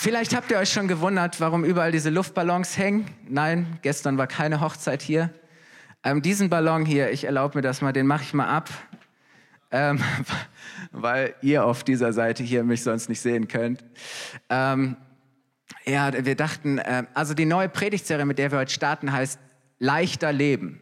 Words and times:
Vielleicht 0.00 0.32
habt 0.36 0.48
ihr 0.52 0.58
euch 0.58 0.72
schon 0.72 0.86
gewundert, 0.86 1.40
warum 1.40 1.64
überall 1.64 1.90
diese 1.90 2.08
Luftballons 2.08 2.78
hängen. 2.78 3.04
Nein, 3.28 3.80
gestern 3.82 4.16
war 4.16 4.28
keine 4.28 4.60
Hochzeit 4.60 5.02
hier. 5.02 5.30
Ähm, 6.04 6.22
diesen 6.22 6.48
Ballon 6.48 6.86
hier, 6.86 7.10
ich 7.10 7.24
erlaube 7.24 7.58
mir 7.58 7.62
das 7.62 7.82
mal, 7.82 7.92
den 7.92 8.06
mache 8.06 8.22
ich 8.22 8.32
mal 8.32 8.46
ab, 8.46 8.70
ähm, 9.72 9.98
weil 10.92 11.34
ihr 11.42 11.64
auf 11.64 11.82
dieser 11.82 12.12
Seite 12.12 12.44
hier 12.44 12.62
mich 12.62 12.84
sonst 12.84 13.08
nicht 13.08 13.20
sehen 13.20 13.48
könnt. 13.48 13.84
Ähm, 14.48 14.96
ja, 15.84 16.12
wir 16.24 16.36
dachten, 16.36 16.78
äh, 16.78 17.02
also 17.14 17.34
die 17.34 17.44
neue 17.44 17.68
Predigtserie, 17.68 18.24
mit 18.24 18.38
der 18.38 18.52
wir 18.52 18.60
heute 18.60 18.72
starten, 18.72 19.12
heißt 19.12 19.40
Leichter 19.80 20.32
Leben. 20.32 20.80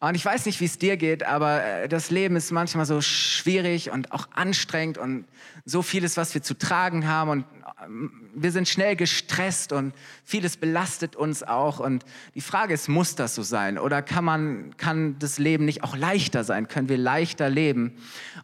Und 0.00 0.14
ich 0.14 0.24
weiß 0.24 0.46
nicht, 0.46 0.60
wie 0.60 0.64
es 0.64 0.78
dir 0.78 0.96
geht, 0.96 1.24
aber 1.24 1.64
äh, 1.64 1.88
das 1.88 2.10
Leben 2.10 2.36
ist 2.36 2.52
manchmal 2.52 2.86
so 2.86 3.00
schwierig 3.00 3.90
und 3.90 4.12
auch 4.12 4.28
anstrengend 4.32 4.96
und 4.96 5.24
so 5.64 5.82
vieles, 5.82 6.16
was 6.16 6.34
wir 6.34 6.42
zu 6.42 6.56
tragen 6.56 7.08
haben 7.08 7.30
und 7.30 7.44
ähm, 7.84 8.30
wir 8.32 8.52
sind 8.52 8.68
schnell 8.68 8.94
gestresst 8.94 9.72
und 9.72 9.92
vieles 10.24 10.56
belastet 10.56 11.16
uns 11.16 11.42
auch. 11.42 11.80
Und 11.80 12.04
die 12.36 12.40
Frage 12.40 12.74
ist, 12.74 12.88
muss 12.88 13.16
das 13.16 13.34
so 13.34 13.42
sein? 13.42 13.76
Oder 13.76 14.00
kann 14.02 14.24
man, 14.24 14.76
kann 14.76 15.18
das 15.18 15.38
Leben 15.38 15.64
nicht 15.64 15.82
auch 15.82 15.96
leichter 15.96 16.44
sein? 16.44 16.68
Können 16.68 16.88
wir 16.88 16.98
leichter 16.98 17.50
leben? 17.50 17.96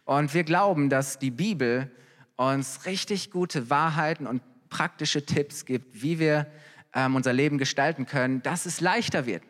Und 0.03 0.33
wir 0.33 0.43
glauben, 0.43 0.89
dass 0.89 1.19
die 1.19 1.31
Bibel 1.31 1.89
uns 2.35 2.85
richtig 2.85 3.31
gute 3.31 3.69
Wahrheiten 3.69 4.27
und 4.27 4.41
praktische 4.69 5.25
Tipps 5.25 5.63
gibt, 5.63 6.01
wie 6.01 6.19
wir 6.19 6.47
ähm, 6.93 7.15
unser 7.15 7.31
Leben 7.31 7.57
gestalten 7.57 8.05
können, 8.05 8.43
dass 8.43 8.65
es 8.65 8.81
leichter 8.81 9.25
wird. 9.25 9.43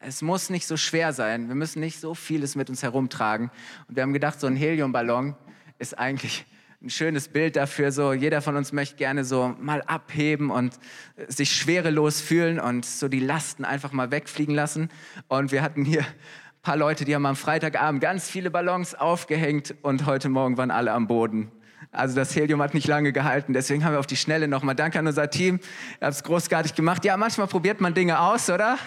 Es 0.00 0.22
muss 0.22 0.48
nicht 0.48 0.66
so 0.66 0.76
schwer 0.76 1.12
sein. 1.12 1.48
Wir 1.48 1.56
müssen 1.56 1.80
nicht 1.80 2.00
so 2.00 2.14
vieles 2.14 2.54
mit 2.54 2.70
uns 2.70 2.82
herumtragen. 2.82 3.50
Und 3.88 3.96
wir 3.96 4.02
haben 4.02 4.12
gedacht, 4.12 4.40
so 4.40 4.46
ein 4.46 4.54
Heliumballon 4.54 5.34
ist 5.78 5.98
eigentlich 5.98 6.46
ein 6.80 6.90
schönes 6.90 7.28
Bild 7.28 7.56
dafür. 7.56 7.90
So 7.90 8.12
jeder 8.12 8.40
von 8.40 8.56
uns 8.56 8.72
möchte 8.72 8.96
gerne 8.96 9.24
so 9.24 9.56
mal 9.58 9.82
abheben 9.82 10.50
und 10.50 10.78
sich 11.26 11.50
schwerelos 11.52 12.20
fühlen 12.20 12.60
und 12.60 12.86
so 12.86 13.08
die 13.08 13.20
Lasten 13.20 13.64
einfach 13.64 13.92
mal 13.92 14.12
wegfliegen 14.12 14.54
lassen. 14.54 14.88
Und 15.26 15.50
wir 15.50 15.62
hatten 15.62 15.84
hier 15.84 16.02
ein 16.02 16.62
paar 16.62 16.76
Leute, 16.76 17.04
die 17.04 17.16
haben 17.16 17.26
am 17.26 17.36
Freitagabend 17.36 18.00
ganz 18.00 18.30
viele 18.30 18.50
Ballons 18.52 18.94
aufgehängt 18.94 19.74
und 19.82 20.06
heute 20.06 20.28
Morgen 20.28 20.56
waren 20.56 20.70
alle 20.70 20.92
am 20.92 21.08
Boden. 21.08 21.50
Also 21.90 22.14
das 22.14 22.36
Helium 22.36 22.60
hat 22.60 22.74
nicht 22.74 22.86
lange 22.86 23.12
gehalten, 23.12 23.54
deswegen 23.54 23.84
haben 23.84 23.92
wir 23.92 24.00
auf 24.00 24.06
die 24.06 24.16
Schnelle 24.16 24.46
nochmal 24.46 24.74
Danke 24.74 24.98
an 24.98 25.06
unser 25.06 25.30
Team. 25.30 25.58
Ihr 26.00 26.06
habt 26.06 26.14
es 26.14 26.22
großartig 26.22 26.74
gemacht. 26.74 27.04
Ja, 27.04 27.16
manchmal 27.16 27.46
probiert 27.46 27.80
man 27.80 27.94
Dinge 27.94 28.20
aus, 28.20 28.50
oder? 28.50 28.78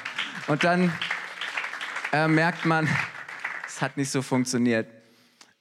Und 0.48 0.64
dann 0.64 0.92
äh, 2.14 2.28
merkt 2.28 2.66
man, 2.66 2.88
es 3.66 3.82
hat 3.82 3.98
nicht 3.98 4.12
so 4.12 4.22
funktioniert. 4.22 4.88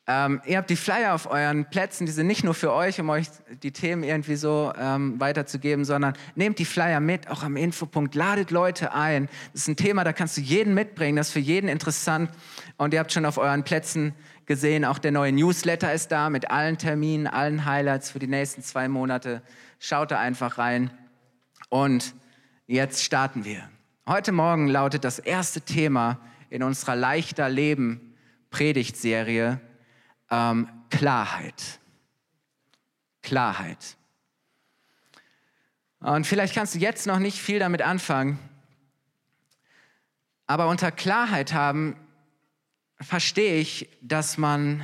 Ähm, 0.06 0.40
ihr 0.44 0.58
habt 0.58 0.68
die 0.68 0.76
Flyer 0.76 1.14
auf 1.14 1.30
euren 1.30 1.66
Plätzen, 1.66 2.04
die 2.04 2.10
sind 2.10 2.26
nicht 2.26 2.42
nur 2.42 2.54
für 2.54 2.72
euch, 2.72 3.00
um 3.00 3.08
euch 3.10 3.28
die 3.62 3.70
Themen 3.70 4.02
irgendwie 4.02 4.34
so 4.34 4.72
ähm, 4.76 5.20
weiterzugeben, 5.20 5.84
sondern 5.84 6.14
nehmt 6.34 6.58
die 6.58 6.64
Flyer 6.64 6.98
mit, 6.98 7.28
auch 7.28 7.44
am 7.44 7.56
Infopunkt, 7.56 8.16
ladet 8.16 8.50
Leute 8.50 8.92
ein. 8.92 9.28
Das 9.52 9.62
ist 9.62 9.68
ein 9.68 9.76
Thema, 9.76 10.02
da 10.02 10.12
kannst 10.12 10.36
du 10.36 10.40
jeden 10.40 10.74
mitbringen, 10.74 11.16
das 11.16 11.28
ist 11.28 11.32
für 11.32 11.38
jeden 11.38 11.68
interessant. 11.68 12.30
Und 12.76 12.92
ihr 12.92 12.98
habt 12.98 13.12
schon 13.12 13.24
auf 13.24 13.38
euren 13.38 13.62
Plätzen 13.62 14.14
gesehen, 14.46 14.84
auch 14.84 14.98
der 14.98 15.12
neue 15.12 15.32
Newsletter 15.32 15.92
ist 15.92 16.12
da 16.12 16.30
mit 16.30 16.50
allen 16.50 16.78
Terminen, 16.78 17.26
allen 17.26 17.64
Highlights 17.64 18.10
für 18.10 18.18
die 18.18 18.26
nächsten 18.26 18.62
zwei 18.62 18.88
Monate. 18.88 19.42
Schaut 19.78 20.10
da 20.10 20.18
einfach 20.18 20.58
rein. 20.58 20.90
Und 21.68 22.14
jetzt 22.66 23.04
starten 23.04 23.44
wir. 23.44 23.68
Heute 24.06 24.32
Morgen 24.32 24.68
lautet 24.68 25.04
das 25.04 25.18
erste 25.18 25.60
Thema 25.60 26.18
in 26.48 26.62
unserer 26.62 26.96
Leichter 26.96 27.48
Leben 27.48 28.14
Predigtserie 28.50 29.60
ähm, 30.30 30.68
Klarheit. 30.90 31.78
Klarheit. 33.22 33.96
Und 36.00 36.26
vielleicht 36.26 36.54
kannst 36.54 36.74
du 36.74 36.78
jetzt 36.78 37.06
noch 37.06 37.18
nicht 37.18 37.38
viel 37.38 37.58
damit 37.58 37.82
anfangen, 37.82 38.38
aber 40.46 40.68
unter 40.68 40.90
Klarheit 40.90 41.52
haben 41.52 41.94
verstehe 43.00 43.60
ich, 43.60 43.88
dass 44.00 44.38
man 44.38 44.82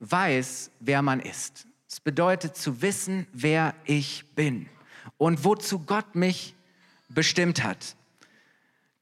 weiß, 0.00 0.70
wer 0.80 1.02
man 1.02 1.20
ist. 1.20 1.66
Es 1.88 2.00
bedeutet 2.00 2.56
zu 2.56 2.82
wissen, 2.82 3.26
wer 3.32 3.74
ich 3.84 4.24
bin 4.34 4.68
und 5.18 5.44
wozu 5.44 5.80
Gott 5.80 6.14
mich 6.14 6.54
bestimmt 7.08 7.62
hat. 7.62 7.96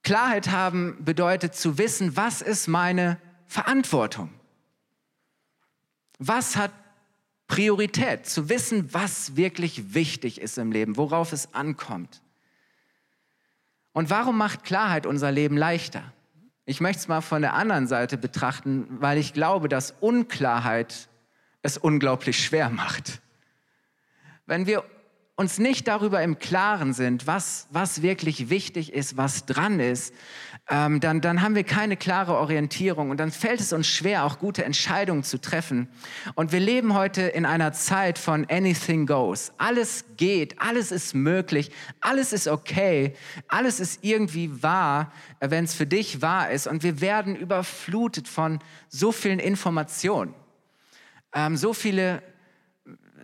Klarheit 0.03 0.51
haben 0.51 1.03
bedeutet 1.05 1.55
zu 1.55 1.79
wissen, 1.79 2.17
was 2.17 2.43
ist 2.43 2.69
meine 2.69 3.19
Verantwortung? 3.47 4.31
Was 6.19 6.57
hat 6.57 6.73
Priorität? 7.47 8.27
Zu 8.27 8.49
wissen, 8.49 8.93
was 8.93 9.37
wirklich 9.37 9.95
wichtig 9.95 10.41
ist 10.41 10.59
im 10.59 10.73
Leben, 10.73 10.97
worauf 10.97 11.33
es 11.33 11.55
ankommt. 11.55 12.23
Und 13.93 14.11
warum 14.11 14.37
macht 14.37 14.65
Klarheit 14.65 15.07
unser 15.07 15.33
Leben 15.33 15.57
leichter? 15.57 16.14
Ich 16.67 16.81
möchte 16.81 17.01
es 17.01 17.09
mal 17.09 17.21
von 17.21 17.43
der 17.43 17.55
anderen 17.55 17.87
Seite 17.87 18.17
betrachten, 18.17 18.87
weil 19.01 19.19
ich 19.19 19.35
glaube, 19.35 19.69
dass 19.69 19.95
Unklarheit 20.01 21.09
es 21.63 21.77
unglaublich 21.77 22.43
schwer 22.43 22.71
macht. 22.71 23.21
Wenn 24.47 24.67
wir 24.67 24.85
uns 25.37 25.59
nicht 25.59 25.89
darüber 25.89 26.23
im 26.23 26.39
Klaren 26.39 26.93
sind, 26.93 27.27
was, 27.27 27.67
was 27.71 28.03
wirklich 28.03 28.51
wichtig 28.51 28.93
ist, 28.93 29.17
was 29.17 29.47
dran 29.47 29.81
ist, 29.81 30.15
ähm, 30.71 31.01
dann, 31.01 31.21
dann 31.21 31.43
haben 31.43 31.57
wir 31.57 31.65
keine 31.65 31.97
klare 31.97 32.37
Orientierung 32.37 33.11
und 33.11 33.19
dann 33.19 33.33
fällt 33.33 33.61
es 33.61 33.73
uns 33.73 33.89
schwer, 33.89 34.25
auch 34.25 34.39
gute 34.39 34.65
Entscheidungen 34.65 35.25
zu 35.25 35.41
treffen. 35.41 35.89
Und 36.37 36.53
wir 36.53 36.61
leben 36.61 36.95
heute 36.95 37.23
in 37.23 37.47
einer 37.47 37.73
Zeit 37.73 38.17
von 38.17 38.47
anything 38.49 39.07
goes. 39.07 39.53
Alles 39.59 40.05
geht, 40.17 40.61
alles 40.61 40.93
ist 40.93 41.15
möglich, 41.15 41.73
alles 42.01 42.33
ist 42.33 42.47
okay, 42.47 43.15
alles 43.49 43.81
ist 43.81 44.05
irgendwie 44.05 44.63
wahr, 44.63 45.13
äh, 45.41 45.51
wenn 45.51 45.65
es 45.65 45.75
für 45.75 45.87
dich 45.87 46.23
wahr 46.23 46.51
ist. 46.51 46.69
Und 46.69 46.85
wir 46.85 47.01
werden 47.01 47.35
überflutet 47.35 48.29
von 48.29 48.61
so 48.89 49.11
vielen 49.11 49.41
Informationen, 49.41 50.33
ähm, 51.35 51.57
so 51.57 51.73
viele 51.73 52.23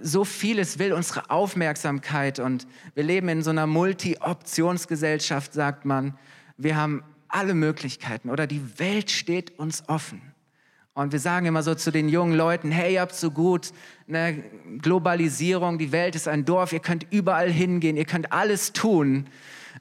so 0.03 0.25
vieles 0.25 0.79
will 0.79 0.93
unsere 0.93 1.31
Aufmerksamkeit 1.31 2.39
und 2.39 2.67
wir 2.95 3.05
leben 3.05 3.29
in 3.29 3.43
so 3.43 3.51
einer 3.51 3.67
Multi-Optionsgesellschaft, 3.67 5.53
sagt 5.53 5.85
man. 5.85 6.19
Wir 6.57 6.77
haben 6.77 7.03
alle 7.29 7.55
Möglichkeiten 7.55 8.31
oder 8.31 8.47
die 8.47 8.79
Welt 8.79 9.11
steht 9.11 9.59
uns 9.59 9.89
offen. 9.89 10.21
Und 10.93 11.13
wir 11.13 11.21
sagen 11.21 11.47
immer 11.47 11.63
so 11.63 11.75
zu 11.75 11.91
den 11.91 12.09
jungen 12.09 12.35
Leuten, 12.35 12.71
hey, 12.71 12.95
ihr 12.95 13.01
habt 13.01 13.15
so 13.15 13.31
gut 13.31 13.71
eine 14.09 14.43
Globalisierung, 14.83 15.79
die 15.79 15.93
Welt 15.93 16.17
ist 16.17 16.29
ein 16.29 16.45
Dorf, 16.45 16.73
ihr 16.73 16.81
könnt 16.81 17.07
überall 17.11 17.51
hingehen, 17.51 17.97
ihr 17.97 18.05
könnt 18.05 18.33
alles 18.33 18.73
tun. 18.73 19.27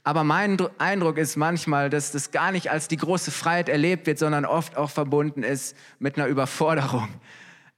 Aber 0.03 0.23
mein 0.23 0.57
Eindruck 0.77 1.17
ist 1.17 1.35
manchmal, 1.35 1.89
dass 1.89 2.11
das 2.11 2.31
gar 2.31 2.51
nicht 2.51 2.69
als 2.69 2.87
die 2.87 2.97
große 2.97 3.31
Freiheit 3.31 3.69
erlebt 3.69 4.05
wird, 4.07 4.19
sondern 4.19 4.45
oft 4.45 4.77
auch 4.77 4.91
verbunden 4.91 5.43
ist 5.43 5.75
mit 5.97 6.17
einer 6.17 6.27
Überforderung 6.27 7.09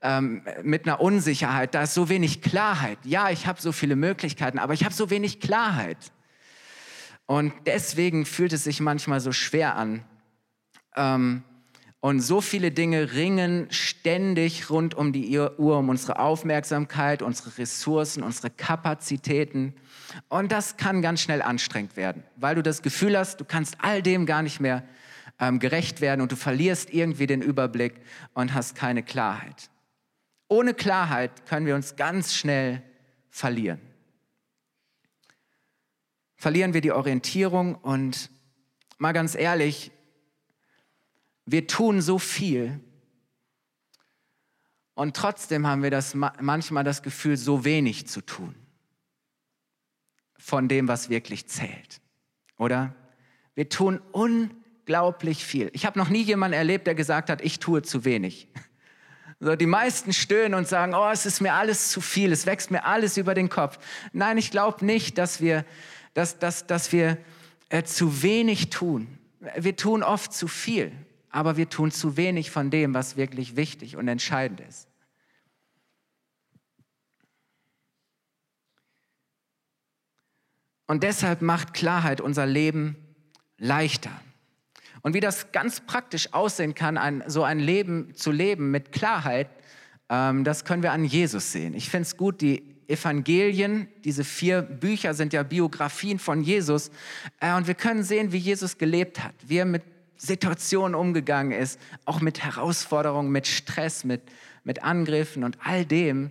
ähm, 0.01 0.43
mit 0.63 0.85
einer 0.85 0.99
Unsicherheit, 0.99 1.75
da 1.75 1.83
ist 1.83 1.93
so 1.93 2.09
wenig 2.09 2.41
Klarheit. 2.41 2.97
Ja, 3.03 3.29
ich 3.29 3.47
habe 3.47 3.61
so 3.61 3.71
viele 3.71 3.95
Möglichkeiten, 3.95 4.59
aber 4.59 4.73
ich 4.73 4.83
habe 4.83 4.93
so 4.93 5.09
wenig 5.09 5.39
Klarheit. 5.39 6.11
Und 7.25 7.53
deswegen 7.65 8.25
fühlt 8.25 8.51
es 8.53 8.63
sich 8.63 8.79
manchmal 8.81 9.19
so 9.19 9.31
schwer 9.31 9.75
an. 9.75 10.03
Ähm, 10.95 11.43
und 12.01 12.19
so 12.19 12.41
viele 12.41 12.71
Dinge 12.71 13.13
ringen 13.13 13.67
ständig 13.69 14.71
rund 14.71 14.95
um 14.95 15.13
die 15.13 15.37
Uhr 15.37 15.77
um 15.77 15.89
unsere 15.89 16.17
Aufmerksamkeit, 16.17 17.21
unsere 17.21 17.55
Ressourcen, 17.59 18.23
unsere 18.23 18.49
Kapazitäten. 18.49 19.75
Und 20.27 20.51
das 20.51 20.77
kann 20.77 21.03
ganz 21.03 21.21
schnell 21.21 21.43
anstrengend 21.43 21.95
werden, 21.95 22.23
weil 22.37 22.55
du 22.55 22.63
das 22.63 22.81
Gefühl 22.81 23.15
hast, 23.15 23.39
du 23.39 23.45
kannst 23.45 23.77
all 23.81 24.01
dem 24.01 24.25
gar 24.25 24.41
nicht 24.41 24.59
mehr 24.59 24.83
ähm, 25.39 25.59
gerecht 25.59 26.01
werden 26.01 26.21
und 26.21 26.31
du 26.31 26.35
verlierst 26.35 26.91
irgendwie 26.91 27.27
den 27.27 27.43
Überblick 27.43 27.93
und 28.33 28.55
hast 28.55 28.75
keine 28.75 29.03
Klarheit. 29.03 29.69
Ohne 30.51 30.73
Klarheit 30.73 31.45
können 31.45 31.65
wir 31.65 31.75
uns 31.75 31.95
ganz 31.95 32.35
schnell 32.35 32.83
verlieren. 33.29 33.79
Verlieren 36.35 36.73
wir 36.73 36.81
die 36.81 36.91
Orientierung 36.91 37.75
und 37.75 38.29
mal 38.97 39.13
ganz 39.13 39.33
ehrlich, 39.33 39.91
wir 41.45 41.67
tun 41.67 42.01
so 42.01 42.19
viel 42.19 42.81
und 44.93 45.15
trotzdem 45.15 45.65
haben 45.65 45.83
wir 45.83 45.89
das 45.89 46.15
manchmal 46.15 46.83
das 46.83 47.01
Gefühl, 47.01 47.37
so 47.37 47.63
wenig 47.63 48.09
zu 48.09 48.19
tun 48.19 48.53
von 50.37 50.67
dem, 50.67 50.89
was 50.89 51.09
wirklich 51.09 51.47
zählt. 51.47 52.01
Oder? 52.57 52.93
Wir 53.55 53.69
tun 53.69 54.01
unglaublich 54.11 55.45
viel. 55.45 55.69
Ich 55.71 55.85
habe 55.85 55.97
noch 55.97 56.09
nie 56.09 56.23
jemanden 56.23 56.57
erlebt, 56.57 56.87
der 56.87 56.95
gesagt 56.95 57.29
hat, 57.29 57.41
ich 57.41 57.59
tue 57.59 57.83
zu 57.83 58.03
wenig. 58.03 58.49
So, 59.43 59.55
die 59.55 59.65
meisten 59.65 60.13
stöhnen 60.13 60.53
und 60.53 60.67
sagen, 60.67 60.93
oh, 60.93 61.09
es 61.09 61.25
ist 61.25 61.41
mir 61.41 61.55
alles 61.55 61.89
zu 61.89 61.99
viel, 61.99 62.31
es 62.31 62.45
wächst 62.45 62.69
mir 62.69 62.85
alles 62.85 63.17
über 63.17 63.33
den 63.33 63.49
Kopf. 63.49 63.79
Nein, 64.13 64.37
ich 64.37 64.51
glaube 64.51 64.85
nicht, 64.85 65.17
dass 65.17 65.41
wir, 65.41 65.65
dass, 66.13 66.37
dass, 66.37 66.67
dass 66.67 66.91
wir 66.91 67.17
äh, 67.69 67.81
zu 67.81 68.21
wenig 68.21 68.69
tun. 68.69 69.07
Wir 69.57 69.75
tun 69.75 70.03
oft 70.03 70.31
zu 70.31 70.47
viel, 70.47 70.91
aber 71.31 71.57
wir 71.57 71.67
tun 71.69 71.89
zu 71.89 72.17
wenig 72.17 72.51
von 72.51 72.69
dem, 72.69 72.93
was 72.93 73.17
wirklich 73.17 73.55
wichtig 73.55 73.97
und 73.97 74.07
entscheidend 74.07 74.59
ist. 74.61 74.87
Und 80.85 81.01
deshalb 81.01 81.41
macht 81.41 81.73
Klarheit 81.73 82.21
unser 82.21 82.45
Leben 82.45 82.95
leichter. 83.57 84.11
Und 85.01 85.13
wie 85.13 85.19
das 85.19 85.51
ganz 85.51 85.81
praktisch 85.81 86.33
aussehen 86.33 86.75
kann, 86.75 86.97
ein, 86.97 87.23
so 87.27 87.43
ein 87.43 87.59
Leben 87.59 88.13
zu 88.15 88.31
leben 88.31 88.71
mit 88.71 88.91
Klarheit, 88.91 89.49
ähm, 90.09 90.43
das 90.43 90.65
können 90.65 90.83
wir 90.83 90.91
an 90.91 91.05
Jesus 91.05 91.51
sehen. 91.51 91.73
Ich 91.73 91.89
finde 91.89 92.03
es 92.03 92.17
gut, 92.17 92.41
die 92.41 92.63
Evangelien, 92.87 93.87
diese 94.03 94.23
vier 94.23 94.61
Bücher 94.61 95.13
sind 95.13 95.33
ja 95.33 95.43
Biografien 95.43 96.19
von 96.19 96.43
Jesus. 96.43 96.91
Äh, 97.39 97.53
und 97.55 97.67
wir 97.67 97.73
können 97.73 98.03
sehen, 98.03 98.31
wie 98.31 98.37
Jesus 98.37 98.77
gelebt 98.77 99.23
hat, 99.23 99.33
wie 99.47 99.57
er 99.57 99.65
mit 99.65 99.83
Situationen 100.17 100.93
umgegangen 100.93 101.51
ist, 101.51 101.79
auch 102.05 102.21
mit 102.21 102.43
Herausforderungen, 102.43 103.31
mit 103.31 103.47
Stress, 103.47 104.03
mit, 104.03 104.21
mit 104.63 104.83
Angriffen 104.83 105.43
und 105.43 105.57
all 105.63 105.85
dem. 105.85 106.29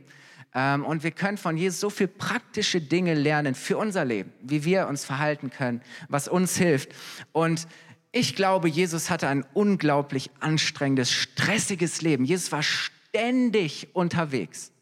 Ähm, 0.54 0.84
und 0.84 1.02
wir 1.02 1.10
können 1.10 1.38
von 1.38 1.56
Jesus 1.56 1.80
so 1.80 1.90
viel 1.90 2.08
praktische 2.08 2.80
Dinge 2.80 3.14
lernen 3.14 3.54
für 3.54 3.78
unser 3.78 4.04
Leben, 4.04 4.32
wie 4.42 4.64
wir 4.64 4.86
uns 4.86 5.04
verhalten 5.04 5.50
können, 5.50 5.80
was 6.08 6.28
uns 6.28 6.56
hilft. 6.56 6.90
Und 7.32 7.66
ich 8.12 8.34
glaube, 8.34 8.68
Jesus 8.68 9.08
hatte 9.10 9.28
ein 9.28 9.44
unglaublich 9.54 10.30
anstrengendes, 10.40 11.10
stressiges 11.10 12.02
Leben. 12.02 12.24
Jesus 12.24 12.50
war 12.50 12.62
ständig 12.62 13.88
unterwegs. 13.94 14.72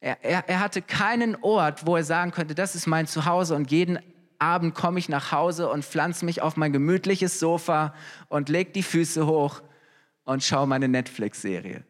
Er, 0.00 0.22
er, 0.22 0.48
er, 0.48 0.60
hatte 0.60 0.82
keinen 0.82 1.36
Ort, 1.36 1.86
wo 1.86 1.96
er 1.96 2.04
sagen 2.04 2.30
könnte, 2.32 2.54
das 2.54 2.74
ist 2.74 2.86
mein 2.86 3.06
Zuhause 3.06 3.54
und 3.54 3.70
jeden 3.70 3.98
Abend 4.38 4.74
komme 4.74 4.98
ich 4.98 5.08
nach 5.08 5.32
Hause 5.32 5.70
und 5.70 5.84
pflanze 5.84 6.24
mich 6.24 6.42
auf 6.42 6.56
mein 6.56 6.72
gemütliches 6.72 7.38
Sofa 7.38 7.94
und 8.28 8.48
leg 8.48 8.74
die 8.74 8.82
Füße 8.82 9.26
hoch 9.26 9.62
und 10.24 10.42
schaue 10.42 10.66
meine 10.66 10.88
Netflix-Serie. 10.88 11.84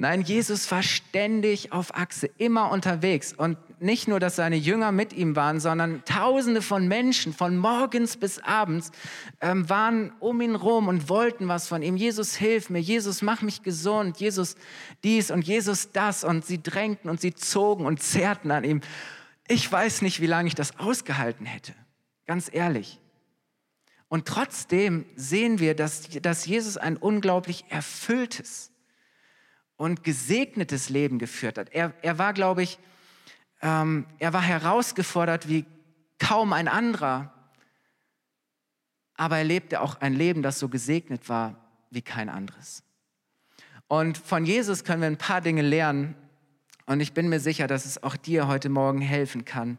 Nein, 0.00 0.22
Jesus 0.22 0.70
war 0.70 0.84
ständig 0.84 1.72
auf 1.72 1.92
Achse, 1.92 2.30
immer 2.38 2.70
unterwegs. 2.70 3.32
Und 3.32 3.58
nicht 3.80 4.06
nur, 4.06 4.20
dass 4.20 4.36
seine 4.36 4.54
Jünger 4.54 4.92
mit 4.92 5.12
ihm 5.12 5.34
waren, 5.34 5.58
sondern 5.58 6.04
Tausende 6.04 6.62
von 6.62 6.86
Menschen 6.86 7.34
von 7.34 7.56
morgens 7.56 8.16
bis 8.16 8.38
abends 8.38 8.92
ähm, 9.40 9.68
waren 9.68 10.12
um 10.20 10.40
ihn 10.40 10.54
rum 10.54 10.86
und 10.86 11.08
wollten 11.08 11.48
was 11.48 11.66
von 11.66 11.82
ihm. 11.82 11.96
Jesus, 11.96 12.36
hilf 12.36 12.70
mir. 12.70 12.78
Jesus, 12.78 13.22
mach 13.22 13.42
mich 13.42 13.64
gesund. 13.64 14.18
Jesus, 14.18 14.54
dies 15.02 15.32
und 15.32 15.42
Jesus, 15.42 15.90
das. 15.90 16.22
Und 16.22 16.46
sie 16.46 16.62
drängten 16.62 17.10
und 17.10 17.20
sie 17.20 17.34
zogen 17.34 17.84
und 17.84 18.00
zerrten 18.00 18.52
an 18.52 18.62
ihm. 18.62 18.82
Ich 19.48 19.70
weiß 19.70 20.02
nicht, 20.02 20.20
wie 20.20 20.26
lange 20.26 20.46
ich 20.46 20.54
das 20.54 20.78
ausgehalten 20.78 21.44
hätte. 21.44 21.74
Ganz 22.24 22.48
ehrlich. 22.52 23.00
Und 24.06 24.26
trotzdem 24.26 25.06
sehen 25.16 25.58
wir, 25.58 25.74
dass, 25.74 26.08
dass 26.22 26.46
Jesus 26.46 26.76
ein 26.76 26.96
unglaublich 26.96 27.64
erfülltes, 27.68 28.70
und 29.78 30.04
gesegnetes 30.04 30.90
Leben 30.90 31.18
geführt 31.18 31.56
hat. 31.56 31.70
Er, 31.70 31.94
er 32.02 32.18
war, 32.18 32.34
glaube 32.34 32.62
ich, 32.62 32.78
ähm, 33.62 34.06
er 34.18 34.34
war 34.34 34.42
herausgefordert 34.42 35.48
wie 35.48 35.64
kaum 36.18 36.52
ein 36.52 36.68
anderer, 36.68 37.32
aber 39.14 39.38
er 39.38 39.44
lebte 39.44 39.80
auch 39.80 40.00
ein 40.00 40.14
Leben, 40.14 40.42
das 40.42 40.58
so 40.58 40.68
gesegnet 40.68 41.28
war 41.28 41.56
wie 41.90 42.02
kein 42.02 42.28
anderes. 42.28 42.82
Und 43.86 44.18
von 44.18 44.44
Jesus 44.44 44.84
können 44.84 45.00
wir 45.00 45.06
ein 45.06 45.16
paar 45.16 45.40
Dinge 45.40 45.62
lernen 45.62 46.16
und 46.86 47.00
ich 47.00 47.14
bin 47.14 47.28
mir 47.28 47.40
sicher, 47.40 47.68
dass 47.68 47.86
es 47.86 48.02
auch 48.02 48.16
dir 48.16 48.48
heute 48.48 48.68
Morgen 48.68 49.00
helfen 49.00 49.44
kann. 49.44 49.78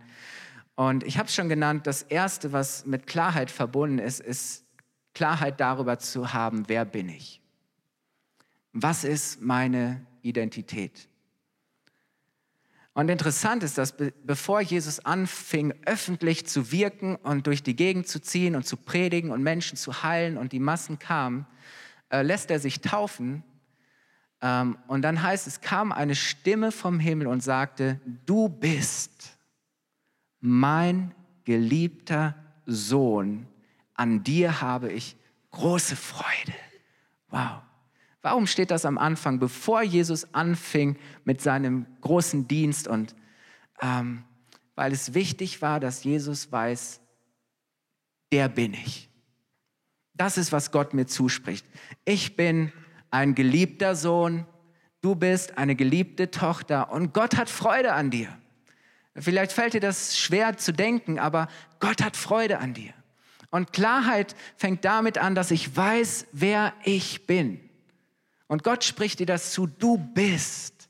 Und 0.76 1.04
ich 1.04 1.18
habe 1.18 1.28
es 1.28 1.36
schon 1.36 1.50
genannt, 1.50 1.88
das 1.88 2.04
Erste, 2.04 2.54
was 2.54 2.86
mit 2.86 3.06
Klarheit 3.06 3.52
verbunden 3.52 4.00
ist, 4.00 4.22
ist 4.22 4.64
Klarheit 5.14 5.60
darüber 5.60 6.00
zu 6.00 6.32
haben, 6.32 6.70
wer 6.70 6.86
bin 6.86 7.10
ich 7.10 7.42
was 8.84 9.04
ist 9.04 9.42
meine 9.42 10.06
Identität? 10.22 11.08
Und 12.94 13.10
interessant 13.10 13.64
ist, 13.64 13.78
dass 13.78 13.96
bevor 14.26 14.62
Jesus 14.62 15.06
anfing, 15.06 15.74
öffentlich 15.86 16.46
zu 16.48 16.72
wirken 16.72 17.16
und 17.16 17.48
durch 17.48 17.64
die 17.64 17.76
Gegend 17.76 18.08
zu 18.08 18.20
ziehen 18.20 18.56
und 18.56 18.66
zu 18.66 18.76
predigen 18.76 19.32
und 19.32 19.42
Menschen 19.42 19.78
zu 19.78 20.04
heilen 20.04 20.38
und 20.38 20.52
die 20.52 20.60
Massen 20.60 21.00
kamen, 21.00 21.46
äh, 22.10 22.24
lässt 22.24 22.52
er 22.52 22.60
sich 22.60 22.82
taufen. 22.82 23.44
Ähm, 24.42 24.78
und 24.88 25.04
dann 25.04 25.22
heißt 25.22 25.48
es, 25.48 25.62
kam 25.62 25.92
eine 25.92 26.16
Stimme 26.16 26.72
vom 26.72 27.00
Himmel 27.00 27.28
und 27.28 27.42
sagte, 27.42 28.02
du 28.26 28.50
bist 28.50 29.38
mein 30.42 31.16
geliebter 31.46 32.36
Sohn, 32.66 33.48
an 33.94 34.24
dir 34.24 34.62
habe 34.62 34.92
ich 34.92 35.16
große 35.52 35.96
Freude. 35.96 36.54
Wow. 37.30 37.62
Warum 38.22 38.48
steht 38.48 38.72
das 38.72 38.86
am 38.86 38.98
Anfang, 38.98 39.40
bevor 39.40 39.82
Jesus 39.82 40.34
anfing 40.34 40.98
mit 41.24 41.42
seinem 41.42 41.86
großen 42.02 42.48
Dienst? 42.48 42.88
Und 42.88 43.16
ähm, 43.82 44.24
weil 44.76 44.92
es 44.92 45.14
wichtig 45.14 45.62
war, 45.62 45.80
dass 45.80 46.04
Jesus 46.04 46.52
weiß, 46.52 47.02
der 48.32 48.50
bin 48.50 48.74
ich. 48.74 49.10
Das 50.14 50.38
ist, 50.38 50.52
was 50.52 50.72
Gott 50.72 50.94
mir 50.94 51.06
zuspricht. 51.06 51.66
Ich 52.04 52.36
bin 52.36 52.74
ein 53.10 53.36
geliebter 53.36 53.96
Sohn, 53.96 54.46
du 55.02 55.16
bist 55.16 55.58
eine 55.58 55.76
geliebte 55.76 56.30
Tochter 56.30 56.92
und 56.92 57.14
Gott 57.14 57.38
hat 57.38 57.50
Freude 57.50 57.94
an 57.94 58.12
dir. 58.12 58.38
Vielleicht 59.16 59.54
fällt 59.54 59.74
dir 59.74 59.80
das 59.80 60.18
schwer 60.18 60.58
zu 60.58 60.74
denken, 60.74 61.20
aber 61.20 61.48
Gott 61.80 62.04
hat 62.04 62.16
Freude 62.16 62.60
an 62.60 62.74
dir. 62.74 62.94
Und 63.50 63.74
Klarheit 63.74 64.36
fängt 64.58 64.86
damit 64.86 65.18
an, 65.18 65.36
dass 65.36 65.52
ich 65.52 65.76
weiß, 65.76 66.28
wer 66.32 66.74
ich 66.84 67.26
bin. 67.26 67.69
Und 68.50 68.64
Gott 68.64 68.84
spricht 68.84 69.20
dir 69.20 69.28
das 69.28 69.52
zu, 69.52 69.68
du 69.68 69.98
bist 69.98 70.90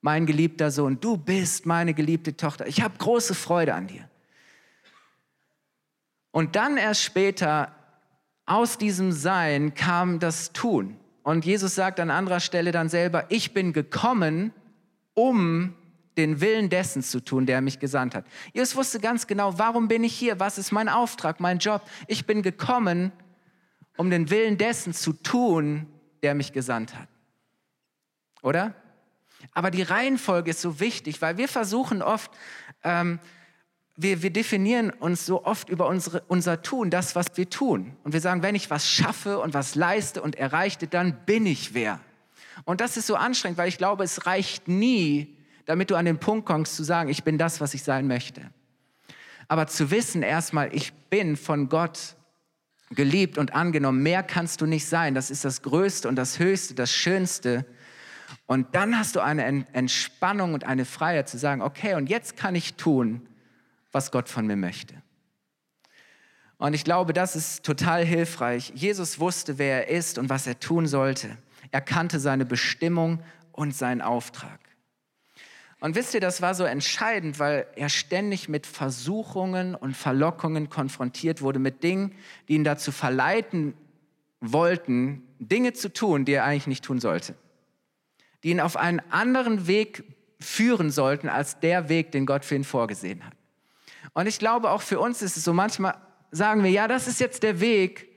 mein 0.00 0.24
geliebter 0.24 0.70
Sohn, 0.70 0.98
du 0.98 1.18
bist 1.18 1.66
meine 1.66 1.92
geliebte 1.92 2.34
Tochter. 2.36 2.66
Ich 2.66 2.80
habe 2.80 2.96
große 2.96 3.34
Freude 3.34 3.74
an 3.74 3.86
dir. 3.88 4.08
Und 6.30 6.56
dann 6.56 6.78
erst 6.78 7.02
später 7.02 7.74
aus 8.46 8.78
diesem 8.78 9.12
Sein 9.12 9.74
kam 9.74 10.18
das 10.18 10.54
Tun. 10.54 10.96
Und 11.22 11.44
Jesus 11.44 11.74
sagt 11.74 12.00
an 12.00 12.10
anderer 12.10 12.40
Stelle 12.40 12.72
dann 12.72 12.88
selber, 12.88 13.26
ich 13.28 13.52
bin 13.52 13.74
gekommen, 13.74 14.54
um 15.12 15.74
den 16.16 16.40
Willen 16.40 16.70
dessen 16.70 17.02
zu 17.02 17.20
tun, 17.20 17.44
der 17.44 17.60
mich 17.60 17.80
gesandt 17.80 18.14
hat. 18.14 18.24
Jesus 18.54 18.76
wusste 18.76 18.98
ganz 18.98 19.26
genau, 19.26 19.58
warum 19.58 19.88
bin 19.88 20.04
ich 20.04 20.14
hier? 20.14 20.40
Was 20.40 20.56
ist 20.56 20.72
mein 20.72 20.88
Auftrag, 20.88 21.38
mein 21.38 21.58
Job? 21.58 21.82
Ich 22.06 22.24
bin 22.24 22.40
gekommen, 22.40 23.12
um 23.98 24.08
den 24.08 24.30
Willen 24.30 24.56
dessen 24.56 24.94
zu 24.94 25.12
tun, 25.12 25.86
der 26.22 26.34
mich 26.34 26.52
gesandt 26.52 26.94
hat. 26.94 27.08
Oder? 28.42 28.74
Aber 29.52 29.70
die 29.70 29.82
Reihenfolge 29.82 30.50
ist 30.50 30.60
so 30.60 30.80
wichtig, 30.80 31.22
weil 31.22 31.36
wir 31.36 31.48
versuchen 31.48 32.02
oft, 32.02 32.30
ähm, 32.82 33.18
wir, 33.96 34.22
wir 34.22 34.30
definieren 34.30 34.90
uns 34.90 35.26
so 35.26 35.44
oft 35.44 35.68
über 35.68 35.88
unsere, 35.88 36.22
unser 36.28 36.62
Tun, 36.62 36.90
das, 36.90 37.16
was 37.16 37.26
wir 37.34 37.50
tun. 37.50 37.96
Und 38.04 38.12
wir 38.12 38.20
sagen, 38.20 38.42
wenn 38.42 38.54
ich 38.54 38.70
was 38.70 38.88
schaffe 38.88 39.40
und 39.40 39.54
was 39.54 39.74
leiste 39.74 40.22
und 40.22 40.36
erreichte, 40.36 40.86
dann 40.86 41.24
bin 41.26 41.46
ich 41.46 41.74
wer. 41.74 42.00
Und 42.64 42.80
das 42.80 42.96
ist 42.96 43.06
so 43.06 43.16
anstrengend, 43.16 43.58
weil 43.58 43.68
ich 43.68 43.78
glaube, 43.78 44.04
es 44.04 44.26
reicht 44.26 44.68
nie, 44.68 45.36
damit 45.66 45.90
du 45.90 45.96
an 45.96 46.04
den 46.04 46.18
Punkt 46.18 46.46
kommst 46.46 46.76
zu 46.76 46.84
sagen, 46.84 47.08
ich 47.08 47.24
bin 47.24 47.38
das, 47.38 47.60
was 47.60 47.74
ich 47.74 47.82
sein 47.82 48.06
möchte. 48.06 48.50
Aber 49.48 49.66
zu 49.66 49.90
wissen 49.90 50.22
erstmal, 50.22 50.74
ich 50.74 50.92
bin 50.92 51.36
von 51.36 51.68
Gott 51.68 52.16
geliebt 52.90 53.38
und 53.38 53.54
angenommen. 53.54 54.02
Mehr 54.02 54.22
kannst 54.22 54.60
du 54.60 54.66
nicht 54.66 54.86
sein. 54.86 55.14
Das 55.14 55.30
ist 55.30 55.44
das 55.44 55.62
Größte 55.62 56.08
und 56.08 56.16
das 56.16 56.38
Höchste, 56.38 56.74
das 56.74 56.92
Schönste. 56.92 57.64
Und 58.46 58.74
dann 58.74 58.98
hast 58.98 59.16
du 59.16 59.20
eine 59.20 59.66
Entspannung 59.72 60.54
und 60.54 60.64
eine 60.64 60.84
Freiheit 60.84 61.28
zu 61.28 61.38
sagen, 61.38 61.62
okay, 61.62 61.94
und 61.94 62.08
jetzt 62.08 62.36
kann 62.36 62.54
ich 62.54 62.74
tun, 62.74 63.26
was 63.92 64.10
Gott 64.10 64.28
von 64.28 64.46
mir 64.46 64.56
möchte. 64.56 64.94
Und 66.58 66.74
ich 66.74 66.84
glaube, 66.84 67.12
das 67.12 67.36
ist 67.36 67.64
total 67.64 68.04
hilfreich. 68.04 68.72
Jesus 68.74 69.20
wusste, 69.20 69.58
wer 69.58 69.86
er 69.88 69.96
ist 69.96 70.18
und 70.18 70.28
was 70.28 70.46
er 70.46 70.58
tun 70.58 70.86
sollte. 70.86 71.36
Er 71.70 71.80
kannte 71.80 72.18
seine 72.18 72.44
Bestimmung 72.44 73.22
und 73.52 73.74
seinen 73.74 74.00
Auftrag. 74.00 74.67
Und 75.80 75.94
wisst 75.94 76.14
ihr, 76.14 76.20
das 76.20 76.42
war 76.42 76.54
so 76.54 76.64
entscheidend, 76.64 77.38
weil 77.38 77.66
er 77.76 77.88
ständig 77.88 78.48
mit 78.48 78.66
Versuchungen 78.66 79.74
und 79.74 79.96
Verlockungen 79.96 80.70
konfrontiert 80.70 81.40
wurde, 81.40 81.60
mit 81.60 81.84
Dingen, 81.84 82.14
die 82.48 82.54
ihn 82.54 82.64
dazu 82.64 82.90
verleiten 82.90 83.74
wollten, 84.40 85.22
Dinge 85.38 85.72
zu 85.72 85.92
tun, 85.92 86.24
die 86.24 86.32
er 86.32 86.44
eigentlich 86.44 86.66
nicht 86.66 86.84
tun 86.84 86.98
sollte. 86.98 87.34
Die 88.42 88.50
ihn 88.50 88.60
auf 88.60 88.76
einen 88.76 89.00
anderen 89.10 89.66
Weg 89.68 90.04
führen 90.40 90.90
sollten 90.90 91.28
als 91.28 91.60
der 91.60 91.88
Weg, 91.88 92.10
den 92.12 92.26
Gott 92.26 92.44
für 92.44 92.56
ihn 92.56 92.64
vorgesehen 92.64 93.24
hat. 93.24 93.34
Und 94.14 94.26
ich 94.26 94.38
glaube, 94.38 94.70
auch 94.70 94.82
für 94.82 94.98
uns 94.98 95.22
ist 95.22 95.36
es 95.36 95.44
so, 95.44 95.52
manchmal 95.52 95.94
sagen 96.30 96.64
wir, 96.64 96.70
ja, 96.70 96.88
das 96.88 97.06
ist 97.06 97.20
jetzt 97.20 97.42
der 97.42 97.60
Weg 97.60 98.08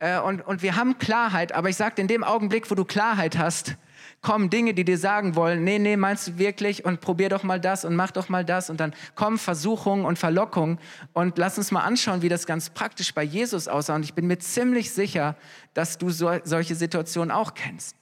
äh, 0.00 0.18
und, 0.18 0.42
und 0.42 0.62
wir 0.62 0.76
haben 0.76 0.98
Klarheit, 0.98 1.52
aber 1.52 1.68
ich 1.68 1.76
sage, 1.76 2.00
in 2.00 2.08
dem 2.08 2.24
Augenblick, 2.24 2.70
wo 2.70 2.74
du 2.74 2.84
Klarheit 2.84 3.38
hast, 3.38 3.76
kommen 4.22 4.50
Dinge, 4.50 4.74
die 4.74 4.84
dir 4.84 4.98
sagen 4.98 5.34
wollen, 5.34 5.64
nee, 5.64 5.78
nee, 5.78 5.96
meinst 5.96 6.28
du 6.28 6.38
wirklich? 6.38 6.84
Und 6.84 7.00
probier 7.00 7.30
doch 7.30 7.42
mal 7.42 7.58
das 7.58 7.84
und 7.84 7.96
mach 7.96 8.10
doch 8.10 8.28
mal 8.28 8.44
das. 8.44 8.68
Und 8.68 8.78
dann 8.78 8.94
kommen 9.14 9.38
Versuchungen 9.38 10.04
und 10.04 10.18
Verlockungen. 10.18 10.78
Und 11.14 11.38
lass 11.38 11.56
uns 11.56 11.70
mal 11.70 11.82
anschauen, 11.82 12.20
wie 12.20 12.28
das 12.28 12.46
ganz 12.46 12.68
praktisch 12.70 13.14
bei 13.14 13.22
Jesus 13.22 13.66
aussah. 13.66 13.94
Und 13.94 14.04
ich 14.04 14.12
bin 14.12 14.26
mir 14.26 14.38
ziemlich 14.38 14.90
sicher, 14.90 15.36
dass 15.72 15.96
du 15.96 16.10
so, 16.10 16.30
solche 16.44 16.74
Situationen 16.74 17.30
auch 17.30 17.54
kennst. 17.54 17.96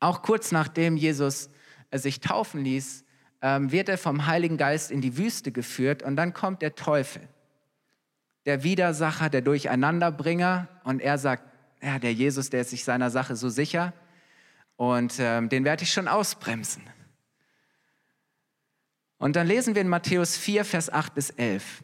Auch 0.00 0.22
kurz 0.22 0.50
nachdem 0.50 0.96
Jesus 0.96 1.50
äh, 1.90 1.98
sich 1.98 2.20
taufen 2.20 2.64
ließ, 2.64 3.04
ähm, 3.42 3.70
wird 3.70 3.88
er 3.88 3.98
vom 3.98 4.26
Heiligen 4.26 4.56
Geist 4.56 4.90
in 4.90 5.00
die 5.00 5.16
Wüste 5.16 5.52
geführt. 5.52 6.02
Und 6.02 6.16
dann 6.16 6.34
kommt 6.34 6.62
der 6.62 6.74
Teufel, 6.74 7.22
der 8.44 8.64
Widersacher, 8.64 9.30
der 9.30 9.42
Durcheinanderbringer. 9.42 10.66
Und 10.82 11.00
er 11.00 11.16
sagt, 11.16 11.44
ja, 11.80 12.00
der 12.00 12.12
Jesus, 12.12 12.50
der 12.50 12.62
ist 12.62 12.70
sich 12.70 12.82
seiner 12.82 13.10
Sache 13.10 13.36
so 13.36 13.48
sicher 13.48 13.92
und 14.80 15.16
ähm, 15.18 15.50
den 15.50 15.66
werde 15.66 15.82
ich 15.82 15.92
schon 15.92 16.08
ausbremsen. 16.08 16.82
Und 19.18 19.36
dann 19.36 19.46
lesen 19.46 19.74
wir 19.74 19.82
in 19.82 19.88
Matthäus 19.88 20.38
4, 20.38 20.64
Vers 20.64 20.88
8 20.88 21.14
bis 21.14 21.28
11. 21.28 21.82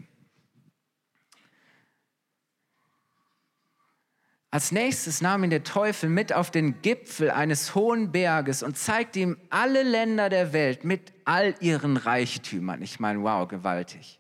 Als 4.51 4.73
nächstes 4.73 5.21
nahm 5.21 5.45
ihn 5.45 5.51
der 5.51 5.63
Teufel 5.63 6.09
mit 6.09 6.33
auf 6.33 6.51
den 6.51 6.81
Gipfel 6.81 7.31
eines 7.31 7.75
hohen 7.75 8.13
Berges 8.13 8.63
und 8.63 8.79
zeigte 8.79 9.21
ihm 9.21 9.37
alle 9.51 9.83
Länder 9.83 10.31
der 10.31 10.55
Welt 10.55 10.85
mit 10.85 11.13
all 11.27 11.55
ihren 11.61 11.99
Reichtümern. 11.99 12.81
Ich 12.81 12.99
meine, 12.99 13.21
wow, 13.21 13.47
gewaltig. 13.47 14.19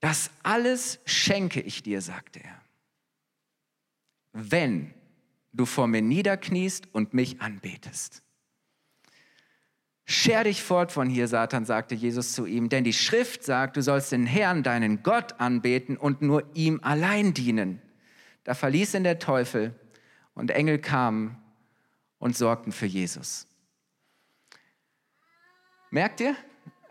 Das 0.00 0.30
alles 0.42 0.98
schenke 1.04 1.60
ich 1.60 1.82
dir, 1.82 2.00
sagte 2.00 2.40
er, 2.42 2.58
wenn 4.32 4.94
du 5.52 5.66
vor 5.66 5.86
mir 5.86 6.02
niederkniest 6.02 6.88
und 6.92 7.14
mich 7.14 7.40
anbetest. 7.40 8.22
Scher 10.04 10.42
dich 10.42 10.62
fort 10.62 10.90
von 10.90 11.08
hier, 11.08 11.28
Satan, 11.28 11.64
sagte 11.64 11.94
Jesus 11.94 12.32
zu 12.32 12.44
ihm, 12.44 12.68
denn 12.68 12.82
die 12.82 12.92
Schrift 12.92 13.44
sagt, 13.44 13.76
du 13.76 13.82
sollst 13.82 14.10
den 14.10 14.26
Herrn, 14.26 14.64
deinen 14.64 15.04
Gott, 15.04 15.38
anbeten 15.38 15.96
und 15.96 16.20
nur 16.20 16.44
ihm 16.54 16.80
allein 16.82 17.32
dienen. 17.32 17.80
Da 18.42 18.54
verließ 18.54 18.94
ihn 18.94 19.04
der 19.04 19.20
Teufel 19.20 19.78
und 20.34 20.50
Engel 20.50 20.80
kamen 20.80 21.36
und 22.18 22.36
sorgten 22.36 22.72
für 22.72 22.86
Jesus. 22.86 23.46
Merkt 25.90 26.20
ihr, 26.20 26.34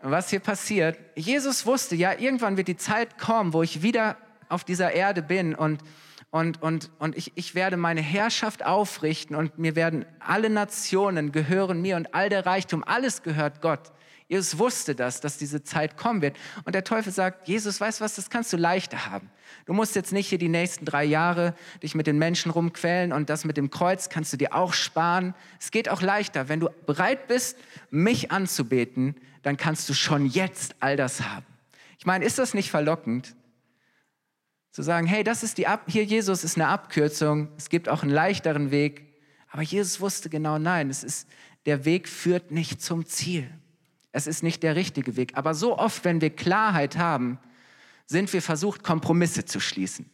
was 0.02 0.30
hier 0.30 0.40
passiert? 0.40 0.98
Jesus 1.14 1.66
wusste, 1.66 1.96
ja, 1.96 2.18
irgendwann 2.18 2.56
wird 2.56 2.68
die 2.68 2.76
Zeit 2.76 3.18
kommen, 3.18 3.52
wo 3.52 3.62
ich 3.62 3.82
wieder 3.82 4.16
auf 4.48 4.64
dieser 4.64 4.92
Erde 4.92 5.22
bin 5.22 5.54
und 5.54 5.82
und, 6.30 6.62
und, 6.62 6.90
und 6.98 7.16
ich, 7.16 7.32
ich 7.34 7.54
werde 7.54 7.76
meine 7.76 8.00
Herrschaft 8.00 8.64
aufrichten 8.64 9.34
und 9.34 9.58
mir 9.58 9.74
werden 9.74 10.04
alle 10.20 10.48
Nationen 10.48 11.32
gehören 11.32 11.82
mir 11.82 11.96
und 11.96 12.14
all 12.14 12.28
der 12.28 12.46
Reichtum, 12.46 12.84
alles 12.84 13.22
gehört 13.22 13.60
Gott. 13.60 13.92
Jesus 14.28 14.58
wusste 14.58 14.94
das, 14.94 15.20
dass 15.20 15.38
diese 15.38 15.64
Zeit 15.64 15.96
kommen 15.96 16.22
wird. 16.22 16.36
Und 16.64 16.76
der 16.76 16.84
Teufel 16.84 17.12
sagt, 17.12 17.48
Jesus, 17.48 17.80
weißt 17.80 17.98
du 17.98 18.04
was, 18.04 18.14
das 18.14 18.30
kannst 18.30 18.52
du 18.52 18.56
leichter 18.56 19.06
haben. 19.06 19.28
Du 19.66 19.72
musst 19.72 19.96
jetzt 19.96 20.12
nicht 20.12 20.28
hier 20.28 20.38
die 20.38 20.48
nächsten 20.48 20.84
drei 20.84 21.02
Jahre 21.02 21.52
dich 21.82 21.96
mit 21.96 22.06
den 22.06 22.16
Menschen 22.16 22.52
rumquälen 22.52 23.12
und 23.12 23.28
das 23.28 23.44
mit 23.44 23.56
dem 23.56 23.70
Kreuz 23.70 24.08
kannst 24.08 24.32
du 24.32 24.36
dir 24.36 24.54
auch 24.54 24.72
sparen. 24.72 25.34
Es 25.58 25.72
geht 25.72 25.88
auch 25.88 26.00
leichter. 26.00 26.48
Wenn 26.48 26.60
du 26.60 26.70
bereit 26.86 27.26
bist, 27.26 27.58
mich 27.90 28.30
anzubeten, 28.30 29.16
dann 29.42 29.56
kannst 29.56 29.88
du 29.88 29.94
schon 29.94 30.26
jetzt 30.26 30.76
all 30.78 30.96
das 30.96 31.22
haben. 31.22 31.46
Ich 31.98 32.06
meine, 32.06 32.24
ist 32.24 32.38
das 32.38 32.54
nicht 32.54 32.70
verlockend? 32.70 33.34
Zu 34.72 34.82
sagen, 34.82 35.06
hey, 35.06 35.24
das 35.24 35.42
ist 35.42 35.58
die 35.58 35.66
Ab 35.66 35.84
hier 35.88 36.04
Jesus 36.04 36.44
ist 36.44 36.56
eine 36.56 36.68
Abkürzung, 36.68 37.48
es 37.56 37.68
gibt 37.68 37.88
auch 37.88 38.02
einen 38.02 38.12
leichteren 38.12 38.70
Weg. 38.70 39.10
Aber 39.50 39.62
Jesus 39.62 40.00
wusste 40.00 40.30
genau, 40.30 40.58
nein, 40.58 40.90
es 40.90 41.02
ist, 41.02 41.28
der 41.66 41.84
Weg 41.84 42.08
führt 42.08 42.50
nicht 42.52 42.80
zum 42.80 43.04
Ziel. 43.04 43.50
Es 44.12 44.26
ist 44.26 44.42
nicht 44.42 44.62
der 44.62 44.76
richtige 44.76 45.16
Weg. 45.16 45.36
Aber 45.36 45.54
so 45.54 45.78
oft, 45.78 46.04
wenn 46.04 46.20
wir 46.20 46.30
Klarheit 46.30 46.96
haben, 46.96 47.38
sind 48.06 48.32
wir 48.32 48.42
versucht, 48.42 48.82
Kompromisse 48.82 49.44
zu 49.44 49.60
schließen. 49.60 50.10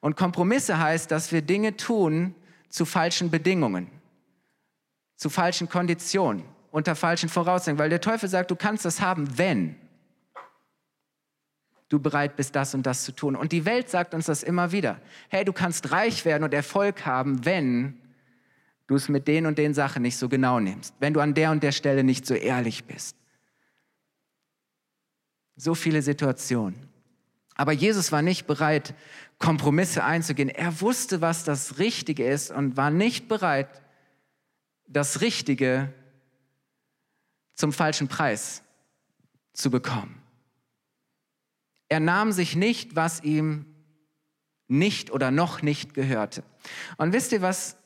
Und 0.00 0.16
Kompromisse 0.16 0.78
heißt, 0.78 1.10
dass 1.10 1.32
wir 1.32 1.42
Dinge 1.42 1.76
tun 1.76 2.34
zu 2.68 2.84
falschen 2.84 3.30
Bedingungen, 3.30 3.88
zu 5.16 5.28
falschen 5.30 5.68
Konditionen, 5.68 6.44
unter 6.70 6.94
falschen 6.94 7.28
Voraussetzungen. 7.28 7.78
Weil 7.78 7.90
der 7.90 8.00
Teufel 8.00 8.28
sagt, 8.28 8.50
du 8.50 8.56
kannst 8.56 8.84
das 8.84 9.00
haben, 9.00 9.36
wenn 9.36 9.76
du 11.90 11.98
bereit 11.98 12.36
bist, 12.36 12.56
das 12.56 12.74
und 12.74 12.86
das 12.86 13.04
zu 13.04 13.12
tun. 13.12 13.36
Und 13.36 13.52
die 13.52 13.66
Welt 13.66 13.90
sagt 13.90 14.14
uns 14.14 14.26
das 14.26 14.42
immer 14.42 14.72
wieder. 14.72 14.98
Hey, 15.28 15.44
du 15.44 15.52
kannst 15.52 15.90
reich 15.90 16.24
werden 16.24 16.44
und 16.44 16.54
Erfolg 16.54 17.04
haben, 17.04 17.44
wenn 17.44 17.98
du 18.86 18.94
es 18.94 19.08
mit 19.08 19.28
den 19.28 19.44
und 19.44 19.58
den 19.58 19.74
Sachen 19.74 20.02
nicht 20.02 20.16
so 20.16 20.28
genau 20.28 20.60
nimmst, 20.60 20.94
wenn 21.00 21.12
du 21.12 21.20
an 21.20 21.34
der 21.34 21.50
und 21.50 21.62
der 21.62 21.72
Stelle 21.72 22.02
nicht 22.02 22.26
so 22.26 22.34
ehrlich 22.34 22.84
bist. 22.84 23.16
So 25.56 25.74
viele 25.74 26.00
Situationen. 26.00 26.88
Aber 27.56 27.72
Jesus 27.72 28.10
war 28.12 28.22
nicht 28.22 28.46
bereit, 28.46 28.94
Kompromisse 29.38 30.02
einzugehen. 30.04 30.48
Er 30.48 30.80
wusste, 30.80 31.20
was 31.20 31.44
das 31.44 31.78
Richtige 31.78 32.24
ist 32.24 32.50
und 32.50 32.76
war 32.76 32.90
nicht 32.90 33.28
bereit, 33.28 33.68
das 34.86 35.20
Richtige 35.20 35.92
zum 37.54 37.72
falschen 37.72 38.08
Preis 38.08 38.62
zu 39.52 39.70
bekommen. 39.70 40.19
Er 41.90 42.00
nahm 42.00 42.32
sich 42.32 42.56
nicht, 42.56 42.96
was 42.96 43.22
ihm 43.22 43.66
nicht 44.68 45.10
oder 45.10 45.32
noch 45.32 45.60
nicht 45.60 45.92
gehörte. 45.92 46.44
Und 46.96 47.12
wisst 47.12 47.32
ihr, 47.32 47.42
was, 47.42 47.76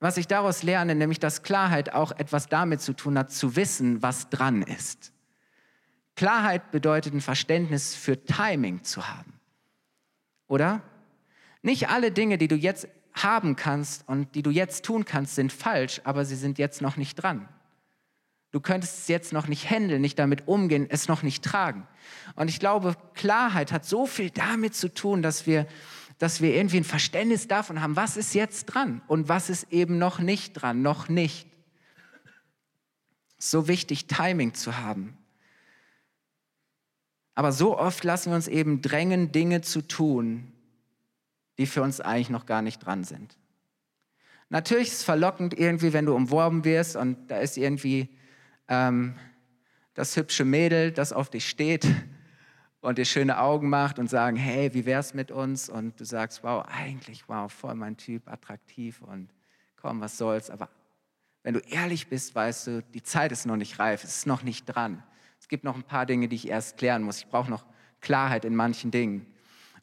was 0.00 0.16
ich 0.16 0.26
daraus 0.26 0.62
lerne, 0.62 0.94
nämlich 0.94 1.20
dass 1.20 1.42
Klarheit 1.42 1.92
auch 1.92 2.12
etwas 2.12 2.48
damit 2.48 2.80
zu 2.80 2.94
tun 2.94 3.18
hat, 3.18 3.30
zu 3.30 3.56
wissen, 3.56 4.02
was 4.02 4.30
dran 4.30 4.62
ist. 4.62 5.12
Klarheit 6.16 6.70
bedeutet 6.70 7.12
ein 7.12 7.20
Verständnis 7.20 7.94
für 7.94 8.24
Timing 8.24 8.82
zu 8.84 9.06
haben. 9.06 9.38
Oder? 10.48 10.82
Nicht 11.60 11.90
alle 11.90 12.10
Dinge, 12.10 12.38
die 12.38 12.48
du 12.48 12.56
jetzt 12.56 12.88
haben 13.12 13.54
kannst 13.54 14.08
und 14.08 14.34
die 14.34 14.42
du 14.42 14.50
jetzt 14.50 14.84
tun 14.84 15.04
kannst, 15.04 15.34
sind 15.34 15.52
falsch, 15.52 16.00
aber 16.04 16.24
sie 16.24 16.36
sind 16.36 16.58
jetzt 16.58 16.80
noch 16.80 16.96
nicht 16.96 17.16
dran. 17.16 17.48
Du 18.54 18.60
könntest 18.60 18.98
es 18.98 19.08
jetzt 19.08 19.32
noch 19.32 19.48
nicht 19.48 19.68
handeln, 19.68 20.00
nicht 20.00 20.16
damit 20.16 20.46
umgehen, 20.46 20.86
es 20.88 21.08
noch 21.08 21.24
nicht 21.24 21.44
tragen. 21.44 21.88
Und 22.36 22.48
ich 22.48 22.60
glaube, 22.60 22.94
Klarheit 23.14 23.72
hat 23.72 23.84
so 23.84 24.06
viel 24.06 24.30
damit 24.30 24.76
zu 24.76 24.94
tun, 24.94 25.22
dass 25.22 25.48
wir, 25.48 25.66
dass 26.20 26.40
wir 26.40 26.54
irgendwie 26.54 26.76
ein 26.76 26.84
Verständnis 26.84 27.48
davon 27.48 27.80
haben, 27.80 27.96
was 27.96 28.16
ist 28.16 28.32
jetzt 28.32 28.66
dran 28.66 29.02
und 29.08 29.28
was 29.28 29.50
ist 29.50 29.72
eben 29.72 29.98
noch 29.98 30.20
nicht 30.20 30.52
dran, 30.52 30.82
noch 30.82 31.08
nicht. 31.08 31.48
So 33.38 33.66
wichtig, 33.66 34.06
Timing 34.06 34.54
zu 34.54 34.78
haben. 34.78 35.18
Aber 37.34 37.50
so 37.50 37.76
oft 37.76 38.04
lassen 38.04 38.30
wir 38.30 38.36
uns 38.36 38.46
eben 38.46 38.82
drängen, 38.82 39.32
Dinge 39.32 39.62
zu 39.62 39.82
tun, 39.82 40.52
die 41.58 41.66
für 41.66 41.82
uns 41.82 42.00
eigentlich 42.00 42.30
noch 42.30 42.46
gar 42.46 42.62
nicht 42.62 42.78
dran 42.78 43.02
sind. 43.02 43.36
Natürlich 44.48 44.86
ist 44.90 44.98
es 44.98 45.02
verlockend 45.02 45.58
irgendwie, 45.58 45.92
wenn 45.92 46.06
du 46.06 46.14
umworben 46.14 46.64
wirst 46.64 46.94
und 46.94 47.32
da 47.32 47.38
ist 47.38 47.56
irgendwie 47.56 48.16
ähm, 48.68 49.14
das 49.94 50.16
hübsche 50.16 50.44
Mädel, 50.44 50.90
das 50.90 51.12
auf 51.12 51.30
dich 51.30 51.48
steht 51.48 51.86
und 52.80 52.98
dir 52.98 53.04
schöne 53.04 53.38
Augen 53.38 53.68
macht 53.68 53.98
und 53.98 54.10
sagen, 54.10 54.36
hey, 54.36 54.74
wie 54.74 54.84
wär's 54.84 55.14
mit 55.14 55.30
uns? 55.30 55.68
Und 55.68 55.98
du 56.00 56.04
sagst, 56.04 56.42
wow, 56.42 56.64
eigentlich, 56.68 57.28
wow, 57.28 57.50
voll 57.50 57.74
mein 57.74 57.96
Typ, 57.96 58.28
attraktiv 58.28 59.00
und 59.00 59.30
komm, 59.76 60.00
was 60.00 60.18
soll's. 60.18 60.50
Aber 60.50 60.68
wenn 61.42 61.54
du 61.54 61.60
ehrlich 61.60 62.08
bist, 62.08 62.34
weißt 62.34 62.66
du, 62.66 62.82
die 62.82 63.02
Zeit 63.02 63.32
ist 63.32 63.46
noch 63.46 63.56
nicht 63.56 63.78
reif, 63.78 64.04
es 64.04 64.18
ist 64.18 64.26
noch 64.26 64.42
nicht 64.42 64.66
dran. 64.66 65.02
Es 65.40 65.48
gibt 65.48 65.64
noch 65.64 65.76
ein 65.76 65.82
paar 65.82 66.06
Dinge, 66.06 66.28
die 66.28 66.36
ich 66.36 66.48
erst 66.48 66.76
klären 66.76 67.02
muss. 67.02 67.18
Ich 67.18 67.26
brauche 67.28 67.50
noch 67.50 67.64
Klarheit 68.00 68.44
in 68.44 68.56
manchen 68.56 68.90
Dingen. 68.90 69.26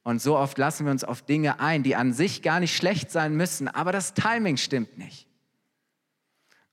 Und 0.04 0.22
so 0.22 0.38
oft 0.38 0.58
lassen 0.58 0.86
wir 0.86 0.92
uns 0.92 1.04
auf 1.04 1.22
Dinge 1.22 1.60
ein, 1.60 1.84
die 1.84 1.96
an 1.96 2.14
sich 2.14 2.42
gar 2.42 2.60
nicht 2.60 2.76
schlecht 2.76 3.12
sein 3.12 3.36
müssen, 3.36 3.68
aber 3.68 3.92
das 3.92 4.14
Timing 4.14 4.58
stimmt 4.58 4.98
nicht. 4.98 5.28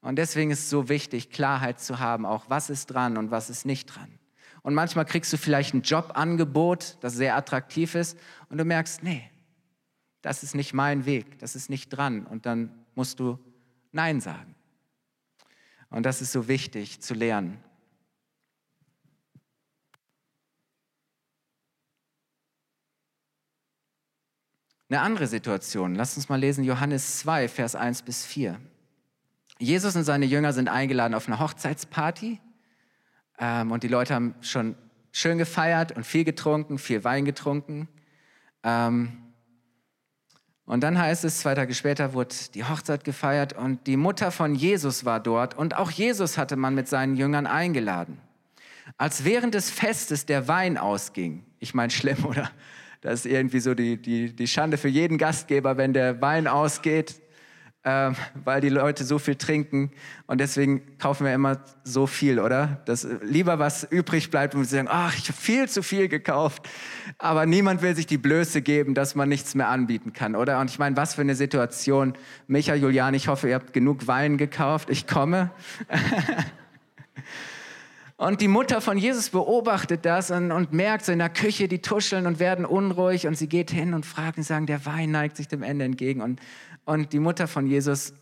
Und 0.01 0.17
deswegen 0.17 0.51
ist 0.51 0.61
es 0.61 0.71
so 0.71 0.89
wichtig, 0.89 1.31
Klarheit 1.31 1.81
zu 1.81 1.99
haben, 1.99 2.25
auch 2.25 2.49
was 2.49 2.71
ist 2.71 2.87
dran 2.87 3.17
und 3.17 3.31
was 3.31 3.51
ist 3.51 3.67
nicht 3.67 3.87
dran. 3.87 4.19
Und 4.63 4.75
manchmal 4.75 5.05
kriegst 5.05 5.33
du 5.33 5.37
vielleicht 5.37 5.75
ein 5.75 5.83
Jobangebot, 5.83 6.99
das 7.01 7.15
sehr 7.15 7.37
attraktiv 7.37 7.95
ist, 7.95 8.19
und 8.49 8.59
du 8.59 8.65
merkst, 8.65 9.03
nee, 9.03 9.29
das 10.23 10.43
ist 10.43 10.55
nicht 10.55 10.75
mein 10.75 11.07
Weg, 11.07 11.39
das 11.39 11.57
ist 11.57 11.71
nicht 11.71 11.91
dran. 11.91 12.27
Und 12.27 12.47
dann 12.47 12.85
musst 12.95 13.21
du 13.21 13.39
Nein 13.93 14.21
sagen. 14.21 14.55
Und 15.91 16.05
das 16.05 16.21
ist 16.21 16.33
so 16.33 16.49
wichtig 16.49 17.01
zu 17.01 17.15
lernen. 17.15 17.63
Eine 24.91 25.01
andere 25.03 25.27
Situation, 25.27 25.95
lass 25.95 26.17
uns 26.17 26.29
mal 26.29 26.41
lesen, 26.41 26.65
Johannes 26.65 27.19
2, 27.19 27.49
Vers 27.49 27.75
1 27.75 28.03
bis 28.03 28.25
4. 28.25 28.59
Jesus 29.61 29.97
und 29.97 30.05
seine 30.05 30.25
Jünger 30.25 30.53
sind 30.53 30.69
eingeladen 30.69 31.15
auf 31.15 31.27
eine 31.27 31.41
Hochzeitsparty 31.41 32.41
ähm, 33.39 33.73
und 33.73 33.83
die 33.83 33.89
Leute 33.89 34.15
haben 34.15 34.35
schon 34.41 34.77
schön 35.11 35.39
gefeiert 35.39 35.93
und 35.97 36.05
viel 36.05 36.25
getrunken, 36.25 36.79
viel 36.79 37.03
Wein 37.03 37.25
getrunken. 37.25 37.89
Ähm, 38.63 39.17
und 40.65 40.83
dann 40.83 40.99
heißt 40.99 41.25
es, 41.25 41.41
zwei 41.41 41.55
Tage 41.55 41.75
später 41.75 42.13
wurde 42.13 42.35
die 42.55 42.65
Hochzeit 42.65 43.03
gefeiert 43.03 43.55
und 43.55 43.87
die 43.87 43.97
Mutter 43.97 44.31
von 44.31 44.55
Jesus 44.55 45.05
war 45.05 45.19
dort 45.19 45.57
und 45.57 45.77
auch 45.77 45.91
Jesus 45.91 46.39
hatte 46.39 46.57
man 46.57 46.75
mit 46.75 46.89
seinen 46.89 47.17
Jüngern 47.17 47.47
eingeladen. 47.47 48.19
Als 48.97 49.25
während 49.25 49.55
des 49.55 49.71
Festes 49.71 50.27
der 50.27 50.47
Wein 50.47 50.79
ausging, 50.79 51.45
ich 51.59 51.75
meine 51.75 51.91
schlimm, 51.91 52.25
oder? 52.25 52.51
Das 53.01 53.21
ist 53.21 53.27
irgendwie 53.27 53.61
so 53.61 53.75
die, 53.75 53.97
die, 53.97 54.35
die 54.35 54.47
Schande 54.47 54.77
für 54.77 54.89
jeden 54.89 55.19
Gastgeber, 55.19 55.77
wenn 55.77 55.93
der 55.93 56.21
Wein 56.21 56.47
ausgeht 56.47 57.21
äh, 57.89 58.13
weil 58.45 58.61
die 58.61 58.69
Leute 58.69 59.05
so 59.05 59.19
viel 59.19 59.37
trinken 59.37 59.91
und 60.27 60.41
deswegen 60.41 60.99
kaufen 60.99 61.25
wir 61.25 61.35
immer 61.35 61.59
so 61.85 62.07
viel, 62.07 62.39
oder? 62.39 62.83
Dass 62.85 63.07
lieber 63.23 63.59
was 63.59 63.85
übrig 63.85 64.31
bleibt 64.31 64.55
und 64.55 64.61
wir 64.61 64.67
sagen, 64.67 64.89
ach, 64.91 65.17
ich 65.17 65.29
habe 65.29 65.39
viel 65.39 65.69
zu 65.69 65.83
viel 65.83 66.09
gekauft. 66.09 66.69
Aber 67.19 67.47
niemand 67.47 67.83
will 67.83 67.97
sich 67.97 68.07
die 68.07 68.19
Blöße 68.19 68.63
geben, 68.63 68.95
dass 68.95 69.15
man 69.15 69.29
nichts 69.29 69.55
mehr 69.55 69.69
anbieten 69.69 70.13
kann, 70.13 70.37
oder? 70.37 70.61
Und 70.61 70.71
ich 70.71 70.79
meine, 70.79 70.97
was 70.97 71.15
für 71.15 71.23
eine 71.23 71.35
Situation. 71.35 72.15
Micha, 72.47 72.75
Julian, 72.75 73.15
ich 73.15 73.29
hoffe, 73.29 73.49
ihr 73.49 73.55
habt 73.55 73.73
genug 73.73 74.07
Wein 74.07 74.37
gekauft. 74.37 74.91
Ich 74.91 75.07
komme. 75.07 75.51
Und 78.19 78.41
die 78.41 78.49
Mutter 78.49 78.81
von 78.81 78.99
Jesus 78.99 79.31
beobachtet 79.31 80.05
das 80.05 80.33
und, 80.33 80.51
und, 80.51 80.73
merkt 80.73 81.05
so 81.05 81.13
in 81.13 81.21
der 81.21 81.29
Küche, 81.29 81.69
die 81.69 81.81
tuscheln 81.81 82.27
und 82.27 82.41
werden 82.41 82.65
unruhig 82.65 83.29
und 83.29 83.39
sie 83.39 83.49
geht 83.49 83.71
hin 83.71 83.95
und 83.95 84.05
fragt 84.05 84.39
und 84.39 84.43
sagen, 84.43 84.67
der 84.67 84.85
Wein 84.87 85.13
neigt 85.13 85.37
sich 85.37 85.47
dem 85.47 85.63
Ende 85.63 85.85
entgegen. 85.85 86.21
Und, 86.21 86.41
und 86.85 87.13
die 87.13 87.21
Mutter 87.21 87.47
von 87.47 87.69
Jesus, 87.69 88.15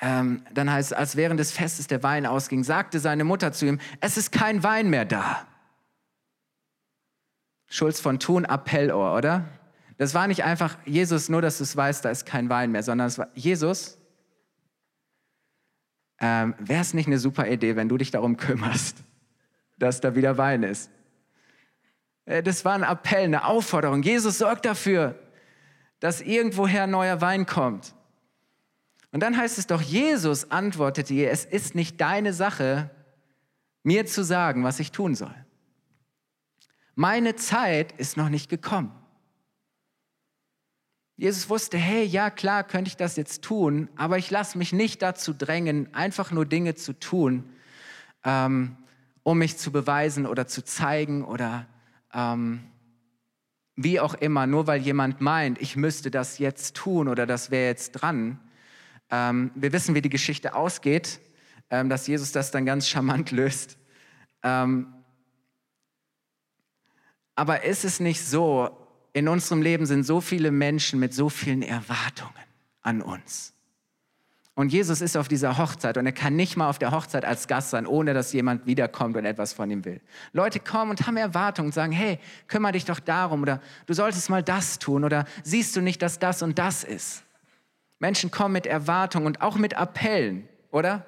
ähm, 0.00 0.42
dann 0.54 0.72
heißt 0.72 0.92
es, 0.92 0.96
als 0.96 1.14
während 1.14 1.38
des 1.38 1.52
Festes 1.52 1.88
der 1.88 2.02
Wein 2.02 2.24
ausging, 2.24 2.64
sagte 2.64 3.00
seine 3.00 3.24
Mutter 3.24 3.52
zu 3.52 3.66
ihm, 3.66 3.80
es 4.00 4.16
ist 4.16 4.32
kein 4.32 4.62
Wein 4.62 4.88
mehr 4.88 5.04
da. 5.04 5.46
Schulz 7.66 8.00
von 8.00 8.18
Thun, 8.18 8.46
Appellohr, 8.46 9.14
oder? 9.14 9.46
Das 9.98 10.14
war 10.14 10.26
nicht 10.26 10.42
einfach, 10.42 10.78
Jesus, 10.86 11.28
nur 11.28 11.42
dass 11.42 11.58
du 11.58 11.64
es 11.64 11.76
weißt, 11.76 12.02
da 12.02 12.08
ist 12.08 12.24
kein 12.24 12.48
Wein 12.48 12.72
mehr, 12.72 12.82
sondern 12.82 13.08
es 13.08 13.18
war, 13.18 13.28
Jesus, 13.34 13.98
ähm, 16.22 16.54
wäre 16.58 16.80
es 16.80 16.94
nicht 16.94 17.08
eine 17.08 17.18
super 17.18 17.48
Idee, 17.48 17.76
wenn 17.76 17.88
du 17.88 17.98
dich 17.98 18.12
darum 18.12 18.36
kümmerst, 18.36 18.96
dass 19.78 20.00
da 20.00 20.14
wieder 20.14 20.38
Wein 20.38 20.62
ist? 20.62 20.90
Äh, 22.24 22.42
das 22.42 22.64
war 22.64 22.74
ein 22.74 22.84
Appell, 22.84 23.24
eine 23.24 23.44
Aufforderung. 23.44 24.02
Jesus 24.02 24.38
sorgt 24.38 24.64
dafür, 24.64 25.18
dass 25.98 26.20
irgendwoher 26.20 26.86
neuer 26.86 27.20
Wein 27.20 27.44
kommt. 27.44 27.94
Und 29.10 29.20
dann 29.20 29.36
heißt 29.36 29.58
es 29.58 29.66
doch, 29.66 29.82
Jesus 29.82 30.50
antwortete 30.50 31.12
ihr, 31.12 31.30
es 31.30 31.44
ist 31.44 31.74
nicht 31.74 32.00
deine 32.00 32.32
Sache, 32.32 32.90
mir 33.82 34.06
zu 34.06 34.24
sagen, 34.24 34.64
was 34.64 34.80
ich 34.80 34.92
tun 34.92 35.14
soll. 35.14 35.34
Meine 36.94 37.34
Zeit 37.34 37.92
ist 37.92 38.16
noch 38.16 38.28
nicht 38.28 38.48
gekommen. 38.48 38.92
Jesus 41.22 41.48
wusste, 41.48 41.78
hey, 41.78 42.04
ja 42.04 42.30
klar, 42.30 42.64
könnte 42.64 42.88
ich 42.88 42.96
das 42.96 43.14
jetzt 43.14 43.42
tun, 43.42 43.88
aber 43.94 44.18
ich 44.18 44.28
lasse 44.32 44.58
mich 44.58 44.72
nicht 44.72 45.02
dazu 45.02 45.32
drängen, 45.32 45.94
einfach 45.94 46.32
nur 46.32 46.44
Dinge 46.44 46.74
zu 46.74 46.98
tun, 46.98 47.44
ähm, 48.24 48.76
um 49.22 49.38
mich 49.38 49.56
zu 49.56 49.70
beweisen 49.70 50.26
oder 50.26 50.48
zu 50.48 50.64
zeigen 50.64 51.24
oder 51.24 51.68
ähm, 52.12 52.64
wie 53.76 54.00
auch 54.00 54.14
immer, 54.14 54.48
nur 54.48 54.66
weil 54.66 54.80
jemand 54.80 55.20
meint, 55.20 55.62
ich 55.62 55.76
müsste 55.76 56.10
das 56.10 56.38
jetzt 56.38 56.74
tun 56.74 57.06
oder 57.06 57.24
das 57.24 57.52
wäre 57.52 57.68
jetzt 57.68 57.92
dran. 57.92 58.40
Ähm, 59.08 59.52
wir 59.54 59.72
wissen, 59.72 59.94
wie 59.94 60.02
die 60.02 60.08
Geschichte 60.08 60.56
ausgeht, 60.56 61.20
ähm, 61.70 61.88
dass 61.88 62.08
Jesus 62.08 62.32
das 62.32 62.50
dann 62.50 62.66
ganz 62.66 62.88
charmant 62.88 63.30
löst. 63.30 63.78
Ähm, 64.42 64.92
aber 67.36 67.62
ist 67.62 67.84
es 67.84 68.00
nicht 68.00 68.26
so, 68.26 68.81
in 69.12 69.28
unserem 69.28 69.62
Leben 69.62 69.86
sind 69.86 70.04
so 70.04 70.20
viele 70.20 70.50
Menschen 70.50 70.98
mit 70.98 71.14
so 71.14 71.28
vielen 71.28 71.62
Erwartungen 71.62 72.32
an 72.82 73.02
uns. 73.02 73.52
Und 74.54 74.70
Jesus 74.70 75.00
ist 75.00 75.16
auf 75.16 75.28
dieser 75.28 75.56
Hochzeit 75.56 75.96
und 75.96 76.04
er 76.04 76.12
kann 76.12 76.36
nicht 76.36 76.58
mal 76.58 76.68
auf 76.68 76.78
der 76.78 76.90
Hochzeit 76.90 77.24
als 77.24 77.48
Gast 77.48 77.70
sein, 77.70 77.86
ohne 77.86 78.12
dass 78.12 78.34
jemand 78.34 78.66
wiederkommt 78.66 79.16
und 79.16 79.24
etwas 79.24 79.54
von 79.54 79.70
ihm 79.70 79.84
will. 79.86 80.00
Leute 80.32 80.60
kommen 80.60 80.90
und 80.90 81.06
haben 81.06 81.16
Erwartungen 81.16 81.68
und 81.68 81.72
sagen, 81.72 81.92
hey, 81.92 82.18
kümmere 82.48 82.72
dich 82.72 82.84
doch 82.84 83.00
darum 83.00 83.42
oder 83.42 83.62
du 83.86 83.94
solltest 83.94 84.28
mal 84.28 84.42
das 84.42 84.78
tun 84.78 85.04
oder 85.04 85.24
siehst 85.42 85.74
du 85.74 85.80
nicht, 85.80 86.02
dass 86.02 86.18
das 86.18 86.42
und 86.42 86.58
das 86.58 86.84
ist. 86.84 87.24
Menschen 87.98 88.30
kommen 88.30 88.52
mit 88.52 88.66
Erwartungen 88.66 89.26
und 89.26 89.40
auch 89.40 89.56
mit 89.56 89.74
Appellen, 89.74 90.46
oder? 90.70 91.06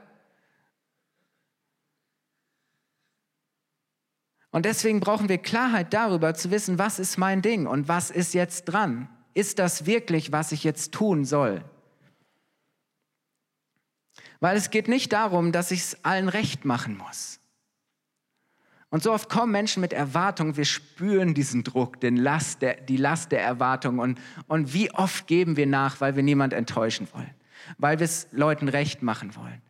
Und 4.54 4.66
deswegen 4.66 5.00
brauchen 5.00 5.28
wir 5.28 5.38
Klarheit 5.38 5.92
darüber 5.92 6.32
zu 6.32 6.52
wissen, 6.52 6.78
was 6.78 7.00
ist 7.00 7.18
mein 7.18 7.42
Ding 7.42 7.66
und 7.66 7.88
was 7.88 8.12
ist 8.12 8.34
jetzt 8.34 8.66
dran. 8.66 9.08
Ist 9.34 9.58
das 9.58 9.84
wirklich, 9.84 10.30
was 10.30 10.52
ich 10.52 10.62
jetzt 10.62 10.92
tun 10.92 11.24
soll? 11.24 11.64
Weil 14.38 14.56
es 14.56 14.70
geht 14.70 14.86
nicht 14.86 15.12
darum, 15.12 15.50
dass 15.50 15.72
ich 15.72 15.80
es 15.80 16.04
allen 16.04 16.28
recht 16.28 16.64
machen 16.64 16.96
muss. 16.96 17.40
Und 18.90 19.02
so 19.02 19.12
oft 19.12 19.28
kommen 19.28 19.50
Menschen 19.50 19.80
mit 19.80 19.92
Erwartungen, 19.92 20.56
wir 20.56 20.66
spüren 20.66 21.34
diesen 21.34 21.64
Druck, 21.64 21.98
den 21.98 22.16
Last 22.16 22.62
der, 22.62 22.80
die 22.80 22.96
Last 22.96 23.32
der 23.32 23.42
Erwartung. 23.42 23.98
Und, 23.98 24.20
und 24.46 24.72
wie 24.72 24.88
oft 24.92 25.26
geben 25.26 25.56
wir 25.56 25.66
nach, 25.66 26.00
weil 26.00 26.14
wir 26.14 26.22
niemand 26.22 26.52
enttäuschen 26.52 27.08
wollen, 27.12 27.34
weil 27.78 27.98
wir 27.98 28.04
es 28.04 28.28
Leuten 28.30 28.68
recht 28.68 29.02
machen 29.02 29.34
wollen 29.34 29.60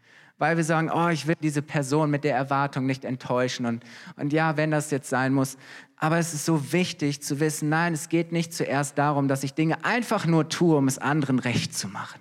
weil 0.45 0.59
wir 0.59 0.65
sagen, 0.65 0.91
oh, 0.91 1.09
ich 1.09 1.27
will 1.27 1.37
diese 1.41 1.63
Person 1.63 2.11
mit 2.11 2.23
der 2.23 2.37
Erwartung 2.37 2.85
nicht 2.85 3.07
enttäuschen 3.07 3.65
und, 3.65 3.83
und 4.17 4.31
ja, 4.31 4.59
wenn 4.59 4.71
das 4.71 4.91
jetzt 4.91 5.09
sein 5.09 5.33
muss. 5.33 5.57
Aber 5.97 6.19
es 6.19 6.35
ist 6.35 6.45
so 6.45 6.71
wichtig 6.71 7.23
zu 7.23 7.41
wissen, 7.41 7.71
nein, 7.71 7.95
es 7.95 8.11
geht 8.11 8.31
nicht 8.31 8.53
zuerst 8.53 8.99
darum, 8.99 9.27
dass 9.27 9.43
ich 9.43 9.55
Dinge 9.55 9.87
einfach 9.87 10.27
nur 10.27 10.51
tue, 10.51 10.77
um 10.77 10.87
es 10.87 10.99
anderen 10.99 11.39
recht 11.39 11.75
zu 11.75 11.89
machen. 11.89 12.21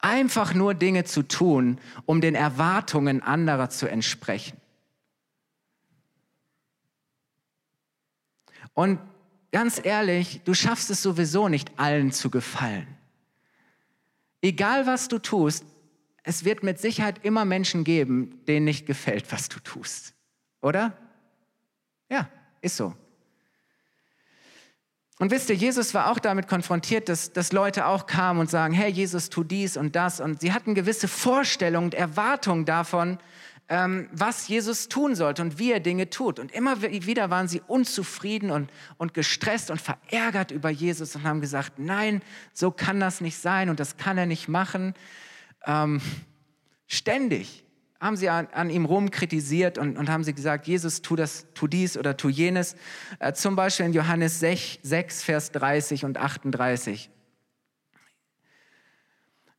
Einfach 0.00 0.52
nur 0.52 0.74
Dinge 0.74 1.04
zu 1.04 1.22
tun, 1.22 1.78
um 2.04 2.20
den 2.20 2.34
Erwartungen 2.34 3.22
anderer 3.22 3.70
zu 3.70 3.88
entsprechen. 3.88 4.60
Und 8.74 9.00
ganz 9.50 9.80
ehrlich, 9.82 10.42
du 10.44 10.52
schaffst 10.52 10.90
es 10.90 11.02
sowieso 11.02 11.48
nicht 11.48 11.78
allen 11.78 12.12
zu 12.12 12.28
gefallen. 12.28 12.86
Egal 14.42 14.86
was 14.86 15.08
du 15.08 15.18
tust, 15.18 15.64
es 16.26 16.44
wird 16.44 16.64
mit 16.64 16.80
Sicherheit 16.80 17.24
immer 17.24 17.44
Menschen 17.44 17.84
geben, 17.84 18.40
denen 18.48 18.64
nicht 18.64 18.84
gefällt, 18.84 19.30
was 19.30 19.48
du 19.48 19.60
tust. 19.60 20.12
Oder? 20.60 20.96
Ja, 22.10 22.28
ist 22.60 22.76
so. 22.76 22.94
Und 25.20 25.30
wisst 25.30 25.48
ihr, 25.50 25.54
Jesus 25.54 25.94
war 25.94 26.10
auch 26.10 26.18
damit 26.18 26.48
konfrontiert, 26.48 27.08
dass, 27.08 27.32
dass 27.32 27.52
Leute 27.52 27.86
auch 27.86 28.06
kamen 28.06 28.40
und 28.40 28.50
sagen, 28.50 28.74
hey, 28.74 28.90
Jesus, 28.90 29.30
tu 29.30 29.44
dies 29.44 29.76
und 29.76 29.94
das. 29.94 30.20
Und 30.20 30.40
sie 30.40 30.52
hatten 30.52 30.74
gewisse 30.74 31.06
Vorstellungen 31.06 31.86
und 31.86 31.94
Erwartungen 31.94 32.64
davon, 32.64 33.18
ähm, 33.68 34.08
was 34.10 34.48
Jesus 34.48 34.88
tun 34.88 35.14
sollte 35.14 35.42
und 35.42 35.60
wie 35.60 35.70
er 35.70 35.80
Dinge 35.80 36.10
tut. 36.10 36.40
Und 36.40 36.50
immer 36.50 36.82
wieder 36.82 37.30
waren 37.30 37.46
sie 37.46 37.62
unzufrieden 37.68 38.50
und, 38.50 38.68
und 38.98 39.14
gestresst 39.14 39.70
und 39.70 39.80
verärgert 39.80 40.50
über 40.50 40.70
Jesus 40.70 41.14
und 41.14 41.22
haben 41.22 41.40
gesagt, 41.40 41.78
nein, 41.78 42.20
so 42.52 42.72
kann 42.72 42.98
das 42.98 43.20
nicht 43.20 43.38
sein 43.38 43.70
und 43.70 43.78
das 43.78 43.96
kann 43.96 44.18
er 44.18 44.26
nicht 44.26 44.48
machen 44.48 44.92
ähm, 45.66 46.00
ständig 46.86 47.64
haben 48.00 48.16
sie 48.16 48.28
an, 48.28 48.48
an, 48.52 48.70
ihm 48.70 48.84
rum 48.84 49.10
kritisiert 49.10 49.78
und, 49.78 49.96
und 49.96 50.10
haben 50.10 50.22
sie 50.22 50.34
gesagt, 50.34 50.66
Jesus, 50.66 51.02
tu 51.02 51.16
das, 51.16 51.46
tu 51.54 51.66
dies 51.66 51.96
oder 51.96 52.16
tu 52.16 52.28
jenes. 52.28 52.76
Äh, 53.18 53.32
zum 53.32 53.56
Beispiel 53.56 53.86
in 53.86 53.92
Johannes 53.92 54.38
6, 54.40 54.78
6, 54.82 55.22
Vers 55.22 55.52
30 55.52 56.04
und 56.04 56.18
38. 56.18 57.10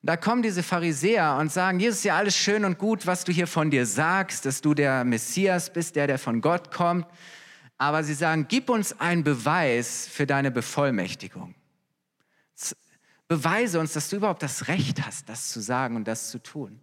Da 0.04 0.16
kommen 0.16 0.44
diese 0.44 0.64
Pharisäer 0.64 1.36
und 1.38 1.52
sagen, 1.52 1.80
Jesus, 1.80 2.04
ja 2.04 2.16
alles 2.16 2.38
schön 2.38 2.64
und 2.64 2.78
gut, 2.78 3.08
was 3.08 3.24
du 3.24 3.32
hier 3.32 3.48
von 3.48 3.72
dir 3.72 3.86
sagst, 3.86 4.46
dass 4.46 4.62
du 4.62 4.74
der 4.74 5.04
Messias 5.04 5.74
bist, 5.74 5.96
der, 5.96 6.08
der 6.08 6.20
von 6.20 6.40
Gott 6.40 6.72
kommt. 6.72 7.08
Aber 7.78 8.04
sie 8.04 8.14
sagen, 8.14 8.46
gib 8.48 8.70
uns 8.70 9.00
einen 9.00 9.24
Beweis 9.24 10.08
für 10.08 10.26
deine 10.26 10.52
Bevollmächtigung. 10.52 11.56
Beweise 13.28 13.80
uns, 13.80 13.94
dass 13.94 14.10
du 14.10 14.18
überhaupt 14.18 14.42
das 14.42 14.68
Recht 14.68 15.06
hast, 15.06 15.28
das 15.28 15.50
zu 15.50 15.60
sagen 15.60 15.96
und 15.96 16.08
das 16.08 16.30
zu 16.30 16.42
tun. 16.42 16.80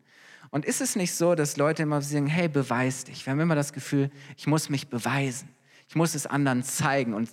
Und 0.51 0.65
ist 0.65 0.81
es 0.81 0.95
nicht 0.95 1.15
so, 1.15 1.35
dass 1.35 1.57
Leute 1.57 1.83
immer 1.83 2.01
sagen, 2.03 2.27
hey, 2.27 2.49
beweis 2.49 3.05
dich. 3.05 3.27
Wir 3.27 3.33
haben 3.33 3.41
immer 3.41 3.57
das 3.57 3.73
Gefühl, 3.73 4.11
ich 4.37 4.47
muss 4.47 4.69
mich 4.69 4.89
beweisen. 4.89 5.49
Ich 5.89 5.97
muss 5.97 6.15
es 6.15 6.27
anderen 6.27 6.63
zeigen. 6.63 7.15
Und, 7.15 7.31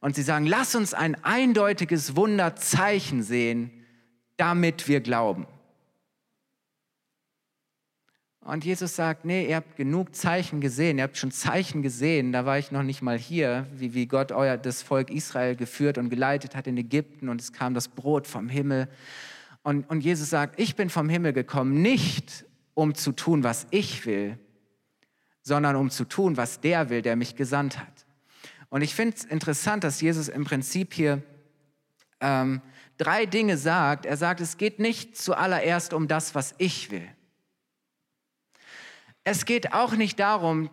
und 0.00 0.16
sie 0.16 0.22
sagen, 0.22 0.44
lass 0.46 0.74
uns 0.74 0.92
ein 0.92 1.22
eindeutiges 1.24 2.16
Wunderzeichen 2.16 3.22
sehen, 3.22 3.70
damit 4.36 4.88
wir 4.88 5.00
glauben. 5.00 5.46
Und 8.48 8.64
Jesus 8.64 8.96
sagt, 8.96 9.26
nee, 9.26 9.46
ihr 9.46 9.56
habt 9.56 9.76
genug 9.76 10.16
Zeichen 10.16 10.62
gesehen, 10.62 10.96
ihr 10.96 11.04
habt 11.04 11.18
schon 11.18 11.30
Zeichen 11.30 11.82
gesehen, 11.82 12.32
da 12.32 12.46
war 12.46 12.58
ich 12.58 12.72
noch 12.72 12.82
nicht 12.82 13.02
mal 13.02 13.18
hier, 13.18 13.66
wie, 13.74 13.92
wie 13.92 14.06
Gott 14.06 14.32
euer, 14.32 14.56
das 14.56 14.80
Volk 14.80 15.10
Israel 15.10 15.54
geführt 15.54 15.98
und 15.98 16.08
geleitet 16.08 16.56
hat 16.56 16.66
in 16.66 16.78
Ägypten 16.78 17.28
und 17.28 17.42
es 17.42 17.52
kam 17.52 17.74
das 17.74 17.88
Brot 17.88 18.26
vom 18.26 18.48
Himmel. 18.48 18.88
Und, 19.62 19.90
und 19.90 20.00
Jesus 20.00 20.30
sagt, 20.30 20.58
ich 20.58 20.76
bin 20.76 20.88
vom 20.88 21.10
Himmel 21.10 21.34
gekommen, 21.34 21.82
nicht 21.82 22.46
um 22.72 22.94
zu 22.94 23.12
tun, 23.12 23.44
was 23.44 23.66
ich 23.70 24.06
will, 24.06 24.38
sondern 25.42 25.76
um 25.76 25.90
zu 25.90 26.06
tun, 26.06 26.38
was 26.38 26.62
der 26.62 26.88
will, 26.88 27.02
der 27.02 27.16
mich 27.16 27.36
gesandt 27.36 27.78
hat. 27.78 28.06
Und 28.70 28.80
ich 28.80 28.94
finde 28.94 29.14
es 29.14 29.24
interessant, 29.26 29.84
dass 29.84 30.00
Jesus 30.00 30.28
im 30.28 30.44
Prinzip 30.46 30.94
hier 30.94 31.22
ähm, 32.22 32.62
drei 32.96 33.26
Dinge 33.26 33.58
sagt. 33.58 34.06
Er 34.06 34.16
sagt, 34.16 34.40
es 34.40 34.56
geht 34.56 34.78
nicht 34.78 35.18
zuallererst 35.18 35.92
um 35.92 36.08
das, 36.08 36.34
was 36.34 36.54
ich 36.56 36.90
will 36.90 37.10
es 39.30 39.44
geht 39.44 39.74
auch 39.74 39.92
nicht 39.92 40.18
darum, 40.20 40.70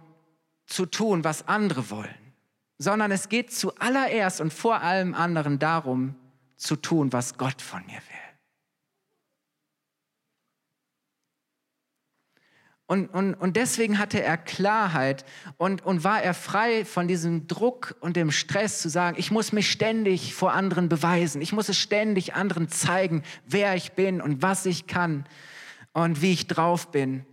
zu 0.66 0.86
tun, 0.86 1.26
was 1.26 1.46
andere 1.46 1.90
wollen, 1.90 2.34
sondern 2.78 3.12
es 3.12 3.28
geht 3.28 3.52
zuallererst 3.52 4.40
und 4.40 4.54
vor 4.54 4.82
allem 4.82 5.14
anderen 5.14 5.60
darum, 5.60 6.16
zu 6.56 6.78
tun, 6.78 7.12
was 7.12 7.38
Gott 7.38 7.62
von 7.62 7.86
mir 7.86 7.98
will. 7.98 8.26
Und, 12.88 13.10
und, 13.10 13.34
und 13.34 13.58
deswegen 13.58 14.00
hatte 14.00 14.24
er 14.24 14.38
Klarheit 14.38 15.26
und, 15.58 15.86
und 15.86 16.06
war 16.06 16.22
er 16.22 16.34
frei 16.34 16.86
von 16.86 17.10
diesem 17.10 17.48
Druck 17.48 17.98
und 18.00 18.16
dem 18.16 18.32
Stress 18.32 18.82
zu 18.82 18.88
sagen, 18.88 19.18
ich 19.20 19.32
muss 19.32 19.52
mich 19.52 19.70
ständig 19.70 20.34
vor 20.34 20.54
anderen 20.54 20.88
beweisen, 20.88 21.42
ich 21.42 21.52
muss 21.52 21.68
es 21.68 21.78
ständig 21.78 22.36
anderen 22.36 22.70
zeigen, 22.70 23.24
wer 23.46 23.76
ich 23.76 23.94
bin 23.94 24.22
und 24.22 24.42
was 24.42 24.66
ich 24.66 24.88
kann 24.88 25.26
und 25.92 26.22
wie 26.22 26.32
ich 26.32 26.48
drauf 26.48 26.92
bin. 26.92 27.26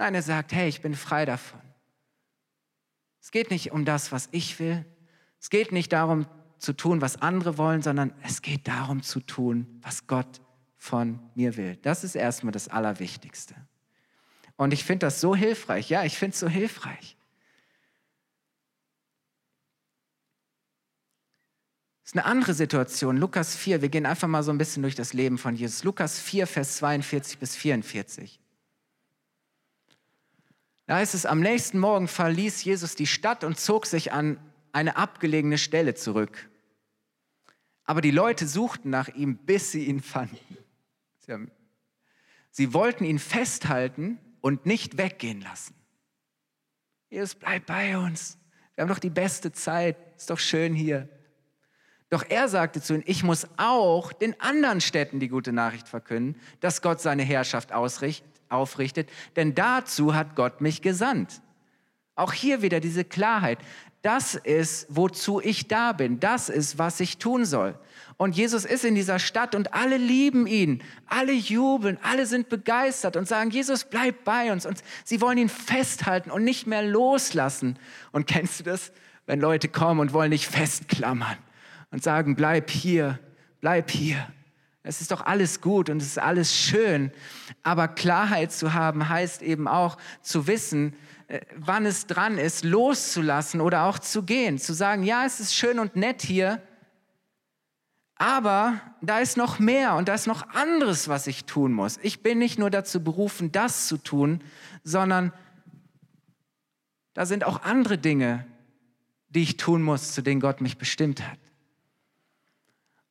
Nein, 0.00 0.14
er 0.14 0.22
sagt, 0.22 0.52
hey, 0.52 0.66
ich 0.66 0.80
bin 0.80 0.94
frei 0.94 1.26
davon. 1.26 1.60
Es 3.20 3.30
geht 3.30 3.50
nicht 3.50 3.70
um 3.70 3.84
das, 3.84 4.12
was 4.12 4.30
ich 4.32 4.58
will. 4.58 4.86
Es 5.38 5.50
geht 5.50 5.72
nicht 5.72 5.92
darum 5.92 6.24
zu 6.56 6.72
tun, 6.72 7.02
was 7.02 7.20
andere 7.20 7.58
wollen, 7.58 7.82
sondern 7.82 8.14
es 8.22 8.40
geht 8.40 8.66
darum 8.66 9.02
zu 9.02 9.20
tun, 9.20 9.78
was 9.82 10.06
Gott 10.06 10.40
von 10.78 11.20
mir 11.34 11.58
will. 11.58 11.76
Das 11.82 12.02
ist 12.02 12.14
erstmal 12.14 12.50
das 12.50 12.68
Allerwichtigste. 12.68 13.54
Und 14.56 14.72
ich 14.72 14.84
finde 14.84 15.04
das 15.04 15.20
so 15.20 15.36
hilfreich. 15.36 15.90
Ja, 15.90 16.02
ich 16.02 16.16
finde 16.16 16.32
es 16.32 16.40
so 16.40 16.48
hilfreich. 16.48 17.18
Das 22.04 22.12
ist 22.12 22.16
eine 22.16 22.24
andere 22.24 22.54
Situation. 22.54 23.18
Lukas 23.18 23.54
4, 23.54 23.82
wir 23.82 23.90
gehen 23.90 24.06
einfach 24.06 24.28
mal 24.28 24.42
so 24.42 24.50
ein 24.50 24.56
bisschen 24.56 24.82
durch 24.82 24.94
das 24.94 25.12
Leben 25.12 25.36
von 25.36 25.56
Jesus. 25.56 25.84
Lukas 25.84 26.18
4, 26.18 26.46
Vers 26.46 26.76
42 26.76 27.38
bis 27.38 27.54
44. 27.54 28.40
Da 30.90 30.96
heißt 30.96 31.14
es, 31.14 31.24
am 31.24 31.38
nächsten 31.38 31.78
Morgen 31.78 32.08
verließ 32.08 32.64
Jesus 32.64 32.96
die 32.96 33.06
Stadt 33.06 33.44
und 33.44 33.60
zog 33.60 33.86
sich 33.86 34.10
an 34.10 34.40
eine 34.72 34.96
abgelegene 34.96 35.56
Stelle 35.56 35.94
zurück. 35.94 36.50
Aber 37.84 38.00
die 38.00 38.10
Leute 38.10 38.44
suchten 38.48 38.90
nach 38.90 39.06
ihm, 39.06 39.36
bis 39.36 39.70
sie 39.70 39.84
ihn 39.84 40.02
fanden. 40.02 40.36
Sie 42.50 42.74
wollten 42.74 43.04
ihn 43.04 43.20
festhalten 43.20 44.18
und 44.40 44.66
nicht 44.66 44.98
weggehen 44.98 45.40
lassen. 45.42 45.76
Jesus, 47.08 47.36
bleib 47.36 47.66
bei 47.66 47.96
uns. 47.96 48.36
Wir 48.74 48.82
haben 48.82 48.88
doch 48.88 48.98
die 48.98 49.10
beste 49.10 49.52
Zeit. 49.52 49.96
Ist 50.16 50.30
doch 50.30 50.40
schön 50.40 50.74
hier. 50.74 51.08
Doch 52.08 52.24
er 52.28 52.48
sagte 52.48 52.82
zu 52.82 52.94
ihnen, 52.94 53.04
ich 53.06 53.22
muss 53.22 53.46
auch 53.58 54.12
den 54.12 54.40
anderen 54.40 54.80
Städten 54.80 55.20
die 55.20 55.28
gute 55.28 55.52
Nachricht 55.52 55.86
verkünden, 55.86 56.40
dass 56.58 56.82
Gott 56.82 57.00
seine 57.00 57.22
Herrschaft 57.22 57.70
aufrichtet, 58.50 59.08
denn 59.36 59.54
dazu 59.54 60.14
hat 60.14 60.36
Gott 60.36 60.60
mich 60.60 60.82
gesandt. 60.82 61.40
Auch 62.14 62.32
hier 62.32 62.62
wieder 62.62 62.80
diese 62.80 63.04
Klarheit. 63.04 63.58
Das 64.02 64.34
ist, 64.34 64.86
wozu 64.88 65.40
ich 65.40 65.68
da 65.68 65.92
bin. 65.92 66.20
Das 66.20 66.48
ist, 66.48 66.78
was 66.78 67.00
ich 67.00 67.18
tun 67.18 67.44
soll. 67.44 67.78
Und 68.16 68.36
Jesus 68.36 68.64
ist 68.64 68.84
in 68.84 68.94
dieser 68.94 69.18
Stadt 69.18 69.54
und 69.54 69.74
alle 69.74 69.96
lieben 69.96 70.46
ihn. 70.46 70.82
Alle 71.06 71.32
jubeln, 71.32 71.98
alle 72.02 72.26
sind 72.26 72.48
begeistert 72.48 73.16
und 73.16 73.26
sagen, 73.28 73.50
Jesus, 73.50 73.84
bleib 73.84 74.24
bei 74.24 74.52
uns. 74.52 74.66
Und 74.66 74.82
sie 75.04 75.20
wollen 75.20 75.38
ihn 75.38 75.48
festhalten 75.48 76.30
und 76.30 76.44
nicht 76.44 76.66
mehr 76.66 76.82
loslassen. 76.82 77.78
Und 78.12 78.26
kennst 78.26 78.60
du 78.60 78.64
das? 78.64 78.92
Wenn 79.26 79.40
Leute 79.40 79.68
kommen 79.68 80.00
und 80.00 80.12
wollen 80.12 80.32
dich 80.32 80.48
festklammern 80.48 81.38
und 81.90 82.02
sagen, 82.02 82.36
bleib 82.36 82.70
hier, 82.70 83.18
bleib 83.60 83.90
hier. 83.90 84.26
Es 84.82 85.00
ist 85.00 85.10
doch 85.10 85.26
alles 85.26 85.60
gut 85.60 85.90
und 85.90 86.00
es 86.00 86.08
ist 86.08 86.18
alles 86.18 86.56
schön. 86.56 87.12
Aber 87.62 87.88
Klarheit 87.88 88.52
zu 88.52 88.72
haben 88.72 89.08
heißt 89.08 89.42
eben 89.42 89.68
auch 89.68 89.98
zu 90.22 90.46
wissen, 90.46 90.94
äh, 91.28 91.40
wann 91.56 91.86
es 91.86 92.06
dran 92.06 92.38
ist, 92.38 92.64
loszulassen 92.64 93.60
oder 93.60 93.84
auch 93.84 93.98
zu 93.98 94.22
gehen, 94.22 94.58
zu 94.58 94.72
sagen, 94.72 95.02
ja, 95.02 95.24
es 95.26 95.40
ist 95.40 95.54
schön 95.54 95.78
und 95.78 95.96
nett 95.96 96.22
hier, 96.22 96.62
aber 98.20 98.78
da 99.00 99.18
ist 99.20 99.38
noch 99.38 99.58
mehr 99.58 99.96
und 99.96 100.08
da 100.08 100.14
ist 100.14 100.26
noch 100.26 100.46
anderes, 100.50 101.08
was 101.08 101.26
ich 101.26 101.46
tun 101.46 101.72
muss. 101.72 101.98
Ich 102.02 102.22
bin 102.22 102.38
nicht 102.38 102.58
nur 102.58 102.68
dazu 102.68 103.02
berufen, 103.02 103.50
das 103.50 103.86
zu 103.86 103.96
tun, 103.96 104.44
sondern 104.84 105.32
da 107.14 107.24
sind 107.24 107.44
auch 107.44 107.62
andere 107.62 107.96
Dinge, 107.96 108.46
die 109.30 109.42
ich 109.42 109.56
tun 109.56 109.82
muss, 109.82 110.12
zu 110.12 110.20
denen 110.20 110.40
Gott 110.40 110.60
mich 110.60 110.76
bestimmt 110.76 111.26
hat. 111.26 111.38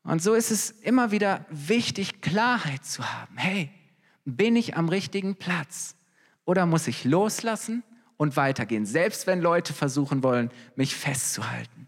Und 0.03 0.21
so 0.21 0.33
ist 0.33 0.51
es 0.51 0.71
immer 0.71 1.11
wieder 1.11 1.45
wichtig, 1.49 2.21
Klarheit 2.21 2.85
zu 2.85 3.03
haben. 3.03 3.37
Hey, 3.37 3.71
bin 4.25 4.55
ich 4.55 4.77
am 4.77 4.89
richtigen 4.89 5.35
Platz? 5.35 5.95
Oder 6.45 6.65
muss 6.65 6.87
ich 6.87 7.03
loslassen 7.03 7.83
und 8.17 8.35
weitergehen, 8.35 8.85
selbst 8.85 9.27
wenn 9.27 9.39
Leute 9.39 9.73
versuchen 9.73 10.23
wollen, 10.23 10.51
mich 10.75 10.95
festzuhalten. 10.95 11.87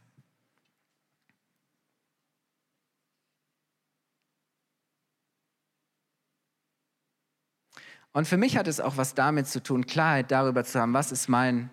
Und 8.13 8.28
für 8.28 8.38
mich 8.38 8.58
hat 8.58 8.67
es 8.67 8.80
auch 8.80 8.97
was 8.97 9.13
damit 9.13 9.47
zu 9.47 9.63
tun, 9.63 9.86
Klarheit 9.86 10.32
darüber 10.32 10.63
zu 10.63 10.80
haben, 10.80 10.93
was 10.93 11.12
ist 11.12 11.28
mein, 11.30 11.69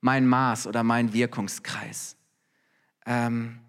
mein 0.00 0.26
Maß 0.26 0.66
oder 0.66 0.82
mein 0.82 1.12
Wirkungskreis. 1.12 2.16
Ähm, 3.06 3.60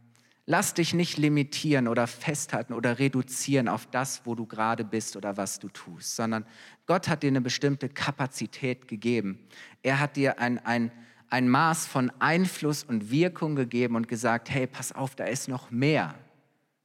Lass 0.52 0.74
dich 0.74 0.96
nicht 0.96 1.20
limitieren 1.20 1.88
oder 1.88 2.08
festhalten 2.08 2.74
oder 2.74 2.98
reduzieren 2.98 3.68
auf 3.68 3.86
das, 3.86 4.24
wo 4.26 4.34
du 4.34 4.48
gerade 4.48 4.84
bist 4.84 5.16
oder 5.16 5.38
was 5.38 5.60
du 5.60 5.70
tust, 5.70 6.16
sondern 6.16 6.44
Gott 6.88 7.08
hat 7.08 7.22
dir 7.22 7.28
eine 7.28 7.40
bestimmte 7.40 7.88
Kapazität 7.88 8.88
gegeben. 8.88 9.38
Er 9.84 10.00
hat 10.00 10.16
dir 10.16 10.40
ein, 10.40 10.58
ein, 10.66 10.92
ein 11.30 11.50
Maß 11.50 11.86
von 11.86 12.12
Einfluss 12.18 12.84
und 12.84 13.12
Wirkung 13.12 13.56
gegeben 13.56 13.96
und 13.96 14.08
gesagt, 14.08 14.50
hey, 14.50 14.66
pass 14.66 14.92
auf, 14.92 15.14
da 15.14 15.26
ist 15.26 15.50
noch 15.50 15.70
mehr 15.70 16.16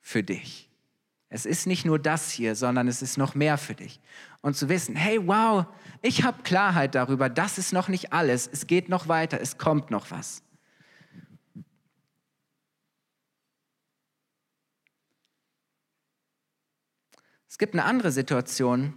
für 0.02 0.22
dich. 0.22 0.68
Es 1.30 1.46
ist 1.46 1.66
nicht 1.66 1.86
nur 1.86 1.98
das 1.98 2.30
hier, 2.30 2.56
sondern 2.56 2.86
es 2.86 3.00
ist 3.00 3.16
noch 3.16 3.34
mehr 3.34 3.56
für 3.56 3.74
dich. 3.74 3.98
Und 4.42 4.58
zu 4.58 4.68
wissen, 4.68 4.94
hey, 4.94 5.26
wow, 5.26 5.64
ich 6.02 6.22
habe 6.22 6.42
Klarheit 6.42 6.94
darüber, 6.94 7.30
das 7.30 7.56
ist 7.56 7.72
noch 7.72 7.88
nicht 7.88 8.12
alles, 8.12 8.46
es 8.46 8.66
geht 8.66 8.90
noch 8.90 9.08
weiter, 9.08 9.40
es 9.40 9.56
kommt 9.56 9.90
noch 9.90 10.10
was. 10.10 10.42
Es 17.54 17.58
gibt 17.58 17.74
eine 17.74 17.84
andere 17.84 18.10
Situation, 18.10 18.94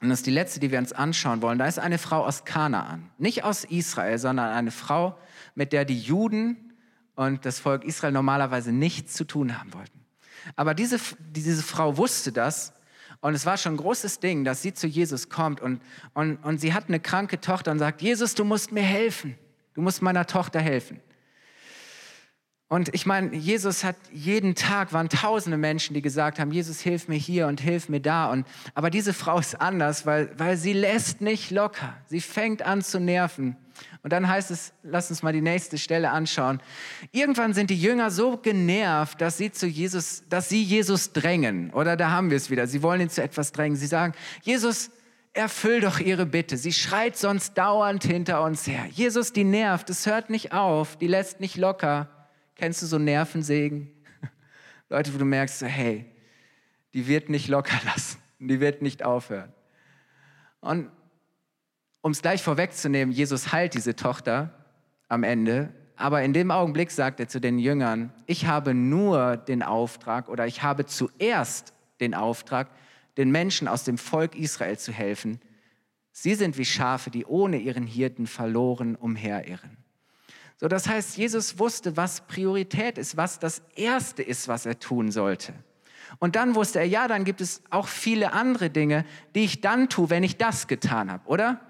und 0.00 0.08
das 0.10 0.20
ist 0.20 0.26
die 0.26 0.30
letzte, 0.30 0.60
die 0.60 0.70
wir 0.70 0.78
uns 0.78 0.92
anschauen 0.92 1.42
wollen. 1.42 1.58
Da 1.58 1.66
ist 1.66 1.80
eine 1.80 1.98
Frau 1.98 2.24
aus 2.24 2.44
Kanaan, 2.44 3.10
nicht 3.18 3.42
aus 3.42 3.64
Israel, 3.64 4.16
sondern 4.16 4.50
eine 4.50 4.70
Frau, 4.70 5.18
mit 5.56 5.72
der 5.72 5.84
die 5.84 5.98
Juden 5.98 6.72
und 7.16 7.44
das 7.44 7.58
Volk 7.58 7.82
Israel 7.82 8.12
normalerweise 8.12 8.70
nichts 8.70 9.14
zu 9.14 9.24
tun 9.24 9.58
haben 9.58 9.74
wollten. 9.74 10.06
Aber 10.54 10.72
diese, 10.72 11.00
diese 11.18 11.60
Frau 11.64 11.96
wusste 11.96 12.30
das 12.30 12.74
und 13.22 13.34
es 13.34 13.44
war 13.44 13.56
schon 13.56 13.72
ein 13.72 13.78
großes 13.78 14.20
Ding, 14.20 14.44
dass 14.44 14.62
sie 14.62 14.72
zu 14.72 14.86
Jesus 14.86 15.28
kommt 15.28 15.60
und, 15.60 15.82
und, 16.14 16.36
und 16.44 16.60
sie 16.60 16.74
hat 16.74 16.84
eine 16.86 17.00
kranke 17.00 17.40
Tochter 17.40 17.72
und 17.72 17.80
sagt, 17.80 18.02
Jesus, 18.02 18.36
du 18.36 18.44
musst 18.44 18.70
mir 18.70 18.84
helfen, 18.84 19.36
du 19.74 19.82
musst 19.82 20.00
meiner 20.00 20.26
Tochter 20.26 20.60
helfen. 20.60 21.00
Und 22.68 22.94
ich 22.94 23.06
meine, 23.06 23.34
Jesus 23.34 23.82
hat 23.82 23.96
jeden 24.12 24.54
Tag 24.54 24.92
waren 24.92 25.08
tausende 25.08 25.56
Menschen, 25.56 25.94
die 25.94 26.02
gesagt 26.02 26.38
haben, 26.38 26.52
Jesus, 26.52 26.80
hilf 26.80 27.08
mir 27.08 27.16
hier 27.16 27.46
und 27.46 27.62
hilf 27.62 27.88
mir 27.88 28.00
da. 28.00 28.30
Und, 28.30 28.46
aber 28.74 28.90
diese 28.90 29.14
Frau 29.14 29.38
ist 29.38 29.58
anders, 29.58 30.04
weil, 30.04 30.30
weil 30.38 30.58
sie 30.58 30.74
lässt 30.74 31.22
nicht 31.22 31.50
locker. 31.50 31.96
Sie 32.06 32.20
fängt 32.20 32.60
an 32.60 32.82
zu 32.82 33.00
nerven. 33.00 33.56
Und 34.02 34.12
dann 34.12 34.28
heißt 34.28 34.50
es, 34.50 34.74
lass 34.82 35.08
uns 35.08 35.22
mal 35.22 35.32
die 35.32 35.40
nächste 35.40 35.78
Stelle 35.78 36.10
anschauen. 36.10 36.60
Irgendwann 37.10 37.54
sind 37.54 37.70
die 37.70 37.80
Jünger 37.80 38.10
so 38.10 38.36
genervt, 38.36 39.20
dass 39.22 39.38
sie 39.38 39.50
zu 39.50 39.66
Jesus, 39.66 40.24
dass 40.28 40.50
sie 40.50 40.62
Jesus 40.62 41.12
drängen. 41.12 41.70
Oder 41.70 41.96
da 41.96 42.10
haben 42.10 42.28
wir 42.28 42.36
es 42.36 42.50
wieder. 42.50 42.66
Sie 42.66 42.82
wollen 42.82 43.00
ihn 43.00 43.10
zu 43.10 43.22
etwas 43.22 43.52
drängen. 43.52 43.76
Sie 43.76 43.86
sagen, 43.86 44.12
Jesus, 44.42 44.90
erfüll 45.32 45.80
doch 45.80 46.00
ihre 46.00 46.26
Bitte. 46.26 46.58
Sie 46.58 46.72
schreit 46.72 47.16
sonst 47.16 47.56
dauernd 47.56 48.04
hinter 48.04 48.42
uns 48.42 48.66
her. 48.66 48.84
Jesus, 48.90 49.32
die 49.32 49.44
nervt. 49.44 49.88
Es 49.88 50.04
hört 50.04 50.28
nicht 50.28 50.52
auf. 50.52 50.96
Die 50.96 51.06
lässt 51.06 51.40
nicht 51.40 51.56
locker. 51.56 52.08
Kennst 52.58 52.82
du 52.82 52.86
so 52.86 52.98
Nervensägen? 52.98 53.88
Leute, 54.88 55.14
wo 55.14 55.18
du 55.18 55.24
merkst, 55.24 55.62
hey, 55.62 56.04
die 56.92 57.06
wird 57.06 57.28
nicht 57.28 57.48
locker 57.48 57.78
lassen, 57.84 58.18
die 58.40 58.60
wird 58.60 58.82
nicht 58.82 59.04
aufhören. 59.04 59.52
Und 60.60 60.90
um 62.02 62.10
es 62.10 62.20
gleich 62.20 62.42
vorwegzunehmen, 62.42 63.14
Jesus 63.14 63.52
heilt 63.52 63.74
diese 63.74 63.94
Tochter 63.94 64.52
am 65.08 65.22
Ende, 65.22 65.72
aber 65.94 66.22
in 66.22 66.32
dem 66.32 66.50
Augenblick 66.50 66.90
sagt 66.90 67.20
er 67.20 67.28
zu 67.28 67.40
den 67.40 67.58
Jüngern, 67.58 68.12
ich 68.26 68.46
habe 68.46 68.74
nur 68.74 69.36
den 69.36 69.62
Auftrag 69.62 70.28
oder 70.28 70.46
ich 70.46 70.62
habe 70.62 70.84
zuerst 70.84 71.72
den 72.00 72.14
Auftrag, 72.14 72.70
den 73.16 73.30
Menschen 73.30 73.68
aus 73.68 73.84
dem 73.84 73.98
Volk 73.98 74.36
Israel 74.36 74.78
zu 74.78 74.92
helfen. 74.92 75.40
Sie 76.10 76.34
sind 76.34 76.58
wie 76.58 76.64
Schafe, 76.64 77.10
die 77.10 77.24
ohne 77.24 77.58
ihren 77.58 77.86
Hirten 77.86 78.26
verloren 78.26 78.96
umherirren. 78.96 79.77
So, 80.60 80.66
das 80.66 80.88
heißt, 80.88 81.16
Jesus 81.16 81.58
wusste, 81.58 81.96
was 81.96 82.22
Priorität 82.22 82.98
ist, 82.98 83.16
was 83.16 83.38
das 83.38 83.62
Erste 83.76 84.22
ist, 84.22 84.48
was 84.48 84.66
er 84.66 84.78
tun 84.78 85.12
sollte. 85.12 85.54
Und 86.18 86.34
dann 86.34 86.54
wusste 86.54 86.80
er, 86.80 86.86
ja, 86.86 87.06
dann 87.06 87.24
gibt 87.24 87.40
es 87.40 87.62
auch 87.70 87.86
viele 87.86 88.32
andere 88.32 88.68
Dinge, 88.68 89.04
die 89.34 89.44
ich 89.44 89.60
dann 89.60 89.88
tue, 89.88 90.10
wenn 90.10 90.24
ich 90.24 90.36
das 90.36 90.66
getan 90.66 91.12
habe, 91.12 91.26
oder? 91.28 91.60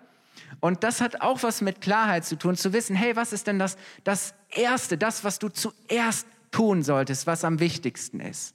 Und 0.61 0.85
das 0.85 1.01
hat 1.01 1.21
auch 1.21 1.43
was 1.43 1.61
mit 1.61 1.81
Klarheit 1.81 2.25
zu 2.25 2.37
tun, 2.37 2.57
zu 2.57 2.73
wissen, 2.73 2.97
hey, 2.97 3.15
was 3.15 3.33
ist 3.33 3.47
denn 3.47 3.59
das, 3.59 3.77
das 4.05 4.35
Erste, 4.49 4.97
das, 4.97 5.23
was 5.23 5.39
du 5.39 5.49
zuerst 5.49 6.27
tun 6.51 6.83
solltest, 6.83 7.27
was 7.27 7.45
am 7.45 7.61
wichtigsten 7.61 8.21
ist? 8.21 8.55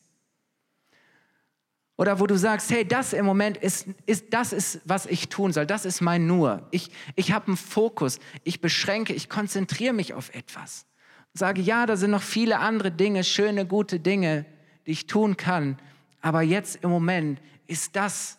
Oder 1.96 2.20
wo 2.20 2.26
du 2.26 2.38
sagst, 2.38 2.72
hey, 2.72 2.86
das 2.88 3.14
im 3.14 3.26
Moment 3.26 3.58
ist, 3.58 3.88
ist 4.06 4.34
das 4.34 4.52
ist, 4.52 4.82
was 4.86 5.06
ich 5.06 5.30
tun 5.30 5.54
soll. 5.54 5.68
Das 5.68 5.86
ist 5.86 6.02
mein 6.02 6.26
Nur. 6.26 6.68
Ich, 6.72 6.90
ich 7.16 7.32
habe 7.32 7.48
einen 7.48 7.58
Fokus. 7.58 8.20
Ich 8.44 8.62
beschränke, 8.62 9.14
ich 9.14 9.30
konzentriere 9.30 9.94
mich 9.94 10.14
auf 10.14 10.34
etwas. 10.34 10.86
Sage, 11.34 11.62
ja, 11.62 11.86
da 11.86 11.96
sind 11.96 12.12
noch 12.12 12.24
viele 12.24 12.60
andere 12.60 12.92
Dinge, 12.92 13.24
schöne, 13.24 13.66
gute 13.66 14.00
Dinge, 14.00 14.46
die 14.86 14.92
ich 14.92 15.08
tun 15.08 15.38
kann. 15.38 15.78
Aber 16.22 16.42
jetzt 16.42 16.84
im 16.84 16.90
Moment 16.90 17.40
ist 17.68 17.96
das 17.96 18.38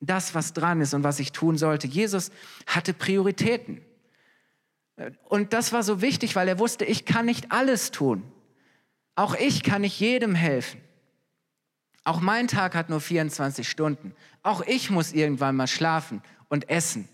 das, 0.00 0.34
was 0.34 0.52
dran 0.52 0.80
ist 0.80 0.94
und 0.94 1.02
was 1.02 1.20
ich 1.20 1.32
tun 1.32 1.56
sollte. 1.58 1.86
Jesus 1.86 2.30
hatte 2.66 2.92
Prioritäten. 2.92 3.80
Und 5.28 5.52
das 5.52 5.72
war 5.72 5.82
so 5.82 6.00
wichtig, 6.00 6.36
weil 6.36 6.48
er 6.48 6.58
wusste, 6.58 6.84
ich 6.84 7.04
kann 7.04 7.26
nicht 7.26 7.52
alles 7.52 7.90
tun. 7.90 8.22
Auch 9.14 9.34
ich 9.34 9.62
kann 9.62 9.82
nicht 9.82 9.98
jedem 9.98 10.34
helfen. 10.34 10.80
Auch 12.06 12.20
mein 12.20 12.46
Tag 12.46 12.76
hat 12.76 12.88
nur 12.88 13.00
24 13.00 13.68
Stunden. 13.68 14.14
Auch 14.44 14.62
ich 14.64 14.90
muss 14.90 15.12
irgendwann 15.12 15.56
mal 15.56 15.66
schlafen 15.66 16.22
und 16.48 16.70
essen 16.70 17.08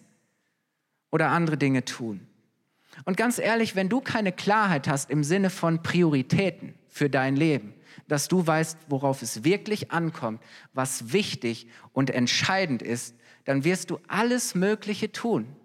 oder 1.10 1.30
andere 1.30 1.56
Dinge 1.56 1.86
tun. 1.86 2.26
Und 3.06 3.16
ganz 3.16 3.38
ehrlich, 3.38 3.74
wenn 3.74 3.88
du 3.88 4.02
keine 4.02 4.32
Klarheit 4.32 4.88
hast 4.88 5.08
im 5.08 5.24
Sinne 5.24 5.48
von 5.48 5.82
Prioritäten 5.82 6.74
für 6.88 7.08
dein 7.08 7.36
Leben, 7.36 7.72
dass 8.06 8.28
du 8.28 8.46
weißt, 8.46 8.76
worauf 8.88 9.22
es 9.22 9.44
wirklich 9.44 9.92
ankommt, 9.92 10.42
was 10.74 11.14
wichtig 11.14 11.68
und 11.94 12.10
entscheidend 12.10 12.82
ist, 12.82 13.14
dann 13.46 13.64
wirst 13.64 13.88
du 13.88 13.98
alles 14.08 14.54
Mögliche 14.54 15.10
tun. 15.10 15.56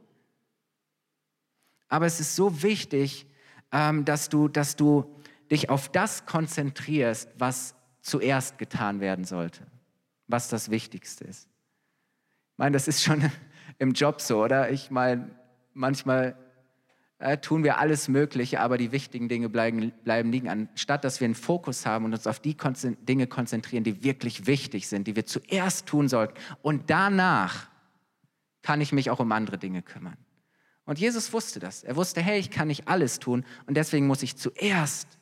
Aber 1.90 2.06
es 2.06 2.22
ist 2.22 2.38
so 2.38 2.63
wichtig, 2.63 3.26
ähm, 3.74 4.06
dass, 4.06 4.30
du, 4.30 4.48
dass 4.48 4.78
du 4.78 5.04
dich 5.52 5.70
auf 5.70 5.90
das 5.90 6.26
konzentrierst, 6.26 7.28
was 7.38 7.76
zuerst 8.08 8.58
getan 8.58 9.02
werden 9.02 9.26
sollte, 9.26 9.67
was 10.28 10.48
das 10.48 10.72
Wichtigste 10.72 11.26
ist. 11.26 11.50
Ich 12.54 12.58
meine, 12.58 12.74
das 12.74 12.88
ist 12.88 13.04
schon 13.04 13.30
im 13.78 13.91
Job 13.91 14.22
so, 14.22 14.43
oder? 14.43 14.72
Ich 14.72 14.89
meine, 14.89 15.30
manchmal 15.74 16.36
äh, 17.20 17.38
tun 17.38 17.63
wir 17.63 17.80
alles 17.80 18.08
Mögliche, 18.08 18.62
aber 18.62 18.78
die 18.78 18.91
wichtigen 18.93 19.28
Dinge 19.28 19.50
bleiben, 19.50 19.91
bleiben 20.04 20.32
liegen. 20.32 20.48
Anstatt 20.48 21.04
dass 21.04 21.20
wir 21.20 21.26
einen 21.26 21.36
Fokus 21.36 21.86
haben 21.86 22.06
und 22.06 22.13
uns 22.13 22.28
auf 22.28 22.39
die 22.39 22.56
Konzen 22.56 22.98
Dinge 23.06 23.28
konzentrieren, 23.28 23.84
die 23.84 24.04
wirklich 24.04 24.48
wichtig 24.48 24.88
sind, 24.88 25.08
die 25.08 25.15
wir 25.15 25.26
zuerst 25.26 25.86
tun 25.86 26.08
sollten. 26.08 26.36
Und 26.62 26.89
danach 26.89 27.67
kann 28.62 28.80
ich 28.80 28.93
mich 28.93 29.10
auch 29.10 29.20
um 29.20 29.32
andere 29.34 29.58
Dinge 29.58 29.82
kümmern. 29.82 30.17
Und 30.86 30.98
Jesus 30.98 31.34
wusste 31.34 31.60
das. 31.60 31.84
Er 31.84 31.98
wusste, 31.98 32.22
hey, 32.22 32.39
ich 32.39 32.52
kann 32.52 32.70
nicht 32.70 32.88
alles 32.88 33.20
tun 33.20 33.46
und 33.65 33.76
deswegen 33.76 34.08
muss 34.08 34.24
ich 34.24 34.38
zuerst 34.38 35.17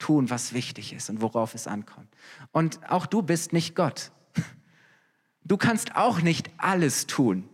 tun, 0.00 0.30
was 0.30 0.52
wichtig 0.52 0.92
ist 0.92 1.08
und 1.10 1.20
worauf 1.20 1.54
es 1.54 1.68
ankommt. 1.68 2.08
Und 2.50 2.80
auch 2.90 3.06
du 3.06 3.22
bist 3.22 3.52
nicht 3.52 3.76
Gott. 3.76 4.10
Du 5.42 5.56
kannst 5.56 5.96
auch 5.96 6.20
nicht 6.20 6.50
alles 6.58 7.06
tun. 7.06 7.48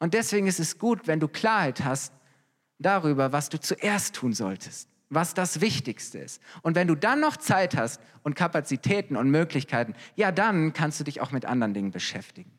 Und 0.00 0.14
deswegen 0.14 0.46
ist 0.46 0.58
es 0.58 0.78
gut, 0.78 1.06
wenn 1.06 1.20
du 1.20 1.28
Klarheit 1.28 1.84
hast 1.84 2.12
darüber, 2.78 3.32
was 3.32 3.48
du 3.48 3.60
zuerst 3.60 4.14
tun 4.14 4.32
solltest, 4.32 4.88
was 5.08 5.34
das 5.34 5.60
Wichtigste 5.60 6.18
ist. 6.18 6.42
Und 6.62 6.74
wenn 6.74 6.88
du 6.88 6.94
dann 6.94 7.20
noch 7.20 7.36
Zeit 7.36 7.76
hast 7.76 8.00
und 8.22 8.34
Kapazitäten 8.34 9.14
und 9.14 9.30
Möglichkeiten, 9.30 9.94
ja, 10.16 10.32
dann 10.32 10.72
kannst 10.72 10.98
du 10.98 11.04
dich 11.04 11.20
auch 11.20 11.30
mit 11.30 11.44
anderen 11.44 11.74
Dingen 11.74 11.90
beschäftigen. 11.90 12.50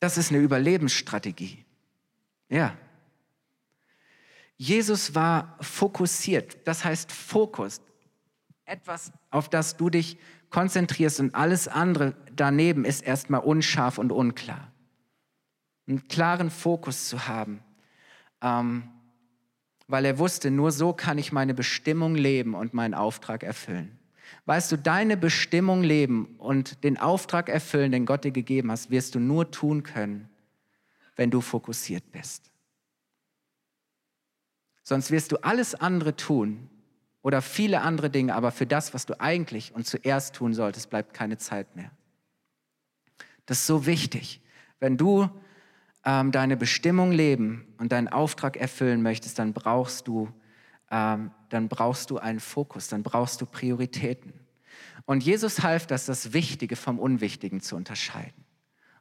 Das 0.00 0.18
ist 0.18 0.30
eine 0.30 0.40
Überlebensstrategie. 0.40 1.64
Ja. 2.48 2.76
Jesus 4.56 5.14
war 5.14 5.56
fokussiert, 5.60 6.66
das 6.66 6.84
heißt 6.84 7.10
Fokus, 7.10 7.80
etwas, 8.64 9.12
auf 9.30 9.48
das 9.48 9.76
du 9.76 9.90
dich 9.90 10.18
konzentrierst 10.50 11.20
und 11.20 11.34
alles 11.34 11.66
andere 11.66 12.14
daneben 12.34 12.84
ist 12.84 13.02
erstmal 13.02 13.40
unscharf 13.40 13.98
und 13.98 14.12
unklar. 14.12 14.70
Einen 15.88 16.06
klaren 16.08 16.50
Fokus 16.50 17.08
zu 17.08 17.26
haben, 17.26 17.60
ähm, 18.40 18.84
weil 19.88 20.04
er 20.04 20.18
wusste, 20.18 20.50
nur 20.50 20.70
so 20.70 20.92
kann 20.92 21.18
ich 21.18 21.32
meine 21.32 21.54
Bestimmung 21.54 22.14
leben 22.14 22.54
und 22.54 22.72
meinen 22.72 22.94
Auftrag 22.94 23.42
erfüllen. 23.42 23.98
Weißt 24.46 24.72
du, 24.72 24.78
deine 24.78 25.16
Bestimmung 25.16 25.82
leben 25.82 26.36
und 26.38 26.84
den 26.84 26.98
Auftrag 26.98 27.48
erfüllen, 27.48 27.92
den 27.92 28.06
Gott 28.06 28.24
dir 28.24 28.30
gegeben 28.30 28.70
hast, 28.70 28.90
wirst 28.90 29.14
du 29.14 29.20
nur 29.20 29.50
tun 29.50 29.82
können, 29.82 30.28
wenn 31.16 31.30
du 31.30 31.40
fokussiert 31.40 32.12
bist. 32.12 32.51
Sonst 34.82 35.10
wirst 35.10 35.32
du 35.32 35.36
alles 35.42 35.74
andere 35.74 36.16
tun 36.16 36.68
oder 37.22 37.40
viele 37.40 37.82
andere 37.82 38.10
Dinge, 38.10 38.34
aber 38.34 38.50
für 38.50 38.66
das, 38.66 38.94
was 38.94 39.06
du 39.06 39.20
eigentlich 39.20 39.74
und 39.74 39.86
zuerst 39.86 40.34
tun 40.34 40.54
solltest, 40.54 40.90
bleibt 40.90 41.14
keine 41.14 41.38
Zeit 41.38 41.76
mehr. 41.76 41.90
Das 43.46 43.58
ist 43.58 43.66
so 43.66 43.86
wichtig. 43.86 44.40
Wenn 44.80 44.96
du 44.96 45.28
ähm, 46.04 46.32
deine 46.32 46.56
Bestimmung 46.56 47.12
leben 47.12 47.74
und 47.78 47.92
deinen 47.92 48.08
Auftrag 48.08 48.56
erfüllen 48.56 49.02
möchtest, 49.02 49.38
dann 49.38 49.52
brauchst 49.52 50.08
du 50.08 50.32
ähm, 50.92 51.30
dann 51.48 51.68
brauchst 51.68 52.10
du 52.10 52.18
einen 52.18 52.38
Fokus, 52.38 52.88
dann 52.88 53.02
brauchst 53.02 53.40
du 53.40 53.46
Prioritäten. 53.46 54.34
Und 55.06 55.24
Jesus 55.24 55.62
half, 55.62 55.86
dass 55.86 56.06
das 56.06 56.34
Wichtige 56.34 56.76
vom 56.76 56.98
Unwichtigen 56.98 57.60
zu 57.60 57.76
unterscheiden. 57.76 58.44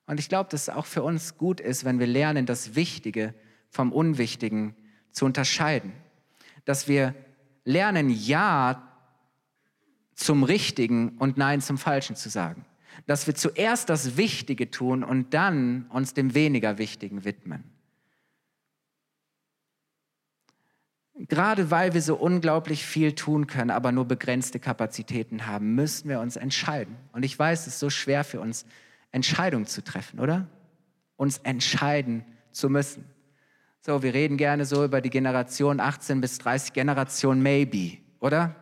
Und 0.07 0.19
ich 0.19 0.29
glaube, 0.29 0.49
dass 0.49 0.63
es 0.63 0.69
auch 0.69 0.85
für 0.85 1.03
uns 1.03 1.37
gut 1.37 1.59
ist, 1.59 1.83
wenn 1.83 1.99
wir 1.99 2.07
lernen, 2.07 2.45
das 2.45 2.75
Wichtige 2.75 3.35
vom 3.69 3.91
Unwichtigen 3.91 4.75
zu 5.11 5.25
unterscheiden. 5.25 5.93
Dass 6.65 6.87
wir 6.87 7.15
lernen, 7.63 8.09
Ja 8.09 8.87
zum 10.15 10.43
Richtigen 10.43 11.17
und 11.17 11.37
Nein 11.37 11.61
zum 11.61 11.77
Falschen 11.77 12.15
zu 12.15 12.29
sagen. 12.29 12.65
Dass 13.07 13.25
wir 13.25 13.35
zuerst 13.35 13.89
das 13.89 14.17
Wichtige 14.17 14.69
tun 14.69 15.03
und 15.03 15.33
dann 15.33 15.87
uns 15.89 16.13
dem 16.13 16.35
weniger 16.35 16.77
Wichtigen 16.77 17.25
widmen. 17.25 17.63
Gerade 21.27 21.69
weil 21.69 21.93
wir 21.93 22.01
so 22.01 22.15
unglaublich 22.15 22.85
viel 22.85 23.13
tun 23.13 23.45
können, 23.45 23.69
aber 23.69 23.91
nur 23.91 24.05
begrenzte 24.05 24.59
Kapazitäten 24.59 25.45
haben, 25.45 25.75
müssen 25.75 26.09
wir 26.09 26.19
uns 26.19 26.35
entscheiden. 26.35 26.95
Und 27.11 27.23
ich 27.23 27.37
weiß, 27.37 27.61
es 27.61 27.73
ist 27.73 27.79
so 27.79 27.89
schwer 27.89 28.23
für 28.23 28.39
uns, 28.39 28.65
Entscheidungen 29.11 29.67
zu 29.67 29.83
treffen, 29.83 30.19
oder? 30.19 30.47
Uns 31.17 31.37
entscheiden 31.39 32.25
zu 32.51 32.69
müssen. 32.69 33.05
So, 33.83 34.03
wir 34.03 34.13
reden 34.13 34.37
gerne 34.37 34.65
so 34.65 34.83
über 34.85 35.01
die 35.01 35.09
Generation 35.09 35.79
18 35.79 36.21
bis 36.21 36.37
30, 36.37 36.73
Generation 36.73 37.41
Maybe, 37.41 37.97
oder? 38.19 38.55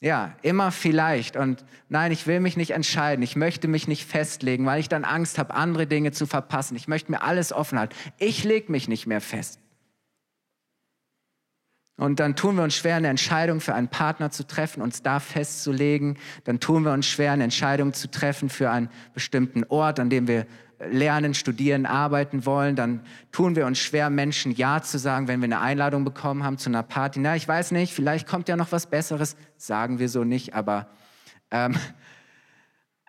Ja, 0.00 0.34
immer 0.42 0.72
vielleicht. 0.72 1.36
Und 1.36 1.64
nein, 1.88 2.10
ich 2.10 2.26
will 2.26 2.40
mich 2.40 2.56
nicht 2.56 2.72
entscheiden. 2.72 3.22
Ich 3.22 3.36
möchte 3.36 3.68
mich 3.68 3.86
nicht 3.86 4.04
festlegen, 4.04 4.66
weil 4.66 4.80
ich 4.80 4.88
dann 4.88 5.04
Angst 5.04 5.38
habe, 5.38 5.54
andere 5.54 5.86
Dinge 5.86 6.10
zu 6.10 6.26
verpassen. 6.26 6.76
Ich 6.76 6.88
möchte 6.88 7.10
mir 7.10 7.22
alles 7.22 7.52
offen 7.52 7.78
halten. 7.78 7.94
Ich 8.18 8.42
lege 8.44 8.70
mich 8.70 8.88
nicht 8.88 9.06
mehr 9.06 9.20
fest. 9.20 9.60
Und 11.98 12.20
dann 12.20 12.36
tun 12.36 12.56
wir 12.56 12.62
uns 12.62 12.76
schwer, 12.76 12.96
eine 12.96 13.08
Entscheidung 13.08 13.60
für 13.60 13.74
einen 13.74 13.88
Partner 13.88 14.30
zu 14.30 14.46
treffen, 14.46 14.82
uns 14.82 15.02
da 15.02 15.18
festzulegen. 15.18 16.18
Dann 16.44 16.60
tun 16.60 16.84
wir 16.84 16.92
uns 16.92 17.06
schwer, 17.06 17.32
eine 17.32 17.44
Entscheidung 17.44 17.94
zu 17.94 18.10
treffen 18.10 18.50
für 18.50 18.70
einen 18.70 18.90
bestimmten 19.14 19.64
Ort, 19.64 19.98
an 19.98 20.10
dem 20.10 20.28
wir 20.28 20.46
lernen, 20.78 21.34
studieren, 21.34 21.86
arbeiten 21.86 22.44
wollen. 22.44 22.76
Dann 22.76 23.00
tun 23.32 23.56
wir 23.56 23.66
uns 23.66 23.78
schwer, 23.78 24.10
Menschen 24.10 24.52
Ja 24.52 24.82
zu 24.82 24.98
sagen, 24.98 25.28
wenn 25.28 25.40
wir 25.40 25.46
eine 25.46 25.60
Einladung 25.60 26.04
bekommen 26.04 26.44
haben 26.44 26.58
zu 26.58 26.68
einer 26.68 26.82
Party. 26.82 27.18
Na, 27.20 27.36
ich 27.36 27.48
weiß 27.48 27.70
nicht, 27.72 27.92
vielleicht 27.92 28.26
kommt 28.26 28.48
ja 28.48 28.56
noch 28.56 28.72
was 28.72 28.86
Besseres. 28.86 29.36
Sagen 29.56 29.98
wir 29.98 30.08
so 30.08 30.24
nicht, 30.24 30.54
aber, 30.54 30.88
ähm, 31.50 31.76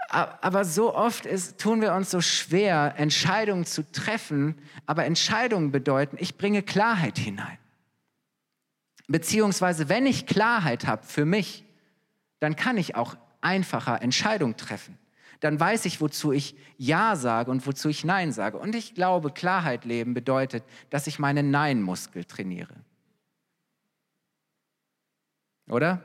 aber 0.10 0.64
so 0.64 0.96
oft 0.96 1.26
ist, 1.26 1.60
tun 1.60 1.82
wir 1.82 1.94
uns 1.94 2.12
so 2.12 2.22
schwer, 2.22 2.94
Entscheidungen 2.98 3.66
zu 3.66 3.90
treffen. 3.92 4.56
Aber 4.86 5.06
Entscheidungen 5.06 5.72
bedeuten, 5.72 6.18
ich 6.20 6.38
bringe 6.38 6.64
Klarheit 6.64 7.18
hinein. 7.18 7.58
Beziehungsweise, 9.08 9.90
wenn 9.90 10.06
ich 10.06 10.26
Klarheit 10.26 10.86
habe 10.86 11.04
für 11.04 11.26
mich, 11.26 11.64
dann 12.40 12.56
kann 12.56 12.78
ich 12.78 12.96
auch 12.96 13.16
einfacher 13.42 14.02
Entscheidungen 14.02 14.58
treffen. 14.58 14.98
Dann 15.40 15.60
weiß 15.60 15.86
ich, 15.86 16.02
wozu 16.02 16.32
ich 16.32 16.56
Ja 16.78 17.16
sage 17.16 17.52
und 17.52 17.66
wozu 17.68 17.90
ich 17.90 18.04
Nein 18.04 18.32
sage. 18.32 18.58
Und 18.58 18.76
ich 18.76 18.96
glaube, 18.96 19.32
Klarheit 19.32 19.86
leben 19.86 20.14
bedeutet, 20.14 20.64
dass 20.90 21.08
ich 21.08 21.20
meinen 21.20 21.52
Nein-Muskel 21.52 22.26
trainiere. 22.26 22.74
Oder? 25.70 26.02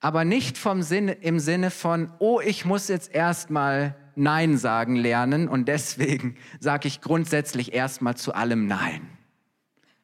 Aber 0.00 0.24
nicht 0.24 0.56
vom 0.56 0.82
Sinne, 0.82 1.12
im 1.12 1.38
Sinne 1.40 1.70
von, 1.70 2.12
oh, 2.18 2.40
ich 2.40 2.64
muss 2.64 2.88
jetzt 2.88 3.14
erstmal 3.14 3.94
Nein 4.14 4.56
sagen 4.56 4.96
lernen 4.96 5.48
und 5.48 5.66
deswegen 5.66 6.36
sage 6.60 6.88
ich 6.88 7.00
grundsätzlich 7.00 7.72
erstmal 7.72 8.16
zu 8.16 8.34
allem 8.34 8.66
Nein. 8.66 9.08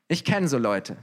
Ich 0.09 0.25
kenne 0.25 0.49
so 0.49 0.59
Leute. 0.59 0.97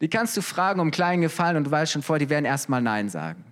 Die 0.00 0.10
kannst 0.10 0.36
du 0.36 0.42
fragen 0.42 0.80
um 0.80 0.90
kleinen 0.90 1.22
Gefallen 1.22 1.56
und 1.56 1.64
du 1.64 1.70
weißt 1.70 1.92
schon 1.92 2.02
vor, 2.02 2.18
die 2.18 2.28
werden 2.28 2.44
erstmal 2.44 2.82
Nein 2.82 3.08
sagen. 3.08 3.44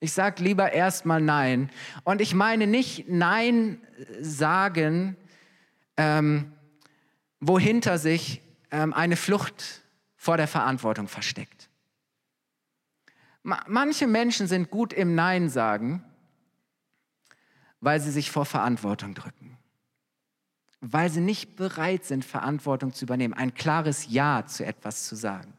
Ich 0.00 0.12
sage 0.12 0.42
lieber 0.42 0.72
erstmal 0.72 1.20
Nein. 1.20 1.70
Und 2.04 2.20
ich 2.20 2.34
meine 2.34 2.66
nicht 2.66 3.08
Nein 3.08 3.80
sagen, 4.20 5.16
ähm, 5.96 6.52
wohinter 7.40 7.98
sich 7.98 8.40
ähm, 8.70 8.92
eine 8.94 9.16
Flucht 9.16 9.82
vor 10.16 10.36
der 10.36 10.48
Verantwortung 10.48 11.08
versteckt. 11.08 11.68
Manche 13.42 14.06
Menschen 14.06 14.46
sind 14.46 14.70
gut 14.70 14.92
im 14.92 15.14
Nein 15.14 15.48
sagen, 15.48 16.04
weil 17.80 18.00
sie 18.00 18.10
sich 18.10 18.30
vor 18.30 18.44
Verantwortung 18.44 19.14
drücken, 19.14 19.56
weil 20.80 21.08
sie 21.08 21.20
nicht 21.20 21.56
bereit 21.56 22.04
sind, 22.04 22.24
Verantwortung 22.24 22.92
zu 22.92 23.04
übernehmen, 23.04 23.32
ein 23.34 23.54
klares 23.54 24.06
Ja 24.10 24.44
zu 24.44 24.66
etwas 24.66 25.06
zu 25.06 25.16
sagen. 25.16 25.54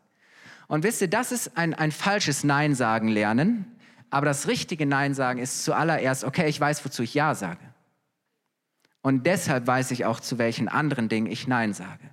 Und 0.68 0.84
wisst 0.84 1.02
ihr, 1.02 1.08
das 1.10 1.32
ist 1.32 1.58
ein, 1.58 1.74
ein 1.74 1.92
falsches 1.92 2.44
Nein 2.44 2.76
sagen 2.76 3.08
lernen, 3.08 3.79
aber 4.10 4.26
das 4.26 4.48
richtige 4.48 4.86
Nein 4.86 5.14
sagen 5.14 5.40
ist 5.40 5.64
zuallererst, 5.64 6.24
okay, 6.24 6.50
ich 6.50 6.60
weiß, 6.60 6.84
wozu 6.84 7.04
ich 7.04 7.14
Ja 7.14 7.36
sage. 7.36 7.62
Und 9.02 9.26
deshalb 9.26 9.66
weiß 9.68 9.92
ich 9.92 10.06
auch, 10.06 10.20
zu 10.20 10.38
welchen 10.38 10.68
anderen 10.68 11.10
Dingen 11.10 11.28
ich 11.28 11.48
Nein 11.48 11.74
sage. 11.74 12.10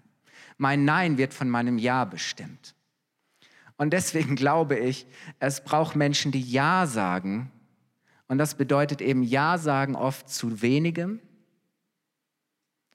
Mein 0.59 0.85
Nein 0.85 1.19
wird 1.19 1.35
von 1.35 1.51
meinem 1.51 1.79
Ja 1.79 2.05
bestimmt. 2.05 2.75
Und 3.77 3.93
deswegen 3.93 4.37
glaube 4.37 4.79
ich, 4.79 5.07
es 5.39 5.65
braucht 5.65 5.97
Menschen, 5.97 6.33
die 6.33 6.41
Ja 6.43 6.87
sagen. 6.87 7.51
Und 8.29 8.39
das 8.39 8.55
bedeutet 8.55 9.01
eben 9.01 9.23
Ja 9.23 9.59
sagen 9.59 9.97
oft 9.97 10.29
zu 10.29 10.63
wenigem 10.63 11.21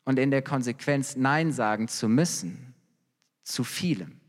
und 0.03 0.19
in 0.19 0.31
der 0.31 0.41
Konsequenz 0.41 1.15
Nein 1.15 1.51
sagen 1.51 1.87
zu 1.87 2.07
müssen, 2.09 2.73
zu 3.43 3.63
vielem. 3.63 4.20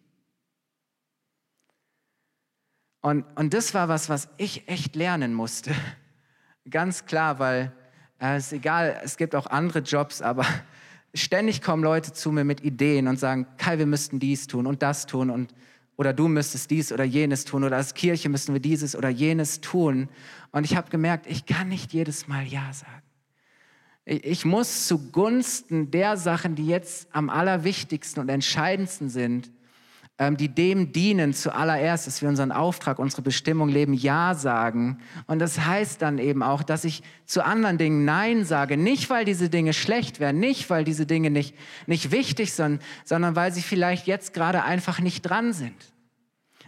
Und, 3.02 3.24
und 3.34 3.52
das 3.52 3.74
war 3.74 3.88
was, 3.88 4.08
was 4.08 4.28
ich 4.38 4.68
echt 4.68 4.96
lernen 4.96 5.34
musste. 5.34 5.72
Ganz 6.70 7.04
klar, 7.04 7.38
weil 7.38 7.72
äh, 8.20 8.36
es 8.36 8.46
ist 8.46 8.52
egal, 8.52 9.00
es 9.04 9.16
gibt 9.16 9.34
auch 9.34 9.46
andere 9.46 9.80
Jobs, 9.80 10.22
aber 10.22 10.46
ständig 11.14 11.60
kommen 11.60 11.82
Leute 11.82 12.12
zu 12.12 12.32
mir 12.32 12.44
mit 12.44 12.62
Ideen 12.62 13.08
und 13.08 13.18
sagen, 13.18 13.46
Kai, 13.58 13.78
wir 13.78 13.86
müssten 13.86 14.20
dies 14.20 14.46
tun 14.46 14.66
und 14.66 14.82
das 14.82 15.06
tun 15.06 15.28
und 15.28 15.52
oder 15.96 16.12
du 16.12 16.26
müsstest 16.26 16.70
dies 16.70 16.90
oder 16.90 17.04
jenes 17.04 17.44
tun 17.44 17.64
oder 17.64 17.76
als 17.76 17.92
Kirche 17.94 18.28
müssen 18.28 18.54
wir 18.54 18.60
dieses 18.60 18.96
oder 18.96 19.10
jenes 19.10 19.60
tun. 19.60 20.08
Und 20.50 20.64
ich 20.64 20.74
habe 20.74 20.90
gemerkt, 20.90 21.26
ich 21.26 21.44
kann 21.44 21.68
nicht 21.68 21.92
jedes 21.92 22.28
Mal 22.28 22.44
Ja 22.44 22.72
sagen. 22.72 23.02
Ich 24.04 24.44
muss 24.44 24.88
zugunsten 24.88 25.90
der 25.90 26.16
Sachen, 26.16 26.54
die 26.56 26.66
jetzt 26.66 27.08
am 27.14 27.30
allerwichtigsten 27.30 28.20
und 28.20 28.30
entscheidendsten 28.30 29.10
sind, 29.10 29.50
die 30.18 30.48
dem 30.48 30.92
dienen 30.92 31.34
zuallererst, 31.34 32.06
dass 32.06 32.22
wir 32.22 32.28
unseren 32.28 32.52
Auftrag, 32.52 32.98
unsere 32.98 33.22
Bestimmung 33.22 33.68
leben, 33.68 33.92
Ja 33.92 34.34
sagen. 34.34 34.98
Und 35.26 35.40
das 35.40 35.60
heißt 35.60 36.00
dann 36.00 36.18
eben 36.18 36.42
auch, 36.42 36.62
dass 36.62 36.84
ich 36.84 37.02
zu 37.26 37.44
anderen 37.44 37.78
Dingen 37.78 38.04
Nein 38.04 38.44
sage. 38.44 38.76
Nicht, 38.76 39.10
weil 39.10 39.24
diese 39.24 39.48
Dinge 39.48 39.72
schlecht 39.72 40.20
wären, 40.20 40.38
nicht, 40.38 40.70
weil 40.70 40.84
diese 40.84 41.06
Dinge 41.06 41.30
nicht, 41.30 41.56
nicht 41.86 42.12
wichtig 42.12 42.52
sind, 42.52 42.80
sondern 43.04 43.34
weil 43.34 43.52
sie 43.52 43.62
vielleicht 43.62 44.06
jetzt 44.06 44.32
gerade 44.32 44.62
einfach 44.62 45.00
nicht 45.00 45.22
dran 45.22 45.52
sind. 45.52 45.74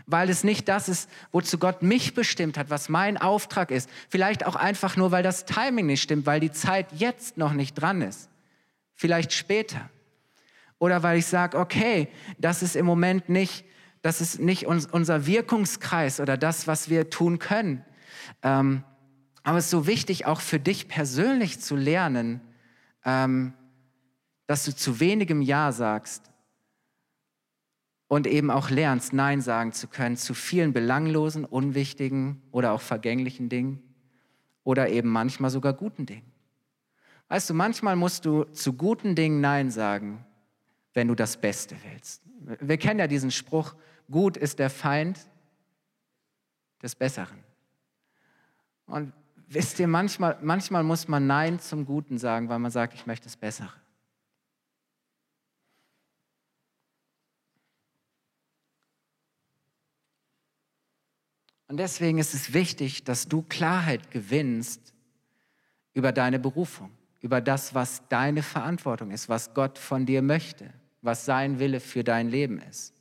Weil 0.07 0.29
es 0.29 0.43
nicht 0.43 0.69
das 0.69 0.89
ist, 0.89 1.09
wozu 1.31 1.59
Gott 1.59 1.83
mich 1.83 2.15
bestimmt 2.15 2.59
hat, 2.59 2.71
was 2.71 2.89
mein 2.89 3.17
Auftrag 3.17 3.71
ist. 3.71 3.89
Vielleicht 4.09 4.45
auch 4.47 4.57
einfach 4.57 4.97
nur, 4.97 5.13
weil 5.13 5.23
das 5.23 5.45
Timing 5.45 5.87
nicht 5.87 6.03
stimmt, 6.03 6.27
weil 6.27 6.41
die 6.41 6.53
Zeit 6.53 6.87
jetzt 6.93 7.39
noch 7.39 7.53
nicht 7.53 7.75
dran 7.75 8.03
ist. 8.03 8.29
Vielleicht 8.95 9.33
später. 9.33 9.89
Oder 10.79 11.03
weil 11.03 11.19
ich 11.19 11.27
sage, 11.27 11.59
okay, 11.59 12.09
das 12.39 12.63
ist 12.63 12.77
im 12.77 12.87
Moment 12.87 13.29
nicht, 13.29 13.65
das 14.03 14.21
ist 14.21 14.41
nicht 14.41 14.67
uns, 14.67 14.87
unser 14.87 15.27
Wirkungskreis 15.27 16.21
oder 16.21 16.37
das, 16.37 16.67
was 16.67 16.89
wir 16.91 17.11
tun 17.11 17.39
können. 17.39 17.85
Ähm, 18.43 18.85
aber 19.43 19.59
es 19.59 19.67
ist 19.67 19.71
so 19.71 19.87
wichtig, 19.87 20.27
auch 20.27 20.41
für 20.41 20.59
dich 20.59 20.89
persönlich 20.89 21.61
zu 21.61 21.77
lernen, 21.77 22.41
ähm, 23.05 23.55
dass 24.47 24.65
du 24.65 24.75
zu 24.75 25.01
wenigem 25.01 25.43
Ja 25.43 25.73
sagst 25.73 26.31
und 28.09 28.27
eben 28.27 28.51
auch 28.51 28.71
lernst, 28.71 29.13
Nein 29.13 29.41
sagen 29.41 29.73
zu 29.73 29.89
können 29.89 30.17
zu 30.17 30.35
vielen 30.35 30.73
belanglosen, 30.73 31.45
unwichtigen 31.45 32.43
oder 32.53 32.73
auch 32.73 32.81
vergänglichen 32.81 33.49
Dingen 33.49 33.83
oder 34.65 34.89
eben 34.89 35.09
manchmal 35.09 35.51
sogar 35.51 35.73
guten 35.73 36.07
Dingen. 36.07 36.31
Weißt 37.29 37.49
du, 37.51 37.55
manchmal 37.55 37.97
musst 37.97 38.25
du 38.27 38.45
zu 38.45 38.75
guten 38.75 39.15
Dingen 39.15 39.41
Nein 39.41 39.71
sagen, 39.71 40.25
wenn 40.95 41.09
du 41.09 41.15
das 41.15 41.37
Beste 41.37 41.77
willst. 41.91 42.23
Wir 42.61 42.79
kennen 42.79 43.01
ja 43.01 43.07
diesen 43.07 43.31
Spruch, 43.31 43.75
gut 44.11 44.37
ist 44.37 44.59
der 44.59 44.71
Feind 44.71 45.19
des 46.83 46.95
Besseren. 46.95 47.43
Und 48.87 49.13
wisst 49.49 49.79
ihr, 49.81 49.89
manchmal, 49.89 50.39
manchmal 50.41 50.85
muss 50.85 51.09
man 51.09 51.27
Nein 51.27 51.59
zum 51.59 51.85
Guten 51.85 52.19
sagen, 52.19 52.49
weil 52.49 52.61
man 52.61 52.71
sagt, 52.71 52.95
ich 52.95 53.07
möchte 53.07 53.25
das 53.25 53.37
Bessere. 53.37 53.73
Und 61.67 61.79
deswegen 61.79 62.19
ist 62.19 62.35
es 62.35 62.53
wichtig, 62.53 63.03
dass 63.03 63.27
du 63.27 63.43
Klarheit 63.43 64.13
gewinnst 64.13 64.95
über 65.93 66.13
deine 66.13 66.39
Berufung, 66.39 66.93
über 67.21 67.41
das, 67.41 67.75
was 67.75 68.07
deine 68.09 68.43
Verantwortung 68.43 69.11
ist, 69.11 69.29
was 69.29 69.55
Gott 69.55 69.79
von 69.79 70.07
dir 70.07 70.23
möchte 70.23 70.73
was 71.05 71.27
sein 71.27 71.59
Wille 71.59 71.81
für 71.81 72.03
dein 72.03 72.31
Leben 72.31 72.61
ist. 72.63 72.95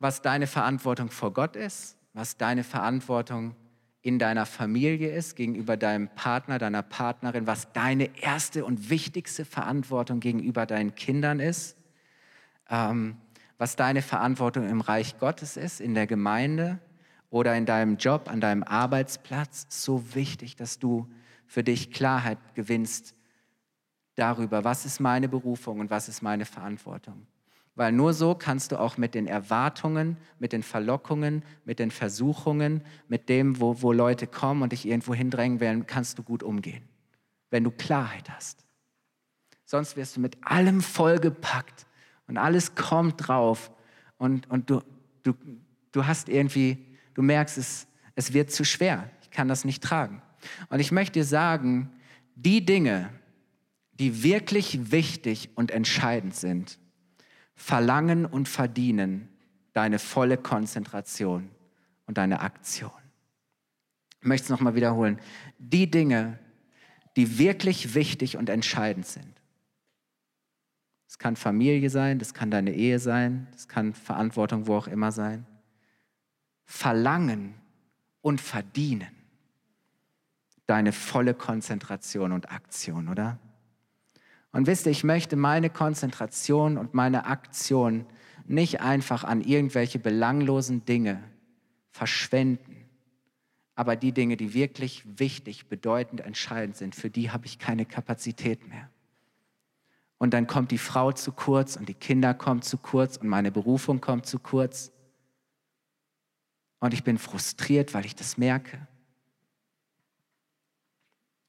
Was 0.00 0.20
deine 0.20 0.48
Verantwortung 0.48 1.10
vor 1.10 1.32
Gott 1.32 1.54
ist, 1.54 1.96
was 2.12 2.36
deine 2.36 2.64
Verantwortung 2.64 3.54
in 4.02 4.18
deiner 4.18 4.46
Familie 4.46 5.10
ist, 5.10 5.36
gegenüber 5.36 5.76
deinem 5.76 6.08
Partner, 6.08 6.58
deiner 6.58 6.82
Partnerin, 6.82 7.46
was 7.46 7.72
deine 7.72 8.10
erste 8.20 8.64
und 8.64 8.90
wichtigste 8.90 9.44
Verantwortung 9.44 10.20
gegenüber 10.20 10.66
deinen 10.66 10.94
Kindern 10.96 11.40
ist, 11.40 11.76
ähm, 12.68 13.16
was 13.58 13.76
deine 13.76 14.02
Verantwortung 14.02 14.68
im 14.68 14.80
Reich 14.80 15.18
Gottes 15.18 15.56
ist, 15.56 15.80
in 15.80 15.94
der 15.94 16.06
Gemeinde 16.06 16.78
oder 17.30 17.56
in 17.56 17.64
deinem 17.64 17.96
Job, 17.96 18.28
an 18.28 18.40
deinem 18.40 18.64
Arbeitsplatz. 18.64 19.66
So 19.68 20.14
wichtig, 20.14 20.56
dass 20.56 20.78
du 20.78 21.08
für 21.46 21.62
dich 21.62 21.92
Klarheit 21.92 22.38
gewinnst 22.54 23.16
darüber, 24.16 24.64
was 24.64 24.84
ist 24.84 25.00
meine 25.00 25.28
Berufung 25.28 25.80
und 25.80 25.90
was 25.90 26.08
ist 26.08 26.22
meine 26.22 26.44
Verantwortung. 26.44 27.26
Weil 27.76 27.92
nur 27.92 28.14
so 28.14 28.34
kannst 28.34 28.72
du 28.72 28.80
auch 28.80 28.96
mit 28.96 29.14
den 29.14 29.26
Erwartungen, 29.26 30.16
mit 30.38 30.52
den 30.52 30.62
Verlockungen, 30.62 31.44
mit 31.66 31.78
den 31.78 31.90
Versuchungen, 31.90 32.82
mit 33.06 33.28
dem, 33.28 33.60
wo, 33.60 33.82
wo 33.82 33.92
Leute 33.92 34.26
kommen 34.26 34.62
und 34.62 34.72
dich 34.72 34.86
irgendwo 34.86 35.14
hindrängen 35.14 35.60
werden, 35.60 35.86
kannst 35.86 36.18
du 36.18 36.22
gut 36.22 36.42
umgehen, 36.42 36.82
wenn 37.50 37.64
du 37.64 37.70
Klarheit 37.70 38.30
hast. 38.30 38.64
Sonst 39.66 39.96
wirst 39.96 40.16
du 40.16 40.20
mit 40.20 40.38
allem 40.42 40.80
vollgepackt 40.80 41.86
und 42.26 42.38
alles 42.38 42.74
kommt 42.74 43.28
drauf 43.28 43.70
und, 44.16 44.48
und 44.48 44.70
du, 44.70 44.80
du, 45.22 45.34
du 45.92 46.06
hast 46.06 46.30
irgendwie, 46.30 46.78
du 47.12 47.20
merkst, 47.20 47.58
es, 47.58 47.86
es 48.14 48.32
wird 48.32 48.50
zu 48.50 48.64
schwer. 48.64 49.10
Ich 49.20 49.30
kann 49.30 49.48
das 49.48 49.66
nicht 49.66 49.82
tragen. 49.82 50.22
Und 50.70 50.80
ich 50.80 50.92
möchte 50.92 51.20
dir 51.20 51.24
sagen, 51.24 51.90
die 52.36 52.64
Dinge, 52.64 53.10
die 53.98 54.22
wirklich 54.22 54.90
wichtig 54.90 55.50
und 55.54 55.70
entscheidend 55.70 56.34
sind, 56.34 56.78
verlangen 57.54 58.26
und 58.26 58.48
verdienen 58.48 59.28
deine 59.72 59.98
volle 59.98 60.36
Konzentration 60.36 61.50
und 62.06 62.18
deine 62.18 62.40
Aktion. 62.40 62.90
Ich 64.20 64.26
möchte 64.26 64.44
es 64.44 64.50
nochmal 64.50 64.74
wiederholen. 64.74 65.18
Die 65.58 65.90
Dinge, 65.90 66.38
die 67.16 67.38
wirklich 67.38 67.94
wichtig 67.94 68.36
und 68.36 68.50
entscheidend 68.50 69.06
sind. 69.06 69.40
Es 71.08 71.18
kann 71.18 71.36
Familie 71.36 71.88
sein, 71.88 72.18
das 72.18 72.34
kann 72.34 72.50
deine 72.50 72.74
Ehe 72.74 72.98
sein, 72.98 73.46
das 73.52 73.68
kann 73.68 73.94
Verantwortung 73.94 74.66
wo 74.66 74.76
auch 74.76 74.88
immer 74.88 75.12
sein. 75.12 75.46
Verlangen 76.64 77.54
und 78.20 78.40
verdienen 78.40 79.08
deine 80.66 80.92
volle 80.92 81.32
Konzentration 81.32 82.32
und 82.32 82.50
Aktion, 82.50 83.08
oder? 83.08 83.38
Und 84.56 84.66
wisst 84.66 84.86
ihr, 84.86 84.92
ich 84.92 85.04
möchte 85.04 85.36
meine 85.36 85.68
Konzentration 85.68 86.78
und 86.78 86.94
meine 86.94 87.26
Aktion 87.26 88.06
nicht 88.46 88.80
einfach 88.80 89.22
an 89.22 89.42
irgendwelche 89.42 89.98
belanglosen 89.98 90.82
Dinge 90.86 91.22
verschwenden. 91.90 92.88
Aber 93.74 93.96
die 93.96 94.12
Dinge, 94.12 94.38
die 94.38 94.54
wirklich 94.54 95.02
wichtig, 95.18 95.68
bedeutend, 95.68 96.22
entscheidend 96.22 96.74
sind, 96.74 96.94
für 96.94 97.10
die 97.10 97.30
habe 97.30 97.44
ich 97.44 97.58
keine 97.58 97.84
Kapazität 97.84 98.66
mehr. 98.66 98.88
Und 100.16 100.32
dann 100.32 100.46
kommt 100.46 100.70
die 100.70 100.78
Frau 100.78 101.12
zu 101.12 101.32
kurz 101.32 101.76
und 101.76 101.86
die 101.86 101.92
Kinder 101.92 102.32
kommen 102.32 102.62
zu 102.62 102.78
kurz 102.78 103.18
und 103.18 103.28
meine 103.28 103.52
Berufung 103.52 104.00
kommt 104.00 104.24
zu 104.24 104.38
kurz. 104.38 104.90
Und 106.80 106.94
ich 106.94 107.04
bin 107.04 107.18
frustriert, 107.18 107.92
weil 107.92 108.06
ich 108.06 108.14
das 108.14 108.38
merke. 108.38 108.88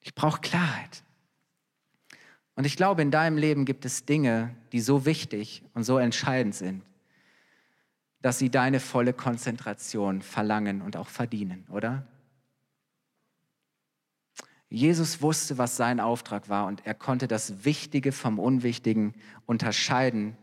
Ich 0.02 0.14
brauche 0.14 0.42
Klarheit. 0.42 1.06
Und 2.58 2.66
ich 2.66 2.76
glaube, 2.76 3.04
in 3.04 3.12
deinem 3.12 3.38
Leben 3.38 3.66
gibt 3.66 3.86
es 3.86 4.06
Dinge, 4.06 4.54
die 4.72 4.82
so 4.82 5.06
wichtig 5.06 5.64
und 5.76 5.84
so 5.84 6.00
entscheidend 6.00 6.56
sind, 6.56 6.82
dass 8.24 8.40
sie 8.40 8.50
deine 8.50 8.80
volle 8.80 9.14
Konzentration 9.14 10.24
verlangen 10.24 10.82
und 10.82 10.98
auch 10.98 11.08
verdienen, 11.08 11.68
oder? 11.70 12.08
Jesus 14.70 15.22
wusste, 15.22 15.60
was 15.60 15.78
sein 15.78 16.00
Auftrag 16.00 16.50
war 16.50 16.66
und 16.66 16.84
er 16.84 16.96
konnte 16.96 17.28
das 17.28 17.64
Wichtige 17.64 18.12
vom 18.12 18.40
Unwichtigen 18.40 19.14
unterscheiden 19.46 20.36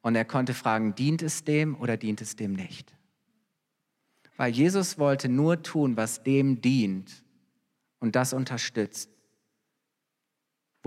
und 0.00 0.14
er 0.14 0.24
konnte 0.24 0.54
fragen, 0.54 0.94
dient 0.94 1.20
es 1.20 1.44
dem 1.44 1.78
oder 1.78 1.98
dient 1.98 2.22
es 2.22 2.34
dem 2.34 2.54
nicht? 2.54 2.94
Weil 4.38 4.52
Jesus 4.52 4.98
wollte 4.98 5.28
nur 5.28 5.62
tun, 5.62 5.98
was 5.98 6.22
dem 6.22 6.62
dient 6.62 7.22
und 8.00 8.16
das 8.16 8.32
unterstützt, 8.32 9.10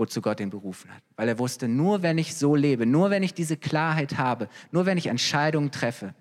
wozu 0.02 0.20
Gott 0.20 0.40
ihn 0.40 0.50
berufen 0.50 0.92
hat. 0.92 1.00
Weil 1.14 1.28
er 1.28 1.38
wusste, 1.38 1.68
nur 1.68 2.02
wenn 2.02 2.18
ich 2.18 2.34
so 2.34 2.56
lebe, 2.56 2.86
nur 2.86 3.10
wenn 3.10 3.22
ich 3.22 3.34
diese 3.34 3.56
Klarheit 3.56 4.18
habe, 4.18 4.48
nur 4.72 4.84
wenn 4.84 4.98
ich 4.98 5.06
Entscheidungen 5.06 5.70
treffe, 5.70 6.12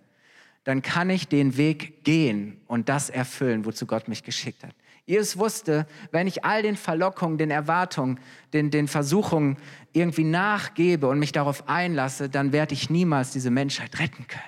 dann 0.63 0.83
kann 0.83 1.09
ich 1.09 1.27
den 1.27 1.57
Weg 1.57 2.03
gehen 2.03 2.61
und 2.67 2.89
das 2.89 3.09
erfüllen, 3.09 3.65
wozu 3.65 3.87
Gott 3.87 4.07
mich 4.07 4.21
geschickt 4.21 4.63
hat. 4.63 4.75
Jesus 5.07 5.35
wusste, 5.35 5.87
wenn 6.11 6.27
ich 6.27 6.45
all 6.45 6.61
den 6.61 6.77
Verlockungen, 6.77 7.39
den 7.39 7.49
Erwartungen, 7.49 8.19
den, 8.53 8.69
den 8.69 8.87
Versuchungen 8.87 9.57
irgendwie 9.93 10.25
nachgebe 10.25 11.07
und 11.07 11.17
mich 11.17 11.31
darauf 11.31 11.67
einlasse, 11.67 12.29
dann 12.29 12.51
werde 12.51 12.75
ich 12.75 12.91
niemals 12.91 13.31
diese 13.31 13.49
Menschheit 13.49 13.97
retten 13.97 14.27
können. 14.27 14.43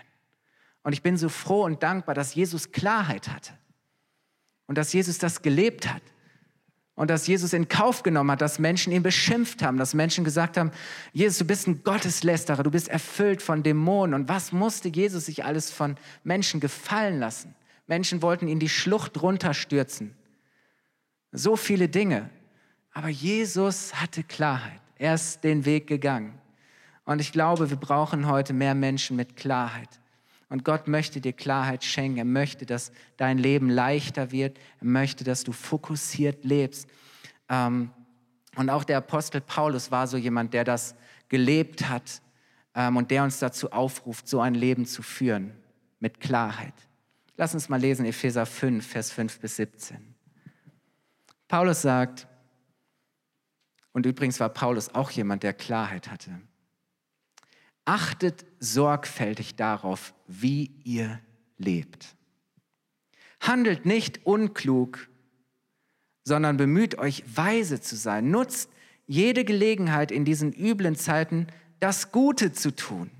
Und 0.83 0.93
ich 0.93 1.01
bin 1.01 1.17
so 1.17 1.27
froh 1.27 1.63
und 1.63 1.81
dankbar, 1.81 2.13
dass 2.13 2.35
Jesus 2.35 2.71
Klarheit 2.71 3.29
hatte 3.29 3.53
und 4.67 4.77
dass 4.77 4.93
Jesus 4.93 5.17
das 5.17 5.41
gelebt 5.41 5.91
hat. 5.91 6.03
Und 6.95 7.09
dass 7.09 7.25
Jesus 7.25 7.53
in 7.53 7.67
Kauf 7.67 8.03
genommen 8.03 8.31
hat, 8.31 8.41
dass 8.41 8.59
Menschen 8.59 8.93
ihn 8.93 9.01
beschimpft 9.01 9.63
haben, 9.63 9.77
dass 9.77 9.95
Menschen 9.95 10.23
gesagt 10.23 10.57
haben, 10.57 10.71
Jesus, 11.11 11.39
du 11.39 11.45
bist 11.45 11.67
ein 11.67 11.83
Gotteslästerer, 11.83 12.61
du 12.61 12.69
bist 12.69 12.87
erfüllt 12.87 13.41
von 13.41 13.63
Dämonen. 13.63 14.13
Und 14.13 14.29
was 14.29 14.51
musste 14.51 14.89
Jesus 14.89 15.25
sich 15.25 15.43
alles 15.43 15.71
von 15.71 15.97
Menschen 16.23 16.59
gefallen 16.59 17.19
lassen? 17.19 17.55
Menschen 17.87 18.21
wollten 18.21 18.47
ihn 18.47 18.59
die 18.59 18.69
Schlucht 18.69 19.21
runterstürzen. 19.21 20.15
So 21.31 21.55
viele 21.55 21.89
Dinge. 21.89 22.29
Aber 22.93 23.09
Jesus 23.09 23.95
hatte 23.95 24.23
Klarheit. 24.23 24.79
Er 24.97 25.15
ist 25.15 25.43
den 25.43 25.65
Weg 25.65 25.87
gegangen. 25.87 26.39
Und 27.05 27.19
ich 27.19 27.31
glaube, 27.31 27.71
wir 27.71 27.77
brauchen 27.77 28.27
heute 28.27 28.53
mehr 28.53 28.75
Menschen 28.75 29.17
mit 29.17 29.35
Klarheit. 29.35 29.99
Und 30.53 30.63
Gott 30.63 30.87
möchte 30.87 31.19
dir 31.19 31.33
Klarheit 31.33 31.83
schenken. 31.83 32.19
Er 32.19 32.25
möchte, 32.25 32.67
dass 32.67 32.91
dein 33.17 33.39
Leben 33.39 33.71
leichter 33.71 34.31
wird. 34.31 34.59
Er 34.81 34.85
möchte, 34.85 35.23
dass 35.23 35.43
du 35.43 35.51
fokussiert 35.51 36.45
lebst. 36.45 36.87
Ähm, 37.49 37.89
und 38.55 38.69
auch 38.69 38.83
der 38.83 38.97
Apostel 38.99 39.41
Paulus 39.41 39.89
war 39.89 40.05
so 40.05 40.15
jemand, 40.15 40.53
der 40.53 40.63
das 40.63 40.93
gelebt 41.27 41.89
hat 41.89 42.21
ähm, 42.75 42.97
und 42.97 43.09
der 43.09 43.23
uns 43.23 43.39
dazu 43.39 43.71
aufruft, 43.71 44.27
so 44.27 44.41
ein 44.41 44.53
Leben 44.53 44.85
zu 44.85 45.01
führen 45.01 45.55
mit 45.99 46.19
Klarheit. 46.19 46.75
Lass 47.35 47.55
uns 47.55 47.67
mal 47.67 47.81
lesen, 47.81 48.05
Epheser 48.05 48.45
5, 48.45 48.85
Vers 48.85 49.09
5 49.09 49.39
bis 49.39 49.55
17. 49.55 50.13
Paulus 51.47 51.81
sagt, 51.81 52.27
und 53.91 54.05
übrigens 54.05 54.39
war 54.39 54.49
Paulus 54.49 54.93
auch 54.93 55.09
jemand, 55.09 55.41
der 55.41 55.53
Klarheit 55.53 56.11
hatte. 56.11 56.39
Achtet 57.85 58.45
sorgfältig 58.59 59.55
darauf, 59.55 60.13
wie 60.27 60.71
ihr 60.83 61.19
lebt. 61.57 62.15
Handelt 63.41 63.85
nicht 63.85 64.25
unklug, 64.25 65.09
sondern 66.23 66.57
bemüht 66.57 66.97
euch, 66.97 67.23
weise 67.35 67.81
zu 67.81 67.95
sein. 67.95 68.31
Nutzt 68.31 68.69
jede 69.05 69.43
Gelegenheit 69.43 70.11
in 70.11 70.23
diesen 70.23 70.53
üblen 70.53 70.95
Zeiten, 70.95 71.47
das 71.79 72.11
Gute 72.11 72.53
zu 72.53 72.73
tun. 72.73 73.11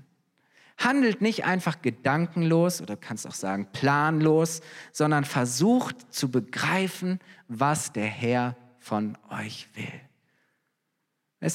Handelt 0.78 1.20
nicht 1.20 1.44
einfach 1.44 1.82
gedankenlos 1.82 2.80
oder 2.80 2.96
kannst 2.96 3.26
auch 3.26 3.34
sagen 3.34 3.68
planlos, 3.72 4.62
sondern 4.92 5.24
versucht 5.24 6.12
zu 6.12 6.30
begreifen, 6.30 7.20
was 7.46 7.92
der 7.92 8.06
Herr 8.06 8.56
von 8.78 9.16
euch 9.30 9.68
will. 9.74 10.00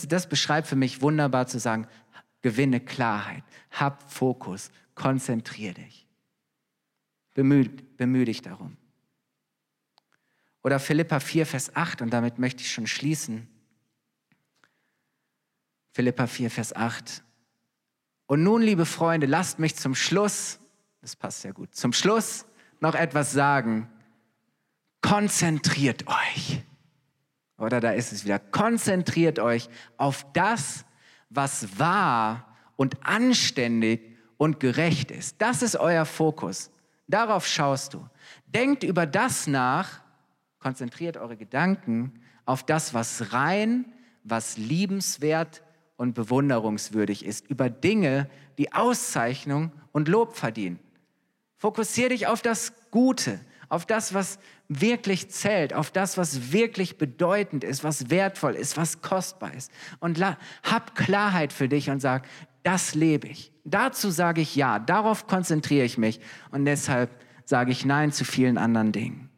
Das 0.07 0.27
beschreibt 0.27 0.67
für 0.67 0.75
mich 0.75 1.01
wunderbar 1.01 1.47
zu 1.47 1.59
sagen, 1.59 1.87
Gewinne 2.41 2.79
Klarheit, 2.79 3.43
hab 3.71 4.11
Fokus, 4.11 4.71
konzentrier 4.95 5.73
dich. 5.73 6.07
Bemühe, 7.33 7.69
bemühe 7.69 8.25
dich 8.25 8.41
darum. 8.41 8.77
Oder 10.63 10.79
Philippa 10.79 11.19
4, 11.19 11.45
Vers 11.45 11.75
8, 11.75 12.01
und 12.01 12.11
damit 12.11 12.39
möchte 12.39 12.61
ich 12.61 12.71
schon 12.71 12.87
schließen. 12.87 13.47
Philippa 15.91 16.27
4, 16.27 16.51
Vers 16.51 16.75
8. 16.75 17.23
Und 18.27 18.43
nun, 18.43 18.61
liebe 18.61 18.85
Freunde, 18.85 19.25
lasst 19.25 19.59
mich 19.59 19.75
zum 19.75 19.95
Schluss, 19.95 20.59
das 21.01 21.15
passt 21.15 21.41
sehr 21.41 21.53
gut, 21.53 21.73
zum 21.75 21.93
Schluss 21.93 22.45
noch 22.79 22.95
etwas 22.95 23.31
sagen. 23.31 23.89
Konzentriert 25.01 26.07
euch. 26.07 26.61
Oder 27.57 27.79
da 27.79 27.91
ist 27.91 28.11
es 28.11 28.23
wieder. 28.25 28.39
Konzentriert 28.39 29.39
euch 29.39 29.69
auf 29.97 30.25
das, 30.33 30.85
was 31.29 31.79
wahr 31.79 32.45
und 32.75 33.05
anständig 33.05 34.01
und 34.37 34.59
gerecht 34.59 35.11
ist. 35.11 35.41
Das 35.41 35.61
ist 35.61 35.75
euer 35.75 36.05
Fokus. 36.05 36.71
Darauf 37.07 37.45
schaust 37.47 37.93
du. 37.93 38.07
Denkt 38.45 38.83
über 38.83 39.05
das 39.05 39.47
nach, 39.47 40.01
konzentriert 40.59 41.17
eure 41.17 41.37
Gedanken 41.37 42.21
auf 42.45 42.63
das, 42.63 42.93
was 42.93 43.33
rein, 43.33 43.85
was 44.23 44.57
liebenswert 44.57 45.63
und 45.97 46.13
bewunderungswürdig 46.13 47.25
ist, 47.25 47.47
über 47.49 47.69
Dinge, 47.69 48.29
die 48.57 48.73
Auszeichnung 48.73 49.71
und 49.91 50.07
Lob 50.07 50.35
verdienen. 50.35 50.79
Fokussiere 51.57 52.09
dich 52.09 52.27
auf 52.27 52.41
das 52.41 52.73
Gute, 52.89 53.39
auf 53.69 53.85
das, 53.85 54.13
was 54.13 54.39
wirklich 54.67 55.29
zählt, 55.29 55.73
auf 55.73 55.91
das, 55.91 56.17
was 56.17 56.51
wirklich 56.51 56.97
bedeutend 56.97 57.63
ist, 57.63 57.83
was 57.83 58.09
wertvoll 58.09 58.55
ist, 58.55 58.77
was 58.77 59.01
kostbar 59.01 59.53
ist. 59.53 59.71
Und 59.99 60.19
hab 60.63 60.95
Klarheit 60.95 61.53
für 61.53 61.69
dich 61.69 61.89
und 61.89 61.99
sag, 61.99 62.27
das 62.63 62.95
lebe 62.95 63.27
ich. 63.27 63.53
Dazu 63.63 64.09
sage 64.09 64.41
ich 64.41 64.55
ja, 64.55 64.79
darauf 64.79 65.27
konzentriere 65.27 65.85
ich 65.85 65.97
mich 65.97 66.19
und 66.51 66.65
deshalb 66.65 67.09
sage 67.45 67.71
ich 67.71 67.85
nein 67.85 68.11
zu 68.11 68.25
vielen 68.25 68.57
anderen 68.57 68.91
Dingen. 68.91 69.29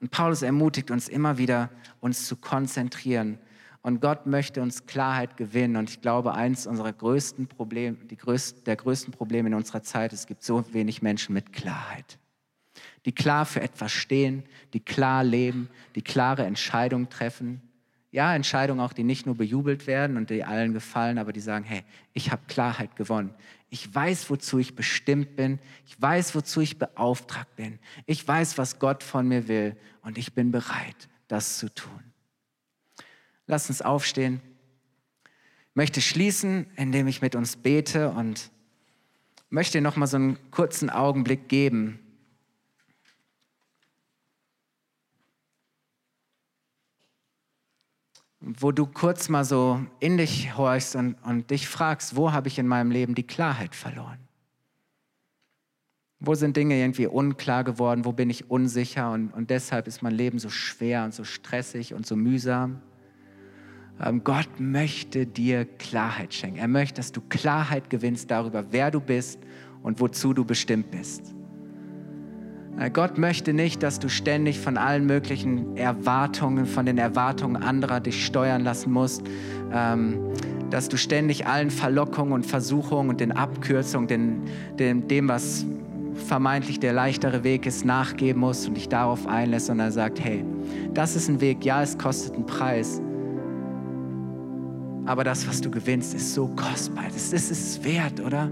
Und 0.00 0.10
Paulus 0.10 0.42
ermutigt 0.42 0.90
uns 0.90 1.08
immer 1.08 1.38
wieder, 1.38 1.70
uns 2.00 2.26
zu 2.26 2.36
konzentrieren. 2.36 3.38
Und 3.80 4.00
Gott 4.00 4.26
möchte 4.26 4.60
uns 4.60 4.86
Klarheit 4.86 5.36
gewinnen. 5.36 5.76
Und 5.76 5.90
ich 5.90 6.00
glaube, 6.00 6.34
eins 6.34 6.66
unserer 6.66 6.92
größten 6.92 7.46
Probleme, 7.48 7.96
größten, 7.96 8.64
der 8.64 8.76
größten 8.76 9.12
Probleme 9.12 9.48
in 9.48 9.54
unserer 9.54 9.82
Zeit, 9.82 10.12
es 10.12 10.26
gibt 10.26 10.42
so 10.42 10.64
wenig 10.72 11.00
Menschen 11.00 11.34
mit 11.34 11.52
Klarheit 11.52 12.18
die 13.04 13.12
klar 13.12 13.44
für 13.46 13.60
etwas 13.60 13.92
stehen, 13.92 14.44
die 14.72 14.80
klar 14.80 15.24
leben, 15.24 15.68
die 15.94 16.02
klare 16.02 16.44
Entscheidungen 16.44 17.10
treffen. 17.10 17.60
Ja, 18.10 18.34
Entscheidungen 18.34 18.80
auch, 18.80 18.92
die 18.92 19.02
nicht 19.02 19.26
nur 19.26 19.36
bejubelt 19.36 19.86
werden 19.86 20.16
und 20.16 20.30
die 20.30 20.44
allen 20.44 20.72
gefallen, 20.72 21.18
aber 21.18 21.32
die 21.32 21.40
sagen, 21.40 21.64
hey, 21.64 21.82
ich 22.12 22.30
habe 22.30 22.42
Klarheit 22.46 22.94
gewonnen. 22.96 23.34
Ich 23.70 23.92
weiß, 23.92 24.30
wozu 24.30 24.58
ich 24.58 24.76
bestimmt 24.76 25.34
bin. 25.34 25.58
Ich 25.84 26.00
weiß, 26.00 26.34
wozu 26.36 26.60
ich 26.60 26.78
beauftragt 26.78 27.56
bin. 27.56 27.80
Ich 28.06 28.26
weiß, 28.26 28.56
was 28.56 28.78
Gott 28.78 29.02
von 29.02 29.26
mir 29.26 29.48
will 29.48 29.76
und 30.02 30.16
ich 30.16 30.32
bin 30.32 30.52
bereit, 30.52 31.08
das 31.26 31.58
zu 31.58 31.74
tun. 31.74 32.12
Lass 33.46 33.68
uns 33.68 33.82
aufstehen. 33.82 34.40
Ich 35.70 35.76
möchte 35.76 36.00
schließen, 36.00 36.66
indem 36.76 37.08
ich 37.08 37.20
mit 37.20 37.34
uns 37.34 37.56
bete 37.56 38.10
und 38.10 38.52
möchte 39.50 39.80
noch 39.80 39.96
mal 39.96 40.06
so 40.06 40.16
einen 40.16 40.50
kurzen 40.52 40.88
Augenblick 40.88 41.48
geben, 41.48 41.98
wo 48.44 48.72
du 48.72 48.86
kurz 48.86 49.28
mal 49.28 49.44
so 49.44 49.80
in 50.00 50.18
dich 50.18 50.56
horchst 50.56 50.96
und, 50.96 51.14
und 51.24 51.50
dich 51.50 51.66
fragst, 51.66 52.14
wo 52.14 52.32
habe 52.32 52.48
ich 52.48 52.58
in 52.58 52.66
meinem 52.66 52.90
Leben 52.90 53.14
die 53.14 53.26
Klarheit 53.26 53.74
verloren? 53.74 54.18
Wo 56.20 56.34
sind 56.34 56.56
Dinge 56.56 56.78
irgendwie 56.78 57.06
unklar 57.06 57.64
geworden? 57.64 58.04
Wo 58.04 58.12
bin 58.12 58.30
ich 58.30 58.50
unsicher? 58.50 59.12
Und, 59.12 59.30
und 59.30 59.50
deshalb 59.50 59.86
ist 59.86 60.02
mein 60.02 60.14
Leben 60.14 60.38
so 60.38 60.50
schwer 60.50 61.04
und 61.04 61.14
so 61.14 61.24
stressig 61.24 61.94
und 61.94 62.06
so 62.06 62.16
mühsam. 62.16 62.80
Ähm, 64.02 64.22
Gott 64.24 64.48
möchte 64.58 65.26
dir 65.26 65.64
Klarheit 65.64 66.34
schenken. 66.34 66.58
Er 66.58 66.68
möchte, 66.68 66.96
dass 66.96 67.12
du 67.12 67.20
Klarheit 67.22 67.88
gewinnst 67.88 68.30
darüber, 68.30 68.64
wer 68.70 68.90
du 68.90 69.00
bist 69.00 69.38
und 69.82 70.00
wozu 70.00 70.34
du 70.34 70.44
bestimmt 70.44 70.90
bist. 70.90 71.34
Äh, 72.78 72.90
Gott 72.90 73.18
möchte 73.18 73.52
nicht, 73.52 73.82
dass 73.82 73.98
du 73.98 74.08
ständig 74.08 74.58
von 74.58 74.76
allen 74.76 75.06
möglichen 75.06 75.76
Erwartungen, 75.76 76.66
von 76.66 76.86
den 76.86 76.98
Erwartungen 76.98 77.62
anderer 77.62 78.00
dich 78.00 78.24
steuern 78.26 78.64
lassen 78.64 78.92
musst, 78.92 79.22
ähm, 79.72 80.18
dass 80.70 80.88
du 80.88 80.96
ständig 80.96 81.46
allen 81.46 81.70
Verlockungen 81.70 82.32
und 82.32 82.46
Versuchungen 82.46 83.10
und 83.10 83.20
den 83.20 83.32
Abkürzungen, 83.32 84.08
den, 84.08 84.42
den, 84.78 85.08
dem, 85.08 85.28
was 85.28 85.64
vermeintlich 86.14 86.80
der 86.80 86.92
leichtere 86.92 87.44
Weg 87.44 87.66
ist, 87.66 87.84
nachgeben 87.84 88.40
musst 88.40 88.68
und 88.68 88.76
dich 88.76 88.88
darauf 88.88 89.26
einlässt, 89.26 89.66
sondern 89.66 89.92
sagt, 89.92 90.22
hey, 90.22 90.44
das 90.92 91.16
ist 91.16 91.28
ein 91.28 91.40
Weg, 91.40 91.64
ja, 91.64 91.82
es 91.82 91.98
kostet 91.98 92.34
einen 92.34 92.46
Preis, 92.46 93.00
aber 95.06 95.22
das, 95.22 95.46
was 95.46 95.60
du 95.60 95.70
gewinnst, 95.70 96.14
ist 96.14 96.34
so 96.34 96.48
kostbar, 96.48 97.04
das 97.12 97.32
ist 97.32 97.50
es 97.50 97.84
wert, 97.84 98.20
oder? 98.20 98.50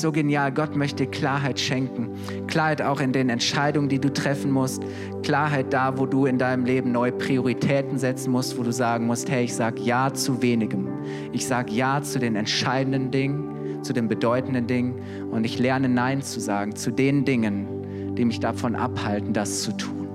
So 0.00 0.10
genial. 0.10 0.52
Gott 0.52 0.76
möchte 0.76 1.06
Klarheit 1.06 1.60
schenken. 1.60 2.10
Klarheit 2.46 2.82
auch 2.82 3.00
in 3.00 3.12
den 3.12 3.28
Entscheidungen, 3.30 3.88
die 3.88 3.98
du 3.98 4.12
treffen 4.12 4.50
musst. 4.50 4.82
Klarheit 5.22 5.72
da, 5.72 5.96
wo 5.96 6.04
du 6.04 6.26
in 6.26 6.36
deinem 6.36 6.64
Leben 6.64 6.90
neue 6.92 7.12
Prioritäten 7.12 7.98
setzen 7.98 8.32
musst, 8.32 8.58
wo 8.58 8.62
du 8.62 8.72
sagen 8.72 9.06
musst, 9.06 9.30
hey, 9.30 9.44
ich 9.44 9.54
sage 9.54 9.80
Ja 9.82 10.12
zu 10.12 10.42
wenigem. 10.42 10.88
Ich 11.32 11.46
sage 11.46 11.72
Ja 11.72 12.02
zu 12.02 12.18
den 12.18 12.34
entscheidenden 12.34 13.10
Dingen, 13.10 13.82
zu 13.82 13.92
den 13.92 14.08
bedeutenden 14.08 14.66
Dingen 14.66 14.94
und 15.30 15.44
ich 15.44 15.58
lerne 15.58 15.88
Nein 15.88 16.22
zu 16.22 16.40
sagen 16.40 16.74
zu 16.74 16.90
den 16.90 17.24
Dingen, 17.24 18.14
die 18.16 18.24
mich 18.24 18.40
davon 18.40 18.74
abhalten, 18.74 19.32
das 19.32 19.62
zu 19.62 19.72
tun. 19.72 20.08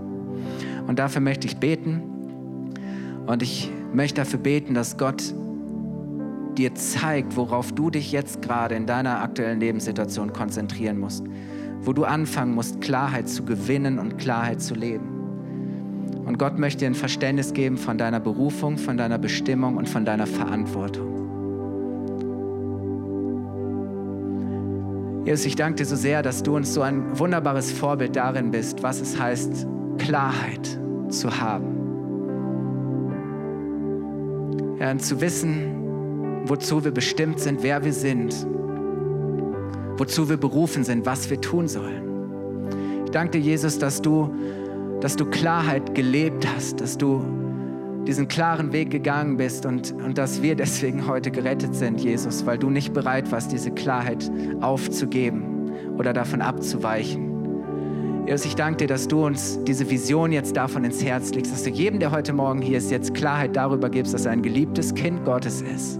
Und 0.87 0.99
dafür 0.99 1.21
möchte 1.21 1.47
ich 1.47 1.57
beten 1.57 2.01
und 3.27 3.41
ich 3.43 3.71
möchte 3.93 4.21
dafür 4.21 4.39
beten, 4.39 4.73
dass 4.73 4.97
Gott 4.97 5.33
dir 6.59 6.75
zeigt, 6.75 7.37
worauf 7.37 7.71
du 7.71 7.89
dich 7.89 8.11
jetzt 8.11 8.41
gerade 8.41 8.75
in 8.75 8.85
deiner 8.85 9.21
aktuellen 9.21 9.61
Lebenssituation 9.61 10.33
konzentrieren 10.33 10.99
musst, 10.99 11.23
wo 11.81 11.93
du 11.93 12.03
anfangen 12.03 12.53
musst, 12.53 12.81
Klarheit 12.81 13.29
zu 13.29 13.45
gewinnen 13.45 13.97
und 13.97 14.17
Klarheit 14.17 14.61
zu 14.61 14.75
leben. 14.75 15.07
Und 16.25 16.37
Gott 16.37 16.59
möchte 16.59 16.79
dir 16.79 16.87
ein 16.87 16.95
Verständnis 16.95 17.53
geben 17.53 17.77
von 17.77 17.97
deiner 17.97 18.19
Berufung, 18.19 18.77
von 18.77 18.97
deiner 18.97 19.17
Bestimmung 19.17 19.77
und 19.77 19.87
von 19.87 20.03
deiner 20.03 20.27
Verantwortung. 20.27 21.15
Jesus, 25.25 25.45
ich 25.45 25.55
danke 25.55 25.77
dir 25.77 25.85
so 25.85 25.95
sehr, 25.95 26.21
dass 26.21 26.43
du 26.43 26.57
uns 26.57 26.73
so 26.73 26.81
ein 26.81 27.17
wunderbares 27.17 27.71
Vorbild 27.71 28.17
darin 28.17 28.51
bist, 28.51 28.83
was 28.83 28.99
es 28.99 29.17
heißt, 29.17 29.65
Klarheit 29.97 30.77
zu 31.07 31.39
haben. 31.39 31.77
Ja, 34.79 34.91
und 34.91 35.01
zu 35.01 35.21
wissen, 35.21 35.78
wozu 36.49 36.83
wir 36.83 36.91
bestimmt 36.91 37.39
sind, 37.39 37.61
wer 37.61 37.83
wir 37.83 37.93
sind, 37.93 38.35
wozu 39.97 40.29
wir 40.29 40.37
berufen 40.37 40.83
sind, 40.83 41.05
was 41.05 41.29
wir 41.29 41.39
tun 41.39 41.67
sollen. 41.67 43.05
Ich 43.05 43.11
danke 43.11 43.39
dir, 43.39 43.45
Jesus, 43.45 43.77
dass 43.77 44.01
du, 44.01 44.33
dass 44.99 45.15
du 45.15 45.25
Klarheit 45.25 45.93
gelebt 45.93 46.47
hast, 46.47 46.81
dass 46.81 46.97
du 46.97 47.23
diesen 48.07 48.27
klaren 48.27 48.73
Weg 48.73 48.89
gegangen 48.89 49.37
bist 49.37 49.65
und, 49.65 49.91
und 49.91 50.17
dass 50.17 50.41
wir 50.41 50.55
deswegen 50.55 51.05
heute 51.05 51.29
gerettet 51.29 51.75
sind, 51.75 52.01
Jesus, 52.01 52.45
weil 52.45 52.57
du 52.57 52.71
nicht 52.71 52.93
bereit 52.93 53.31
warst, 53.31 53.51
diese 53.51 53.69
Klarheit 53.71 54.31
aufzugeben 54.61 55.71
oder 55.97 56.13
davon 56.13 56.41
abzuweichen. 56.41 57.27
Jesus, 58.25 58.45
ich 58.45 58.55
danke 58.55 58.77
dir, 58.77 58.87
dass 58.87 59.07
du 59.07 59.25
uns 59.25 59.59
diese 59.63 59.89
Vision 59.89 60.31
jetzt 60.31 60.55
davon 60.55 60.83
ins 60.83 61.03
Herz 61.03 61.31
legst, 61.33 61.51
dass 61.51 61.63
du 61.63 61.69
jedem, 61.69 61.99
der 61.99 62.11
heute 62.11 62.33
Morgen 62.33 62.61
hier 62.61 62.77
ist, 62.77 62.89
jetzt 62.89 63.13
Klarheit 63.13 63.55
darüber 63.55 63.89
gibst, 63.89 64.13
dass 64.13 64.25
er 64.25 64.31
ein 64.31 64.41
geliebtes 64.41 64.93
Kind 64.93 65.25
Gottes 65.25 65.61
ist. 65.61 65.99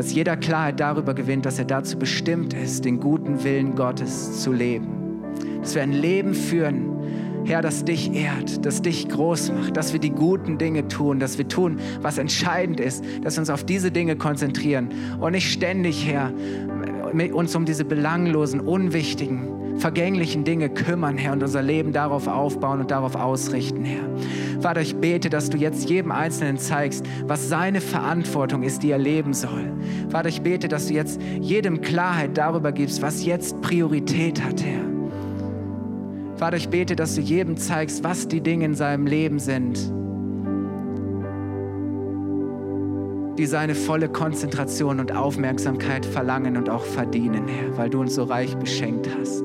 Dass 0.00 0.14
jeder 0.14 0.38
Klarheit 0.38 0.80
darüber 0.80 1.12
gewinnt, 1.12 1.44
dass 1.44 1.58
er 1.58 1.66
dazu 1.66 1.98
bestimmt 1.98 2.54
ist, 2.54 2.86
den 2.86 3.00
guten 3.00 3.44
Willen 3.44 3.74
Gottes 3.74 4.40
zu 4.40 4.50
leben. 4.50 5.20
Dass 5.60 5.74
wir 5.74 5.82
ein 5.82 5.92
Leben 5.92 6.32
führen, 6.32 7.44
Herr, 7.44 7.60
das 7.60 7.84
dich 7.84 8.10
ehrt, 8.14 8.64
das 8.64 8.80
dich 8.80 9.10
groß 9.10 9.52
macht, 9.52 9.76
dass 9.76 9.92
wir 9.92 10.00
die 10.00 10.08
guten 10.08 10.56
Dinge 10.56 10.88
tun, 10.88 11.20
dass 11.20 11.36
wir 11.36 11.46
tun, 11.46 11.78
was 12.00 12.16
entscheidend 12.16 12.80
ist, 12.80 13.04
dass 13.22 13.36
wir 13.36 13.40
uns 13.40 13.50
auf 13.50 13.62
diese 13.62 13.90
Dinge 13.90 14.16
konzentrieren 14.16 14.88
und 15.20 15.32
nicht 15.32 15.52
ständig, 15.52 16.06
Herr, 16.06 16.32
uns 17.32 17.54
um 17.54 17.64
diese 17.64 17.84
belanglosen, 17.84 18.60
unwichtigen, 18.60 19.78
vergänglichen 19.78 20.44
Dinge 20.44 20.68
kümmern, 20.68 21.16
Herr, 21.16 21.32
und 21.32 21.42
unser 21.42 21.62
Leben 21.62 21.92
darauf 21.92 22.26
aufbauen 22.26 22.80
und 22.80 22.90
darauf 22.90 23.14
ausrichten, 23.14 23.84
Herr. 23.84 24.02
Vater, 24.60 24.82
ich 24.82 24.96
bete, 24.96 25.30
dass 25.30 25.48
du 25.48 25.56
jetzt 25.56 25.88
jedem 25.88 26.12
Einzelnen 26.12 26.58
zeigst, 26.58 27.04
was 27.26 27.48
seine 27.48 27.80
Verantwortung 27.80 28.62
ist, 28.62 28.82
die 28.82 28.90
er 28.90 28.98
leben 28.98 29.32
soll. 29.32 29.72
Vater, 30.10 30.28
ich 30.28 30.42
bete, 30.42 30.68
dass 30.68 30.88
du 30.88 30.94
jetzt 30.94 31.20
jedem 31.40 31.80
Klarheit 31.80 32.36
darüber 32.36 32.72
gibst, 32.72 33.00
was 33.00 33.24
jetzt 33.24 33.60
Priorität 33.62 34.42
hat, 34.44 34.62
Herr. 34.62 34.84
Vater, 36.36 36.56
ich 36.56 36.68
bete, 36.68 36.96
dass 36.96 37.14
du 37.14 37.20
jedem 37.20 37.56
zeigst, 37.56 38.04
was 38.04 38.28
die 38.28 38.40
Dinge 38.40 38.66
in 38.66 38.74
seinem 38.74 39.06
Leben 39.06 39.38
sind, 39.38 39.78
die 43.40 43.46
seine 43.46 43.74
volle 43.74 44.10
Konzentration 44.10 45.00
und 45.00 45.16
Aufmerksamkeit 45.16 46.04
verlangen 46.04 46.58
und 46.58 46.68
auch 46.68 46.84
verdienen, 46.84 47.48
Herr, 47.48 47.78
weil 47.78 47.88
du 47.88 47.98
uns 48.00 48.16
so 48.16 48.24
reich 48.24 48.54
beschenkt 48.56 49.08
hast. 49.18 49.42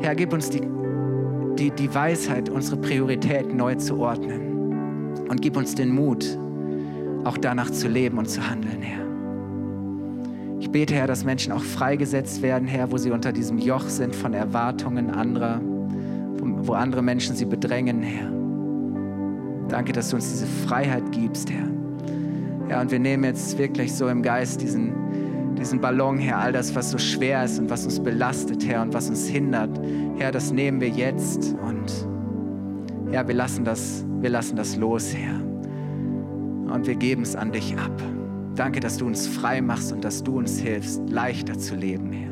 Herr, 0.00 0.16
gib 0.16 0.32
uns 0.32 0.50
die, 0.50 0.62
die, 1.56 1.70
die 1.70 1.94
Weisheit, 1.94 2.48
unsere 2.48 2.78
Prioritäten 2.78 3.56
neu 3.56 3.76
zu 3.76 4.00
ordnen 4.00 5.28
und 5.28 5.40
gib 5.40 5.56
uns 5.56 5.76
den 5.76 5.94
Mut, 5.94 6.36
auch 7.22 7.38
danach 7.38 7.70
zu 7.70 7.86
leben 7.86 8.18
und 8.18 8.28
zu 8.28 8.40
handeln, 8.50 8.82
Herr. 8.82 9.06
Ich 10.58 10.68
bete, 10.72 10.92
Herr, 10.92 11.06
dass 11.06 11.24
Menschen 11.24 11.52
auch 11.52 11.62
freigesetzt 11.62 12.42
werden, 12.42 12.66
Herr, 12.66 12.90
wo 12.90 12.96
sie 12.96 13.12
unter 13.12 13.30
diesem 13.30 13.58
Joch 13.58 13.88
sind 13.88 14.12
von 14.16 14.34
Erwartungen 14.34 15.08
anderer, 15.08 15.60
wo 15.62 16.72
andere 16.72 17.02
Menschen 17.02 17.36
sie 17.36 17.44
bedrängen, 17.44 18.02
Herr. 18.02 18.32
Danke, 19.68 19.92
dass 19.92 20.10
du 20.10 20.16
uns 20.16 20.28
diese 20.32 20.46
Freiheit 20.66 21.12
gibst, 21.12 21.48
Herr. 21.48 21.75
Ja, 22.68 22.80
und 22.80 22.90
wir 22.90 22.98
nehmen 22.98 23.24
jetzt 23.24 23.58
wirklich 23.58 23.94
so 23.94 24.08
im 24.08 24.22
Geist 24.22 24.60
diesen, 24.60 25.54
diesen 25.56 25.80
Ballon, 25.80 26.18
Herr, 26.18 26.38
all 26.38 26.52
das, 26.52 26.74
was 26.74 26.90
so 26.90 26.98
schwer 26.98 27.44
ist 27.44 27.58
und 27.58 27.70
was 27.70 27.84
uns 27.84 28.00
belastet, 28.00 28.66
Herr, 28.66 28.82
und 28.82 28.92
was 28.92 29.08
uns 29.08 29.26
hindert. 29.26 29.70
Herr, 30.18 30.32
das 30.32 30.50
nehmen 30.50 30.80
wir 30.80 30.88
jetzt 30.88 31.54
und 31.62 32.06
ja, 33.12 33.26
wir 33.26 33.34
lassen 33.34 33.64
das, 33.64 34.04
wir 34.20 34.30
lassen 34.30 34.56
das 34.56 34.76
los, 34.76 35.14
Herr. 35.14 35.36
Und 36.72 36.86
wir 36.86 36.96
geben 36.96 37.22
es 37.22 37.36
an 37.36 37.52
dich 37.52 37.76
ab. 37.78 38.02
Danke, 38.56 38.80
dass 38.80 38.96
du 38.96 39.06
uns 39.06 39.26
frei 39.28 39.60
machst 39.60 39.92
und 39.92 40.04
dass 40.04 40.24
du 40.24 40.38
uns 40.38 40.58
hilfst, 40.58 41.00
leichter 41.08 41.56
zu 41.56 41.76
leben, 41.76 42.12
Herr. 42.12 42.25